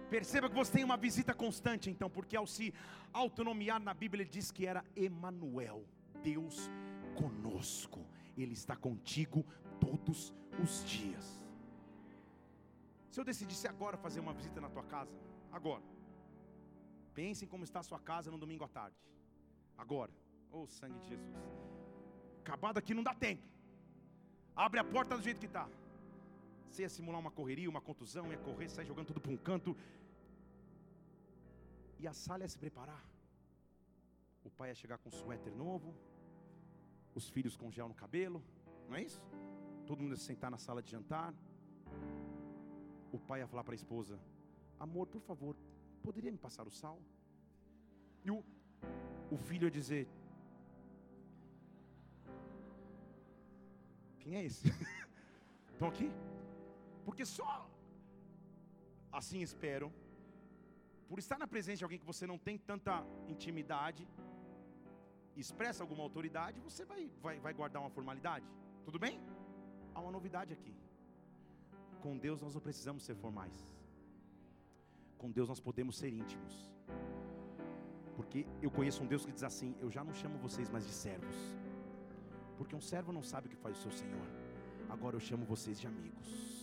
Perceba 0.07 0.47
que 0.47 0.55
você 0.55 0.71
tem 0.71 0.83
uma 0.83 0.97
visita 0.97 1.33
constante, 1.33 1.89
então, 1.89 2.11
porque 2.11 2.37
ao 2.37 2.45
se 2.45 2.71
autonomiar 3.11 3.79
na 3.79 3.95
Bíblia, 3.95 4.21
ele 4.21 4.29
diz 4.29 4.51
que 4.51 4.67
era 4.67 4.85
Emanuel. 4.95 5.83
Deus 6.29 6.69
conosco, 7.15 8.01
Ele 8.37 8.53
está 8.53 8.75
contigo 8.75 9.45
todos 9.79 10.33
os 10.63 10.73
dias. 10.85 11.25
Se 13.11 13.19
eu 13.19 13.25
decidisse 13.31 13.67
agora 13.67 13.95
fazer 14.05 14.19
uma 14.19 14.33
visita 14.33 14.59
na 14.59 14.69
tua 14.75 14.83
casa, 14.83 15.15
agora, 15.51 15.83
pense 17.13 17.45
em 17.45 17.47
como 17.47 17.63
está 17.63 17.79
a 17.81 17.83
sua 17.89 17.99
casa 17.99 18.31
no 18.31 18.39
domingo 18.43 18.63
à 18.63 18.67
tarde, 18.67 18.97
agora, 19.77 20.11
oh 20.51 20.65
sangue 20.65 20.99
de 20.99 21.07
Jesus, 21.09 21.35
acabado 22.41 22.77
aqui 22.79 22.93
não 22.93 23.03
dá 23.03 23.13
tempo, 23.13 23.43
abre 24.55 24.79
a 24.79 24.83
porta 24.83 25.15
do 25.17 25.23
jeito 25.23 25.39
que 25.39 25.45
está. 25.45 25.67
Você 26.69 26.81
ia 26.81 26.89
simular 26.89 27.19
uma 27.21 27.29
correria, 27.29 27.69
uma 27.69 27.81
contusão, 27.89 28.31
ia 28.31 28.37
correr, 28.39 28.67
sair 28.67 28.87
jogando 28.87 29.07
tudo 29.11 29.21
para 29.21 29.31
um 29.31 29.37
canto, 29.37 29.77
e 31.99 32.07
a 32.07 32.13
sala 32.13 32.43
ia 32.43 32.49
se 32.49 32.57
preparar. 32.57 33.03
O 34.43 34.49
pai 34.49 34.69
ia 34.69 34.75
chegar 34.75 34.97
com 34.97 35.09
um 35.09 35.11
suéter 35.11 35.53
novo, 35.55 35.93
os 37.15 37.29
filhos 37.29 37.55
com 37.55 37.71
gel 37.71 37.87
no 37.87 37.93
cabelo, 37.93 38.43
não 38.87 38.95
é 38.95 39.03
isso? 39.03 39.21
Todo 39.85 40.01
mundo 40.01 40.13
ia 40.13 40.17
sentar 40.17 40.49
na 40.49 40.57
sala 40.57 40.81
de 40.81 40.91
jantar. 40.91 41.33
O 43.11 43.19
pai 43.19 43.39
ia 43.41 43.47
falar 43.47 43.63
para 43.63 43.73
a 43.73 43.81
esposa: 43.81 44.19
Amor, 44.79 45.07
por 45.07 45.21
favor, 45.21 45.55
poderia 46.01 46.31
me 46.31 46.37
passar 46.37 46.67
o 46.67 46.71
sal? 46.71 46.99
E 48.23 48.31
o, 48.31 48.43
o 49.31 49.37
filho 49.37 49.65
ia 49.67 49.71
dizer: 49.71 50.07
Quem 54.19 54.35
é 54.35 54.45
esse? 54.45 54.67
Estão 55.73 55.89
aqui? 55.89 56.09
Porque 57.05 57.25
só 57.25 57.69
assim 59.11 59.41
espero, 59.41 59.93
por 61.07 61.19
estar 61.19 61.37
na 61.37 61.47
presença 61.47 61.77
de 61.77 61.83
alguém 61.83 61.99
que 61.99 62.05
você 62.05 62.25
não 62.25 62.37
tem 62.37 62.57
tanta 62.57 63.05
intimidade, 63.27 64.07
expressa 65.35 65.83
alguma 65.83 66.03
autoridade, 66.03 66.59
você 66.59 66.85
vai, 66.85 67.09
vai, 67.21 67.39
vai 67.39 67.53
guardar 67.53 67.81
uma 67.81 67.89
formalidade. 67.89 68.45
Tudo 68.85 68.99
bem? 68.99 69.19
Há 69.93 69.99
uma 69.99 70.11
novidade 70.11 70.53
aqui. 70.53 70.75
Com 72.01 72.17
Deus 72.17 72.41
nós 72.41 72.53
não 72.53 72.61
precisamos 72.61 73.03
ser 73.03 73.15
formais. 73.15 73.73
Com 75.17 75.31
Deus 75.31 75.47
nós 75.49 75.59
podemos 75.59 75.97
ser 75.97 76.09
íntimos. 76.09 76.69
Porque 78.15 78.45
eu 78.61 78.69
conheço 78.69 79.03
um 79.03 79.07
Deus 79.07 79.25
que 79.25 79.31
diz 79.31 79.43
assim: 79.43 79.75
Eu 79.79 79.89
já 79.89 80.03
não 80.03 80.13
chamo 80.13 80.37
vocês 80.37 80.69
mais 80.69 80.85
de 80.85 80.91
servos. 80.91 81.35
Porque 82.57 82.75
um 82.75 82.81
servo 82.81 83.11
não 83.11 83.23
sabe 83.23 83.47
o 83.47 83.49
que 83.49 83.55
faz 83.55 83.77
o 83.77 83.81
seu 83.81 83.91
Senhor. 83.91 84.27
Agora 84.89 85.15
eu 85.15 85.19
chamo 85.19 85.45
vocês 85.45 85.79
de 85.79 85.87
amigos. 85.87 86.62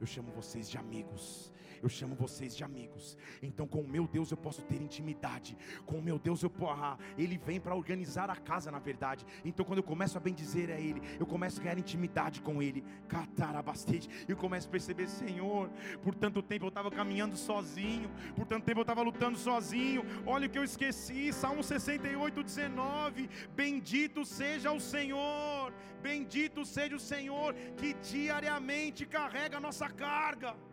Eu 0.00 0.06
chamo 0.06 0.30
vocês 0.32 0.68
de 0.68 0.78
amigos 0.78 1.52
eu 1.82 1.88
chamo 1.88 2.14
vocês 2.14 2.56
de 2.56 2.64
amigos. 2.64 3.16
Então, 3.42 3.66
com 3.66 3.80
o 3.80 3.88
meu 3.88 4.06
Deus 4.06 4.30
eu 4.30 4.36
posso 4.36 4.62
ter 4.62 4.80
intimidade. 4.80 5.56
Com 5.86 5.98
o 5.98 6.02
meu 6.02 6.18
Deus 6.18 6.42
eu 6.42 6.50
posso, 6.50 6.80
ah, 6.80 6.98
ele 7.16 7.38
vem 7.38 7.60
para 7.60 7.74
organizar 7.74 8.30
a 8.30 8.36
casa, 8.36 8.70
na 8.70 8.78
verdade. 8.78 9.24
Então, 9.44 9.64
quando 9.64 9.78
eu 9.78 9.82
começo 9.82 10.16
a 10.16 10.20
bendizer 10.20 10.70
a 10.70 10.80
ele, 10.80 11.02
eu 11.18 11.26
começo 11.26 11.60
a 11.60 11.64
ganhar 11.64 11.78
intimidade 11.78 12.40
com 12.40 12.62
ele. 12.62 12.84
Catarabastete. 13.08 14.08
Eu 14.28 14.36
começo 14.36 14.68
a 14.68 14.70
perceber, 14.70 15.08
Senhor, 15.08 15.70
por 16.02 16.14
tanto 16.14 16.42
tempo 16.42 16.66
eu 16.66 16.68
estava 16.68 16.90
caminhando 16.90 17.36
sozinho, 17.36 18.10
por 18.34 18.46
tanto 18.46 18.64
tempo 18.64 18.80
eu 18.80 18.82
estava 18.82 19.02
lutando 19.02 19.38
sozinho. 19.38 20.02
Olha 20.26 20.46
o 20.46 20.50
que 20.50 20.58
eu 20.58 20.64
esqueci, 20.64 21.32
Salmo 21.32 21.62
68, 21.62 22.42
19. 22.42 23.28
Bendito 23.54 24.24
seja 24.24 24.72
o 24.72 24.80
Senhor, 24.80 25.72
bendito 26.02 26.64
seja 26.64 26.96
o 26.96 27.00
Senhor 27.00 27.54
que 27.76 27.94
diariamente 27.94 29.06
carrega 29.06 29.56
a 29.56 29.60
nossa 29.60 29.87
carga. 29.96 30.67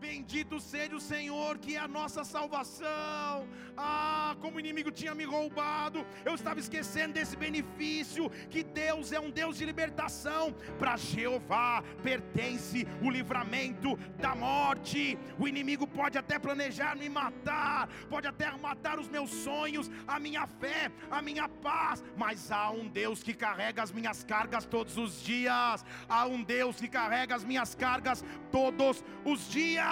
Bendito 0.00 0.58
seja 0.58 0.96
o 0.96 1.00
Senhor, 1.00 1.58
que 1.58 1.74
é 1.76 1.78
a 1.78 1.86
nossa 1.86 2.24
salvação. 2.24 3.46
Ah, 3.76 4.34
como 4.40 4.56
o 4.56 4.60
inimigo 4.60 4.90
tinha 4.90 5.14
me 5.14 5.24
roubado, 5.24 6.06
eu 6.24 6.34
estava 6.34 6.58
esquecendo 6.58 7.12
desse 7.12 7.36
benefício. 7.36 8.30
Que 8.48 8.62
Deus 8.62 9.12
é 9.12 9.20
um 9.20 9.30
Deus 9.30 9.58
de 9.58 9.66
libertação. 9.66 10.54
Para 10.78 10.96
Jeová 10.96 11.84
pertence 12.02 12.88
o 13.02 13.10
livramento 13.10 13.94
da 14.18 14.34
morte. 14.34 15.18
O 15.38 15.46
inimigo 15.46 15.86
pode 15.86 16.16
até 16.16 16.38
planejar 16.38 16.96
me 16.96 17.10
matar, 17.10 17.86
pode 18.08 18.26
até 18.26 18.50
matar 18.56 18.98
os 18.98 19.08
meus 19.08 19.30
sonhos, 19.30 19.90
a 20.08 20.18
minha 20.18 20.46
fé, 20.46 20.90
a 21.10 21.20
minha 21.20 21.46
paz. 21.46 22.02
Mas 22.16 22.50
há 22.50 22.70
um 22.70 22.88
Deus 22.88 23.22
que 23.22 23.34
carrega 23.34 23.82
as 23.82 23.92
minhas 23.92 24.24
cargas 24.24 24.64
todos 24.64 24.96
os 24.96 25.22
dias. 25.22 25.84
Há 26.08 26.24
um 26.24 26.42
Deus 26.42 26.76
que 26.76 26.88
carrega 26.88 27.34
as 27.34 27.44
minhas 27.44 27.74
cargas 27.74 28.24
todos 28.50 29.04
os 29.26 29.46
dias. 29.50 29.89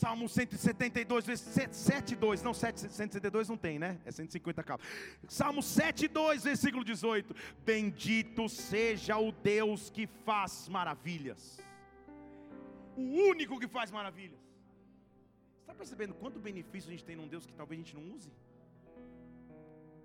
Salmo 0.00 0.28
172, 0.28 1.26
7, 1.70 2.16
2, 2.16 2.42
não 2.42 2.54
7, 2.54 2.80
172 2.80 3.48
não 3.50 3.56
tem, 3.56 3.78
né? 3.78 4.00
É 4.06 4.10
150 4.10 4.62
cabo. 4.62 4.82
Salmo 5.28 5.62
7, 5.62 6.08
2, 6.08 6.44
versículo 6.44 6.82
18: 6.82 7.34
Bendito 7.66 8.48
seja 8.48 9.18
o 9.18 9.30
Deus 9.30 9.90
que 9.90 10.06
faz 10.06 10.68
maravilhas, 10.68 11.60
o 12.96 13.02
único 13.02 13.60
que 13.60 13.68
faz 13.68 13.90
maravilhas. 13.90 14.40
Está 15.60 15.74
percebendo 15.74 16.14
quanto 16.14 16.40
benefício 16.40 16.88
a 16.88 16.92
gente 16.92 17.04
tem 17.04 17.14
num 17.14 17.28
Deus 17.28 17.44
que 17.44 17.52
talvez 17.52 17.78
a 17.78 17.84
gente 17.84 17.94
não 17.94 18.14
use? 18.14 18.32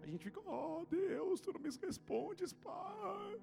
A 0.03 0.07
gente 0.07 0.23
fica, 0.23 0.39
oh 0.41 0.85
Deus, 0.89 1.39
tu 1.39 1.53
não 1.53 1.59
me 1.59 1.69
respondes, 1.69 2.51
Pai. 2.51 3.39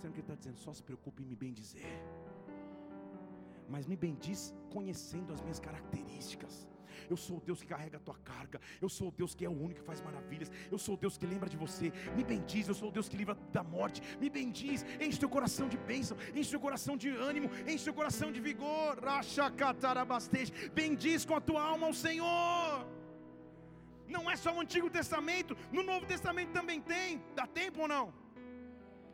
Sendo 0.00 0.12
que 0.12 0.18
Ele 0.18 0.20
está 0.20 0.34
dizendo, 0.34 0.58
só 0.58 0.74
se 0.74 0.82
preocupe 0.82 1.22
em 1.22 1.26
me 1.26 1.36
bendizer. 1.36 2.02
Mas 3.72 3.86
me 3.86 3.96
bendiz 3.96 4.40
conhecendo 4.70 5.32
as 5.32 5.40
minhas 5.40 5.58
características. 5.66 6.54
Eu 7.12 7.16
sou 7.16 7.36
o 7.38 7.40
Deus 7.40 7.60
que 7.62 7.68
carrega 7.74 7.96
a 7.96 8.00
tua 8.00 8.16
carga. 8.30 8.60
Eu 8.84 8.88
sou 8.96 9.08
o 9.08 9.14
Deus 9.20 9.34
que 9.34 9.44
é 9.44 9.48
o 9.48 9.58
único 9.66 9.80
que 9.80 9.86
faz 9.86 10.00
maravilhas. 10.08 10.50
Eu 10.70 10.78
sou 10.78 10.94
o 10.94 10.98
Deus 11.04 11.16
que 11.16 11.26
lembra 11.26 11.48
de 11.48 11.56
você. 11.56 11.90
Me 12.16 12.22
bendiz. 12.22 12.68
Eu 12.68 12.74
sou 12.74 12.90
o 12.90 12.92
Deus 12.92 13.08
que 13.08 13.16
livra 13.16 13.34
da 13.50 13.62
morte. 13.62 14.02
Me 14.20 14.28
bendiz. 14.28 14.84
Enche 15.00 15.18
teu 15.18 15.28
coração 15.36 15.68
de 15.68 15.78
bênção. 15.78 16.16
Enche 16.34 16.50
teu 16.50 16.60
coração 16.60 16.96
de 16.96 17.08
ânimo. 17.08 17.50
Enche 17.66 17.84
teu 17.84 17.94
coração 17.94 18.30
de 18.30 18.40
vigor. 18.40 18.98
Bendiz 20.74 21.24
com 21.24 21.34
a 21.34 21.40
tua 21.40 21.62
alma 21.62 21.86
ao 21.86 21.94
Senhor. 21.94 22.86
Não 24.06 24.30
é 24.30 24.36
só 24.36 24.54
o 24.54 24.60
Antigo 24.60 24.90
Testamento. 24.90 25.56
No 25.72 25.82
Novo 25.82 26.04
Testamento 26.06 26.52
também 26.52 26.80
tem. 26.80 27.22
Dá 27.34 27.46
tempo 27.46 27.80
ou 27.82 27.88
não? 27.88 28.21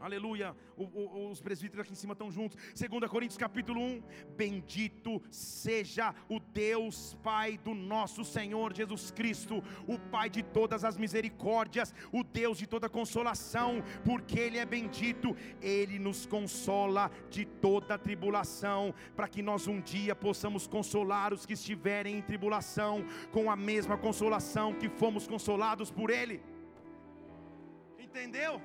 Aleluia. 0.00 0.54
O, 0.76 0.84
o, 0.84 1.30
os 1.30 1.40
presbíteros 1.40 1.84
aqui 1.84 1.92
em 1.92 1.96
cima 1.96 2.12
estão 2.12 2.30
juntos. 2.30 2.56
2 2.74 3.10
Coríntios 3.10 3.36
capítulo 3.36 3.80
1. 3.80 4.02
Bendito 4.36 5.20
seja 5.28 6.14
o 6.28 6.38
Deus 6.38 7.14
Pai 7.22 7.58
do 7.58 7.74
nosso 7.74 8.24
Senhor 8.24 8.72
Jesus 8.72 9.10
Cristo, 9.10 9.62
o 9.86 9.98
Pai 9.98 10.30
de 10.30 10.42
todas 10.42 10.84
as 10.84 10.96
misericórdias, 10.96 11.92
o 12.12 12.22
Deus 12.22 12.58
de 12.58 12.66
toda 12.66 12.88
consolação, 12.88 13.82
porque 14.04 14.38
Ele 14.38 14.58
é 14.58 14.64
bendito, 14.64 15.36
Ele 15.60 15.98
nos 15.98 16.26
consola 16.26 17.10
de 17.28 17.44
toda 17.44 17.98
tribulação, 17.98 18.94
para 19.16 19.26
que 19.26 19.42
nós 19.42 19.66
um 19.66 19.80
dia 19.80 20.14
possamos 20.14 20.66
consolar 20.66 21.34
os 21.34 21.44
que 21.44 21.54
estiverem 21.54 22.18
em 22.18 22.22
tribulação, 22.22 23.04
com 23.32 23.50
a 23.50 23.56
mesma 23.56 23.98
consolação 23.98 24.72
que 24.74 24.88
fomos 24.88 25.26
consolados 25.26 25.90
por 25.90 26.08
Ele. 26.08 26.40
Entendeu? 27.98 28.60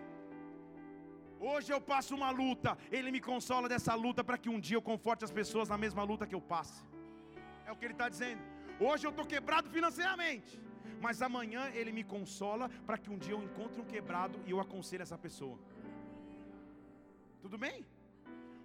Hoje 1.52 1.70
eu 1.76 1.80
passo 1.92 2.12
uma 2.18 2.30
luta, 2.42 2.72
Ele 2.98 3.10
me 3.16 3.20
consola 3.20 3.68
dessa 3.72 3.94
luta 4.04 4.22
para 4.28 4.38
que 4.42 4.50
um 4.54 4.60
dia 4.68 4.78
eu 4.78 4.86
conforte 4.92 5.26
as 5.28 5.34
pessoas 5.40 5.68
na 5.74 5.78
mesma 5.78 6.04
luta 6.10 6.28
que 6.30 6.38
eu 6.38 6.44
passe. 6.54 6.82
É 7.68 7.72
o 7.72 7.76
que 7.76 7.86
Ele 7.86 7.98
está 7.98 8.08
dizendo. 8.14 8.42
Hoje 8.88 9.06
eu 9.06 9.12
estou 9.14 9.26
quebrado 9.34 9.68
financeiramente, 9.76 10.54
mas 11.02 11.22
amanhã 11.22 11.64
Ele 11.80 11.92
me 11.98 12.04
consola 12.16 12.70
para 12.88 12.98
que 12.98 13.10
um 13.14 13.18
dia 13.18 13.34
eu 13.36 13.44
encontre 13.48 13.82
um 13.82 13.90
quebrado 13.94 14.40
e 14.48 14.52
eu 14.52 14.62
aconselhe 14.66 15.04
essa 15.04 15.18
pessoa. 15.18 15.60
Tudo 17.42 17.58
bem? 17.66 17.86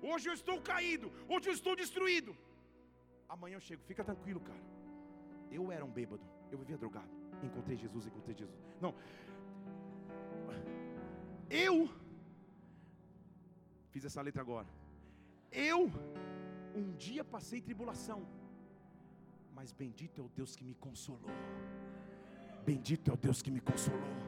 Hoje 0.01 0.29
eu 0.29 0.35
estou 0.41 0.61
caído, 0.73 1.13
hoje 1.29 1.49
eu 1.49 1.57
estou 1.61 1.75
destruído. 1.75 2.33
Amanhã 3.29 3.57
eu 3.57 3.65
chego, 3.69 3.83
fica 3.93 4.05
tranquilo, 4.05 4.41
cara. 4.41 4.65
Eu 5.51 5.73
era 5.73 5.85
um 5.85 5.95
bêbado, 6.01 6.25
eu 6.53 6.59
vivia 6.59 6.79
drogado. 6.79 7.11
Encontrei 7.43 7.77
Jesus, 7.77 8.07
encontrei 8.07 8.37
Jesus. 8.37 8.61
Não, 8.81 8.95
eu 11.51 11.75
Fiz 13.99 14.05
essa 14.05 14.23
letra 14.23 14.41
agora. 14.41 14.69
Eu 15.51 15.91
um 16.81 16.93
dia 17.05 17.25
passei 17.25 17.61
tribulação, 17.61 18.21
mas 19.57 19.73
bendito 19.73 20.21
é 20.21 20.25
o 20.25 20.29
Deus 20.29 20.55
que 20.55 20.63
me 20.63 20.75
consolou. 20.75 21.33
Bendito 22.65 23.11
é 23.11 23.15
o 23.15 23.17
Deus 23.17 23.43
que 23.43 23.51
me 23.51 23.61
consolou. 23.61 24.28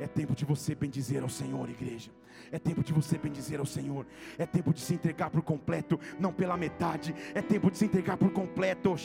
É 0.00 0.06
tempo 0.06 0.34
de 0.34 0.44
você 0.44 0.74
bendizer 0.74 1.22
ao 1.22 1.28
Senhor, 1.28 1.68
igreja. 1.68 2.10
É 2.52 2.58
tempo 2.58 2.82
de 2.82 2.92
você 2.92 3.18
bendizer 3.18 3.60
ao 3.60 3.66
Senhor. 3.66 4.06
É 4.38 4.46
tempo 4.46 4.72
de 4.72 4.80
se 4.80 4.94
entregar 4.94 5.30
por 5.30 5.42
completo, 5.42 6.00
não 6.18 6.32
pela 6.32 6.56
metade. 6.56 7.14
É 7.34 7.42
tempo 7.42 7.70
de 7.70 7.78
se 7.78 7.84
entregar 7.84 8.16
por 8.16 8.32
completo. 8.32 8.96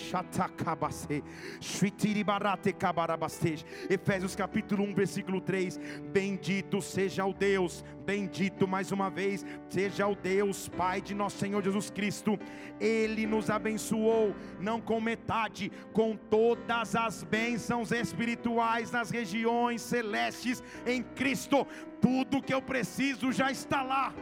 Efésios 3.89 4.35
capítulo 4.35 4.83
1, 4.83 4.95
versículo 4.95 5.41
3. 5.41 5.79
Bendito 6.11 6.81
seja 6.81 7.25
o 7.25 7.33
Deus, 7.33 7.83
bendito 8.05 8.67
mais 8.67 8.91
uma 8.91 9.09
vez, 9.09 9.45
seja 9.69 10.07
o 10.07 10.15
Deus, 10.15 10.69
Pai 10.69 11.01
de 11.01 11.13
nosso 11.13 11.37
Senhor 11.37 11.63
Jesus 11.63 11.89
Cristo. 11.89 12.39
Ele 12.79 13.25
nos 13.27 13.49
abençoou, 13.49 14.35
não 14.59 14.79
com 14.81 14.99
metade, 14.99 15.71
com 15.93 16.15
todas 16.15 16.95
as 16.95 17.23
bênçãos 17.23 17.91
espirituais 17.91 18.91
nas 18.91 19.09
regiões 19.09 19.81
celestes 19.81 20.63
em 20.85 21.01
Cristo. 21.03 21.65
Tudo 22.01 22.41
que 22.41 22.53
eu 22.53 22.61
preciso 22.61 23.31
já 23.31 23.51
está 23.51 23.81
lá. 23.81 24.13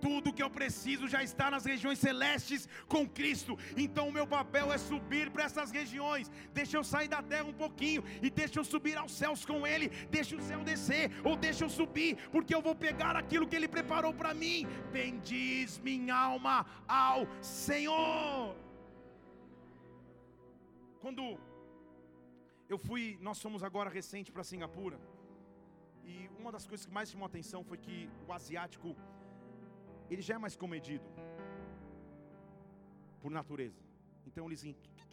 Tudo 0.00 0.34
que 0.34 0.42
eu 0.42 0.50
preciso 0.50 1.08
já 1.08 1.22
está 1.22 1.50
nas 1.50 1.64
regiões 1.64 1.98
celestes 1.98 2.68
com 2.86 3.08
Cristo. 3.08 3.58
Então 3.74 4.08
o 4.08 4.12
meu 4.12 4.26
papel 4.26 4.70
é 4.70 4.76
subir 4.76 5.30
para 5.30 5.44
essas 5.44 5.70
regiões. 5.70 6.30
Deixa 6.52 6.76
eu 6.76 6.84
sair 6.84 7.08
da 7.08 7.22
terra 7.22 7.44
um 7.44 7.54
pouquinho 7.54 8.04
e 8.20 8.28
deixa 8.28 8.60
eu 8.60 8.64
subir 8.64 8.98
aos 8.98 9.12
céus 9.12 9.46
com 9.46 9.66
Ele. 9.66 9.88
Deixa 10.10 10.36
o 10.36 10.42
céu 10.42 10.60
descer 10.62 11.10
ou 11.24 11.36
deixa 11.36 11.64
eu 11.64 11.70
subir, 11.70 12.18
porque 12.30 12.54
eu 12.54 12.60
vou 12.60 12.74
pegar 12.74 13.16
aquilo 13.16 13.46
que 13.46 13.56
Ele 13.56 13.66
preparou 13.66 14.12
para 14.12 14.34
mim. 14.34 14.66
Bendiz 14.92 15.78
minha 15.78 16.14
alma 16.14 16.66
ao 16.86 17.26
Senhor. 17.40 18.54
Quando 21.00 21.38
eu 22.68 22.78
fui, 22.78 23.18
nós 23.20 23.40
fomos 23.40 23.62
agora 23.62 23.90
recente 23.90 24.32
para 24.32 24.44
Singapura. 24.44 24.98
E 26.04 26.28
uma 26.38 26.50
das 26.52 26.66
coisas 26.66 26.86
que 26.86 26.92
mais 26.92 27.10
chamou 27.10 27.26
atenção 27.26 27.62
foi 27.64 27.78
que 27.78 28.08
o 28.26 28.32
asiático 28.32 28.96
ele 30.10 30.22
já 30.22 30.34
é 30.34 30.38
mais 30.38 30.56
comedido 30.56 31.04
por 33.20 33.30
natureza. 33.30 33.82
Então 34.26 34.46
eles 34.46 34.64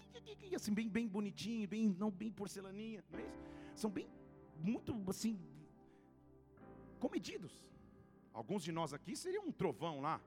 assim 0.56 0.74
bem 0.74 0.90
bem 0.90 1.08
bonitinho, 1.08 1.68
bem 1.68 1.90
não 2.04 2.12
bem 2.12 2.32
porcelaninha, 2.32 3.04
é? 3.14 3.26
São 3.76 3.90
bem 3.90 4.08
muito 4.58 4.94
assim 5.10 5.40
comedidos. 7.00 7.66
Alguns 8.34 8.64
de 8.64 8.72
nós 8.72 8.94
aqui 8.94 9.16
seriam 9.16 9.46
um 9.46 9.52
trovão 9.52 10.02
lá. 10.02 10.22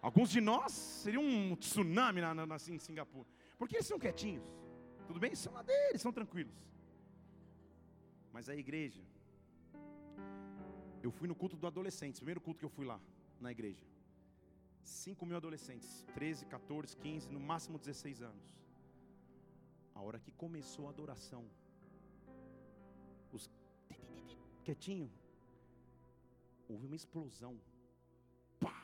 Alguns 0.00 0.30
de 0.30 0.40
nós 0.40 0.72
seriam 0.72 1.22
um 1.22 1.54
tsunami 1.54 2.20
na, 2.20 2.34
na, 2.34 2.54
assim, 2.54 2.74
em 2.74 2.78
Singapura. 2.78 3.28
Porque 3.62 3.76
eles 3.76 3.86
são 3.86 3.96
quietinhos. 4.04 4.46
Tudo 5.08 5.20
bem? 5.20 5.32
São 5.36 5.52
lá 5.56 5.62
deles, 5.62 6.02
são 6.04 6.12
tranquilos. 6.12 6.52
Mas 8.32 8.48
a 8.48 8.56
igreja. 8.62 9.02
Eu 11.00 11.12
fui 11.12 11.28
no 11.28 11.36
culto 11.40 11.56
do 11.56 11.68
adolescente, 11.68 12.16
primeiro 12.16 12.40
culto 12.40 12.58
que 12.58 12.64
eu 12.64 12.74
fui 12.76 12.84
lá, 12.84 12.98
na 13.44 13.52
igreja. 13.52 13.84
5 14.82 15.24
mil 15.24 15.36
adolescentes, 15.36 16.04
13, 16.12 16.46
14, 16.46 16.96
15, 16.96 17.30
no 17.30 17.38
máximo 17.38 17.78
16 17.78 18.22
anos. 18.30 18.48
A 19.94 20.00
hora 20.00 20.18
que 20.18 20.32
começou 20.32 20.88
a 20.88 20.90
adoração, 20.90 21.44
os 23.32 23.48
quietinho, 24.64 25.08
houve 26.68 26.84
uma 26.88 26.96
explosão. 26.96 27.54
Pá! 28.58 28.74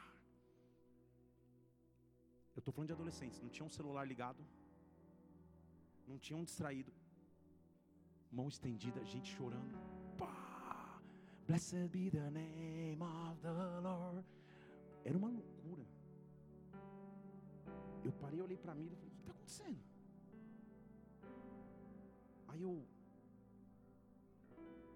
Eu 2.54 2.60
estou 2.60 2.72
falando 2.72 2.90
de 2.92 2.96
adolescentes, 3.00 3.40
não 3.40 3.48
tinha 3.48 3.66
um 3.66 3.76
celular 3.80 4.06
ligado, 4.06 4.40
não 6.08 6.18
tinha 6.18 6.36
um 6.36 6.44
distraído. 6.44 6.92
Mão 8.30 8.48
estendida, 8.48 9.04
gente 9.04 9.30
chorando. 9.36 9.78
Pá! 10.16 11.00
Blessed 11.46 11.88
be 11.88 12.10
the 12.10 12.30
name 12.30 13.02
of 13.02 13.40
the 13.40 13.80
Lord. 13.80 14.24
Era 15.04 15.16
uma 15.16 15.28
loucura. 15.28 15.86
Eu 18.04 18.12
parei, 18.12 18.40
olhei 18.40 18.56
para 18.56 18.74
mim 18.74 18.86
e 18.86 18.96
falei: 18.96 19.08
O 19.08 19.14
que 19.14 19.20
está 19.20 19.32
acontecendo? 19.32 19.80
Aí 22.48 22.62
eu. 22.62 22.86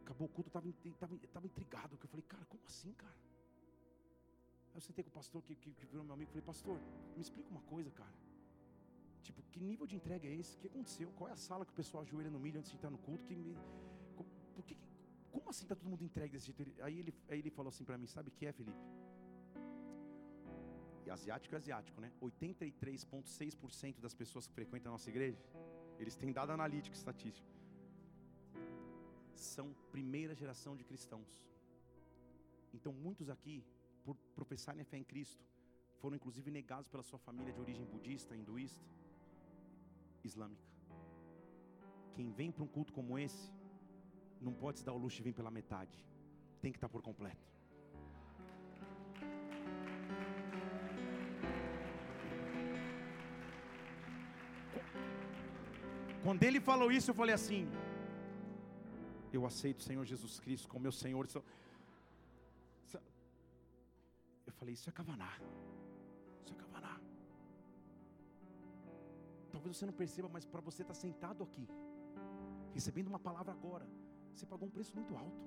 Acabou 0.03 0.27
o 0.27 0.31
culto, 0.31 0.49
eu 0.49 0.61
estava 0.93 1.17
tava, 1.33 1.47
intrigado. 1.47 1.99
Eu 2.01 2.09
falei: 2.09 2.25
Cara, 2.27 2.45
como 2.47 2.63
assim, 2.67 2.93
cara? 2.95 3.17
Aí 4.73 4.77
eu 4.77 4.81
sentei 4.81 5.05
com 5.05 5.11
o 5.11 5.13
pastor 5.13 5.43
que, 5.43 5.55
que, 5.55 5.73
que 5.73 5.87
virou 5.87 6.05
meu 6.05 6.15
amigo 6.15 6.31
e 6.31 6.33
falei: 6.33 6.45
Pastor, 6.45 6.79
me 7.17 7.23
explica 7.23 7.49
uma 7.51 7.63
coisa, 7.63 7.91
cara. 7.91 8.32
Tipo, 9.27 9.41
que 9.53 9.61
nível 9.61 9.87
de 9.87 9.97
entrega 9.97 10.27
é 10.29 10.35
esse? 10.35 10.57
O 10.57 10.59
que 10.61 10.69
aconteceu? 10.73 11.09
Qual 11.19 11.29
é 11.29 11.33
a 11.33 11.41
sala 11.49 11.65
que 11.65 11.73
o 11.73 11.79
pessoal 11.81 12.03
ajoelha 12.03 12.31
no 12.31 12.41
milho 12.45 12.59
antes 12.59 12.71
de 12.71 12.77
entrar 12.77 12.91
no 12.91 12.99
culto? 12.99 13.25
Que 13.25 13.35
me... 13.35 13.57
Por 14.55 14.65
que... 14.65 14.77
Como 15.31 15.49
assim 15.49 15.65
está 15.65 15.75
todo 15.75 15.89
mundo 15.89 16.05
entregue 16.05 16.33
desse 16.35 16.47
jeito? 16.47 16.83
Aí 16.83 16.99
ele, 16.99 17.15
aí 17.31 17.39
ele 17.39 17.51
falou 17.51 17.71
assim 17.71 17.85
para 17.85 17.97
mim: 17.97 18.07
Sabe 18.07 18.29
o 18.29 18.33
que 18.33 18.45
é, 18.47 18.53
Felipe? 18.53 18.79
E 21.07 21.11
asiático 21.11 21.55
é 21.55 21.59
asiático, 21.59 22.01
né? 22.01 22.13
83,6% 22.21 24.01
das 24.01 24.15
pessoas 24.15 24.47
que 24.47 24.53
frequentam 24.53 24.91
a 24.91 24.95
nossa 24.97 25.09
igreja, 25.09 25.41
eles 25.99 26.17
têm 26.17 26.33
dado 26.33 26.53
analítico 26.53 26.95
estatístico, 26.95 27.49
são 29.35 29.75
primeira 29.91 30.35
geração 30.35 30.77
de 30.77 30.85
cristãos. 30.85 31.43
Então, 32.73 32.93
muitos 32.93 33.29
aqui, 33.31 33.65
por 34.05 34.17
professarem 34.35 34.83
a 34.83 34.85
fé 34.85 34.99
em 34.99 35.05
Cristo, 35.05 35.45
foram 35.99 36.17
inclusive 36.17 36.51
negados 36.51 36.89
pela 36.89 37.03
sua 37.03 37.19
família 37.19 37.53
de 37.53 37.61
origem 37.61 37.87
budista, 37.87 38.37
hinduísta 38.37 38.83
islâmica. 40.25 40.69
Quem 42.15 42.31
vem 42.31 42.51
para 42.51 42.65
um 42.65 42.67
culto 42.67 42.93
como 42.93 43.19
esse, 43.19 43.51
não 44.41 44.53
pode 44.53 44.79
se 44.79 44.85
dar 44.85 44.93
o 44.93 44.99
luxo 44.99 45.17
de 45.17 45.23
vir 45.23 45.33
pela 45.33 45.51
metade, 45.51 46.05
tem 46.61 46.73
que 46.73 46.79
estar 46.79 46.89
por 46.89 47.03
completo. 47.03 47.53
Quando 56.23 56.43
ele 56.45 56.61
falou 56.61 56.91
isso, 56.93 57.11
eu 57.11 57.15
falei 57.15 57.35
assim: 57.35 57.69
Eu 59.33 59.45
aceito 59.45 59.81
o 59.81 59.83
Senhor 59.83 60.05
Jesus 60.05 60.39
Cristo 60.39 60.69
como 60.69 60.83
meu 60.83 60.93
Senhor. 60.93 61.27
Eu 64.47 64.53
falei: 64.53 64.75
Isso 64.75 64.89
é 64.89 64.93
Kavaná. 64.93 65.33
Talvez 69.63 69.77
você 69.77 69.87
não 69.87 69.93
perceba, 69.93 70.29
mas 70.29 70.45
para 70.45 70.61
você 70.61 70.83
estar 70.83 70.95
tá 70.95 71.01
sentado 71.01 71.45
aqui, 71.45 71.65
recebendo 72.75 73.07
uma 73.07 73.19
palavra 73.27 73.53
agora, 73.53 73.87
você 74.35 74.45
pagou 74.45 74.67
um 74.67 74.71
preço 74.77 74.93
muito 74.99 75.17
alto. 75.17 75.41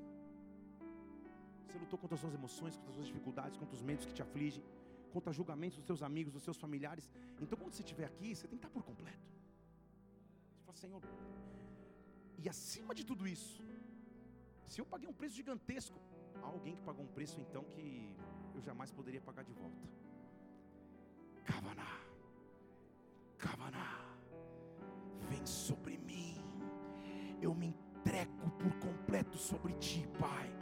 Você 1.68 1.78
lutou 1.78 2.00
contra 2.00 2.16
as 2.16 2.22
suas 2.22 2.34
emoções, 2.34 2.78
contra 2.78 2.92
as 2.92 2.96
suas 2.96 3.08
dificuldades, 3.08 3.58
contra 3.58 3.76
os 3.76 3.82
medos 3.82 4.06
que 4.06 4.14
te 4.14 4.22
afligem, 4.22 4.64
contra 5.12 5.34
julgamentos 5.34 5.78
dos 5.80 5.86
seus 5.86 6.02
amigos, 6.02 6.32
dos 6.32 6.44
seus 6.44 6.56
familiares. 6.56 7.12
Então, 7.42 7.58
quando 7.58 7.74
você 7.74 7.84
estiver 7.84 8.06
aqui, 8.06 8.34
você 8.34 8.48
tem 8.48 8.58
que 8.58 8.66
estar 8.66 8.70
por 8.70 8.86
completo. 8.86 9.28
Você 10.54 10.64
fala, 10.64 10.78
Senhor, 10.78 11.02
e 12.42 12.48
acima 12.48 12.96
de 12.96 13.06
tudo 13.06 13.28
isso, 13.28 13.62
se 14.66 14.80
eu 14.80 14.86
paguei 14.86 15.10
um 15.10 15.14
preço 15.14 15.36
gigantesco, 15.36 16.00
há 16.42 16.48
alguém 16.48 16.78
que 16.78 16.84
pagou 16.84 17.04
um 17.04 17.14
preço 17.20 17.38
então 17.42 17.66
que 17.66 18.16
eu 18.54 18.62
jamais 18.62 18.92
poderia 18.94 19.20
pagar 19.20 19.44
de 19.44 19.52
volta. 19.52 19.86
Kavaná, 21.44 22.00
Kavaná, 23.38 24.05
sobre 25.46 25.98
mim, 25.98 26.36
eu 27.42 27.54
me 27.54 27.68
entrego 27.68 28.50
por 28.52 28.74
completo 28.80 29.38
sobre 29.38 29.74
ti, 29.74 30.08
Pai. 30.20 30.55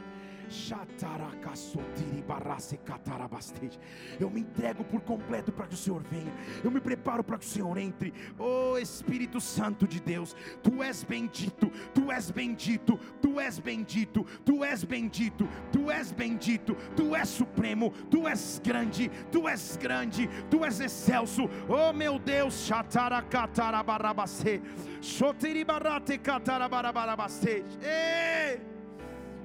Eu 4.20 4.30
me 4.30 4.40
entrego 4.40 4.84
por 4.84 5.00
completo 5.00 5.52
para 5.52 5.66
que 5.66 5.74
o 5.74 5.76
Senhor 5.76 6.02
venha. 6.02 6.32
Eu 6.62 6.70
me 6.70 6.80
preparo 6.80 7.24
para 7.24 7.38
que 7.38 7.44
o 7.44 7.48
Senhor 7.48 7.76
entre. 7.78 8.12
Oh 8.38 8.78
Espírito 8.78 9.40
Santo 9.40 9.86
de 9.86 10.00
Deus, 10.00 10.34
Tu 10.62 10.82
és 10.82 11.02
bendito, 11.04 11.70
Tu 11.92 12.12
és 12.12 12.30
bendito, 12.30 12.98
Tu 13.20 13.40
és 13.40 13.58
bendito, 13.58 14.24
Tu 14.44 14.64
és 14.64 14.84
bendito, 14.84 15.48
Tu 15.72 15.90
és 15.90 16.12
bendito, 16.12 16.76
Tu 16.96 17.16
és 17.16 17.28
supremo, 17.28 17.90
Tu 18.10 18.28
és 18.28 18.60
grande, 18.64 19.10
Tu 19.30 19.48
és 19.48 19.76
grande, 19.76 20.28
Tu 20.50 20.64
és 20.64 20.80
excelso. 20.80 21.48
Oh 21.68 21.92
meu 21.92 22.18
Deus, 22.18 22.66
Shatarakatarabarabaste, 22.66 24.62
Shotiribarate 25.00 26.18
Katarabarabaste. 26.18 27.64
Ei! 27.82 28.60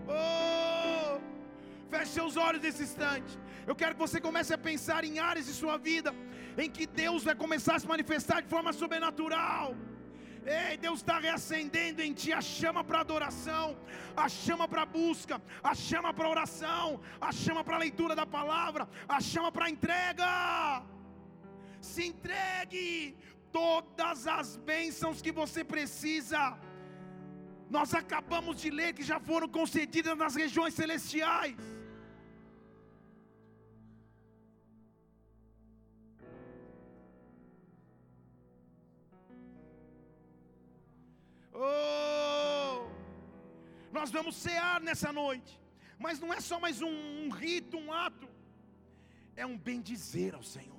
Oh! 0.07 0.78
Feche 1.91 2.11
seus 2.19 2.35
olhos 2.37 2.61
nesse 2.61 2.83
instante. 2.83 3.33
Eu 3.69 3.75
quero 3.75 3.93
que 3.95 4.05
você 4.07 4.19
comece 4.27 4.53
a 4.53 4.57
pensar 4.69 5.03
em 5.03 5.19
áreas 5.19 5.47
de 5.49 5.53
sua 5.61 5.77
vida 5.77 6.11
em 6.57 6.69
que 6.69 6.85
Deus 7.03 7.23
vai 7.23 7.35
começar 7.43 7.75
a 7.75 7.79
se 7.83 7.87
manifestar 7.87 8.41
de 8.41 8.49
forma 8.55 8.71
sobrenatural. 8.81 9.75
Ei, 10.45 10.77
Deus 10.77 10.99
está 10.99 11.19
reacendendo 11.19 12.01
em 12.01 12.13
ti 12.13 12.31
a 12.31 12.41
chama 12.41 12.81
para 12.83 13.01
adoração, 13.01 13.77
a 14.15 14.27
chama 14.29 14.67
para 14.67 14.85
busca, 14.85 15.41
a 15.71 15.73
chama 15.87 16.13
para 16.13 16.29
oração, 16.29 16.99
a 17.19 17.31
chama 17.31 17.63
para 17.63 17.77
leitura 17.85 18.15
da 18.15 18.25
palavra, 18.25 18.87
a 19.07 19.19
chama 19.19 19.51
para 19.51 19.69
entrega. 19.69 20.29
Se 21.81 22.03
entregue 22.11 23.17
todas 23.51 24.27
as 24.27 24.57
bênçãos 24.71 25.21
que 25.21 25.31
você 25.31 25.63
precisa. 25.63 26.57
Nós 27.69 27.93
acabamos 27.93 28.59
de 28.61 28.69
ler 28.69 28.93
que 28.93 29.03
já 29.03 29.19
foram 29.19 29.47
concedidas 29.47 30.17
nas 30.17 30.35
regiões 30.35 30.73
celestiais. 30.73 31.78
Oh! 41.61 42.87
Nós 43.91 44.09
vamos 44.11 44.35
cear 44.35 44.79
nessa 44.79 45.11
noite, 45.11 45.59
mas 45.97 46.19
não 46.19 46.33
é 46.33 46.39
só 46.39 46.59
mais 46.59 46.81
um, 46.81 46.87
um 46.87 47.29
rito, 47.29 47.77
um 47.77 47.91
ato, 47.91 48.29
é 49.35 49.45
um 49.45 49.57
bem 49.57 49.81
dizer 49.81 50.35
ao 50.35 50.43
Senhor 50.43 50.78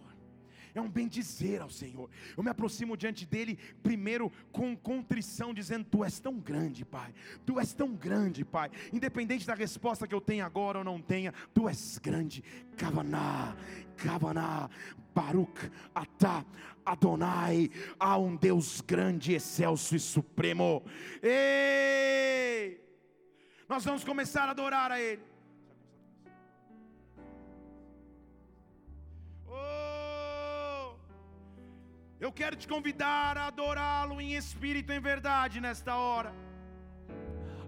é 0.75 0.81
um 0.81 0.89
bem 0.89 1.09
dizer 1.09 1.61
ao 1.61 1.71
Senhor. 1.71 2.09
Eu 2.37 2.43
me 2.43 2.51
aproximo 2.51 2.97
diante 2.97 3.27
dele, 3.27 3.59
primeiro 3.83 4.31
com 4.53 4.77
contrição, 4.77 5.53
dizendo: 5.53 5.85
Tu 5.85 6.05
és 6.05 6.21
tão 6.21 6.39
grande, 6.39 6.85
Pai. 6.85 7.13
Tu 7.45 7.59
és 7.59 7.73
tão 7.73 7.95
grande, 7.95 8.45
Pai. 8.45 8.71
Independente 8.93 9.47
da 9.47 9.55
resposta 9.55 10.07
que 10.07 10.15
eu 10.15 10.21
tenha 10.21 10.47
agora 10.47 10.79
ou 10.79 10.85
não 10.85 11.01
tenha, 11.01 11.33
Tu 11.55 11.69
és 11.69 11.99
grande. 11.99 12.43
Kavaná, 12.77 13.57
Kavaná, 13.97 14.71
Baruch, 15.15 15.71
Atá, 15.95 16.45
Adonai, 16.85 17.71
há 17.99 18.19
um 18.19 18.37
Deus 18.37 18.81
grande, 18.81 19.35
excelso 19.35 19.95
e 19.95 20.01
supremo. 20.01 20.83
Ei! 21.23 22.81
Nós 23.69 23.85
vamos 23.85 24.03
começar 24.03 24.49
a 24.49 24.51
adorar 24.51 24.91
a 24.91 25.01
Ele. 25.01 25.30
Eu 32.21 32.31
quero 32.31 32.55
te 32.55 32.69
convidar 32.69 33.39
a 33.39 33.47
adorá-lo 33.47 34.21
em 34.21 34.35
espírito 34.35 34.93
e 34.93 34.97
em 34.97 35.01
verdade 35.01 35.59
nesta 35.59 35.97
hora. 35.97 36.33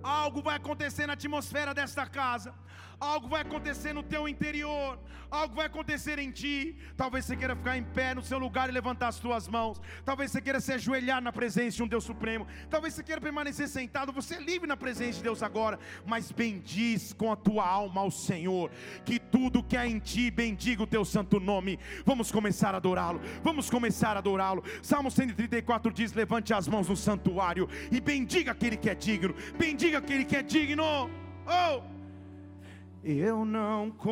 Algo 0.03 0.43
vai 0.43 0.57
acontecer 0.57 1.07
na 1.07 1.15
atmosfera 1.15 1.73
desta 1.73 2.05
casa 2.07 2.53
algo 3.03 3.29
vai 3.29 3.43
acontecer 3.43 3.93
no 3.93 4.03
teu 4.03 4.29
interior, 4.29 4.97
algo 5.29 5.57
vai 5.57 5.67
acontecer 5.67 6.19
em 6.21 6.31
ti. 6.31 6.77
Talvez 6.97 7.25
você 7.25 7.37
queira 7.37 7.57
ficar 7.57 7.77
em 7.77 7.83
pé 7.83 8.15
no 8.15 8.23
seu 8.23 8.39
lugar 8.39 8.69
e 8.69 8.73
levantar 8.73 9.09
as 9.09 9.19
tuas 9.19 9.49
mãos, 9.49 9.81
talvez 10.05 10.31
você 10.31 10.41
queira 10.41 10.61
se 10.61 10.73
ajoelhar 10.73 11.21
na 11.21 11.33
presença 11.33 11.77
de 11.77 11.83
um 11.83 11.89
Deus 11.89 12.05
Supremo, 12.05 12.47
talvez 12.71 12.95
você 12.95 13.03
queira 13.03 13.21
permanecer 13.21 13.69
sentado. 13.69 14.13
Você 14.13 14.37
é 14.37 14.41
livre 14.41 14.69
na 14.69 14.77
presença 14.77 15.19
de 15.19 15.25
Deus 15.25 15.43
agora, 15.43 15.79
mas 16.07 16.31
bendiz 16.31 17.13
com 17.13 17.33
a 17.33 17.37
tua 17.37 17.67
alma 17.67 18.01
ao 18.01 18.11
Senhor, 18.11 18.71
que 19.05 19.19
tudo 19.19 19.65
que 19.65 19.77
há 19.77 19.87
em 19.87 19.99
ti 19.99 20.31
bendiga 20.31 20.85
o 20.85 20.87
teu 20.87 21.05
santo 21.05 21.41
nome. 21.41 21.79
Vamos 22.07 22.31
começar 22.31 22.75
a 22.75 22.77
adorá-lo, 22.77 23.21
vamos 23.43 23.69
começar 23.69 24.17
a 24.17 24.21
adorá-lo. 24.21 24.63
Salmo 24.81 25.11
134 25.11 25.93
diz: 25.93 26.13
Levante 26.13 26.55
as 26.55 26.69
mãos 26.69 26.89
no 26.89 26.97
santuário 26.97 27.69
e 27.91 28.01
bendiga 28.01 28.53
aquele 28.53 28.77
que 28.77 28.89
é 28.89 28.95
digno, 28.95 29.35
bendiga 29.59 29.99
aquele 29.99 30.25
que 30.25 30.37
é 30.37 30.43
digno. 30.43 31.11
Oh! 31.47 31.92
Eu 33.05 33.45
não 33.45 33.91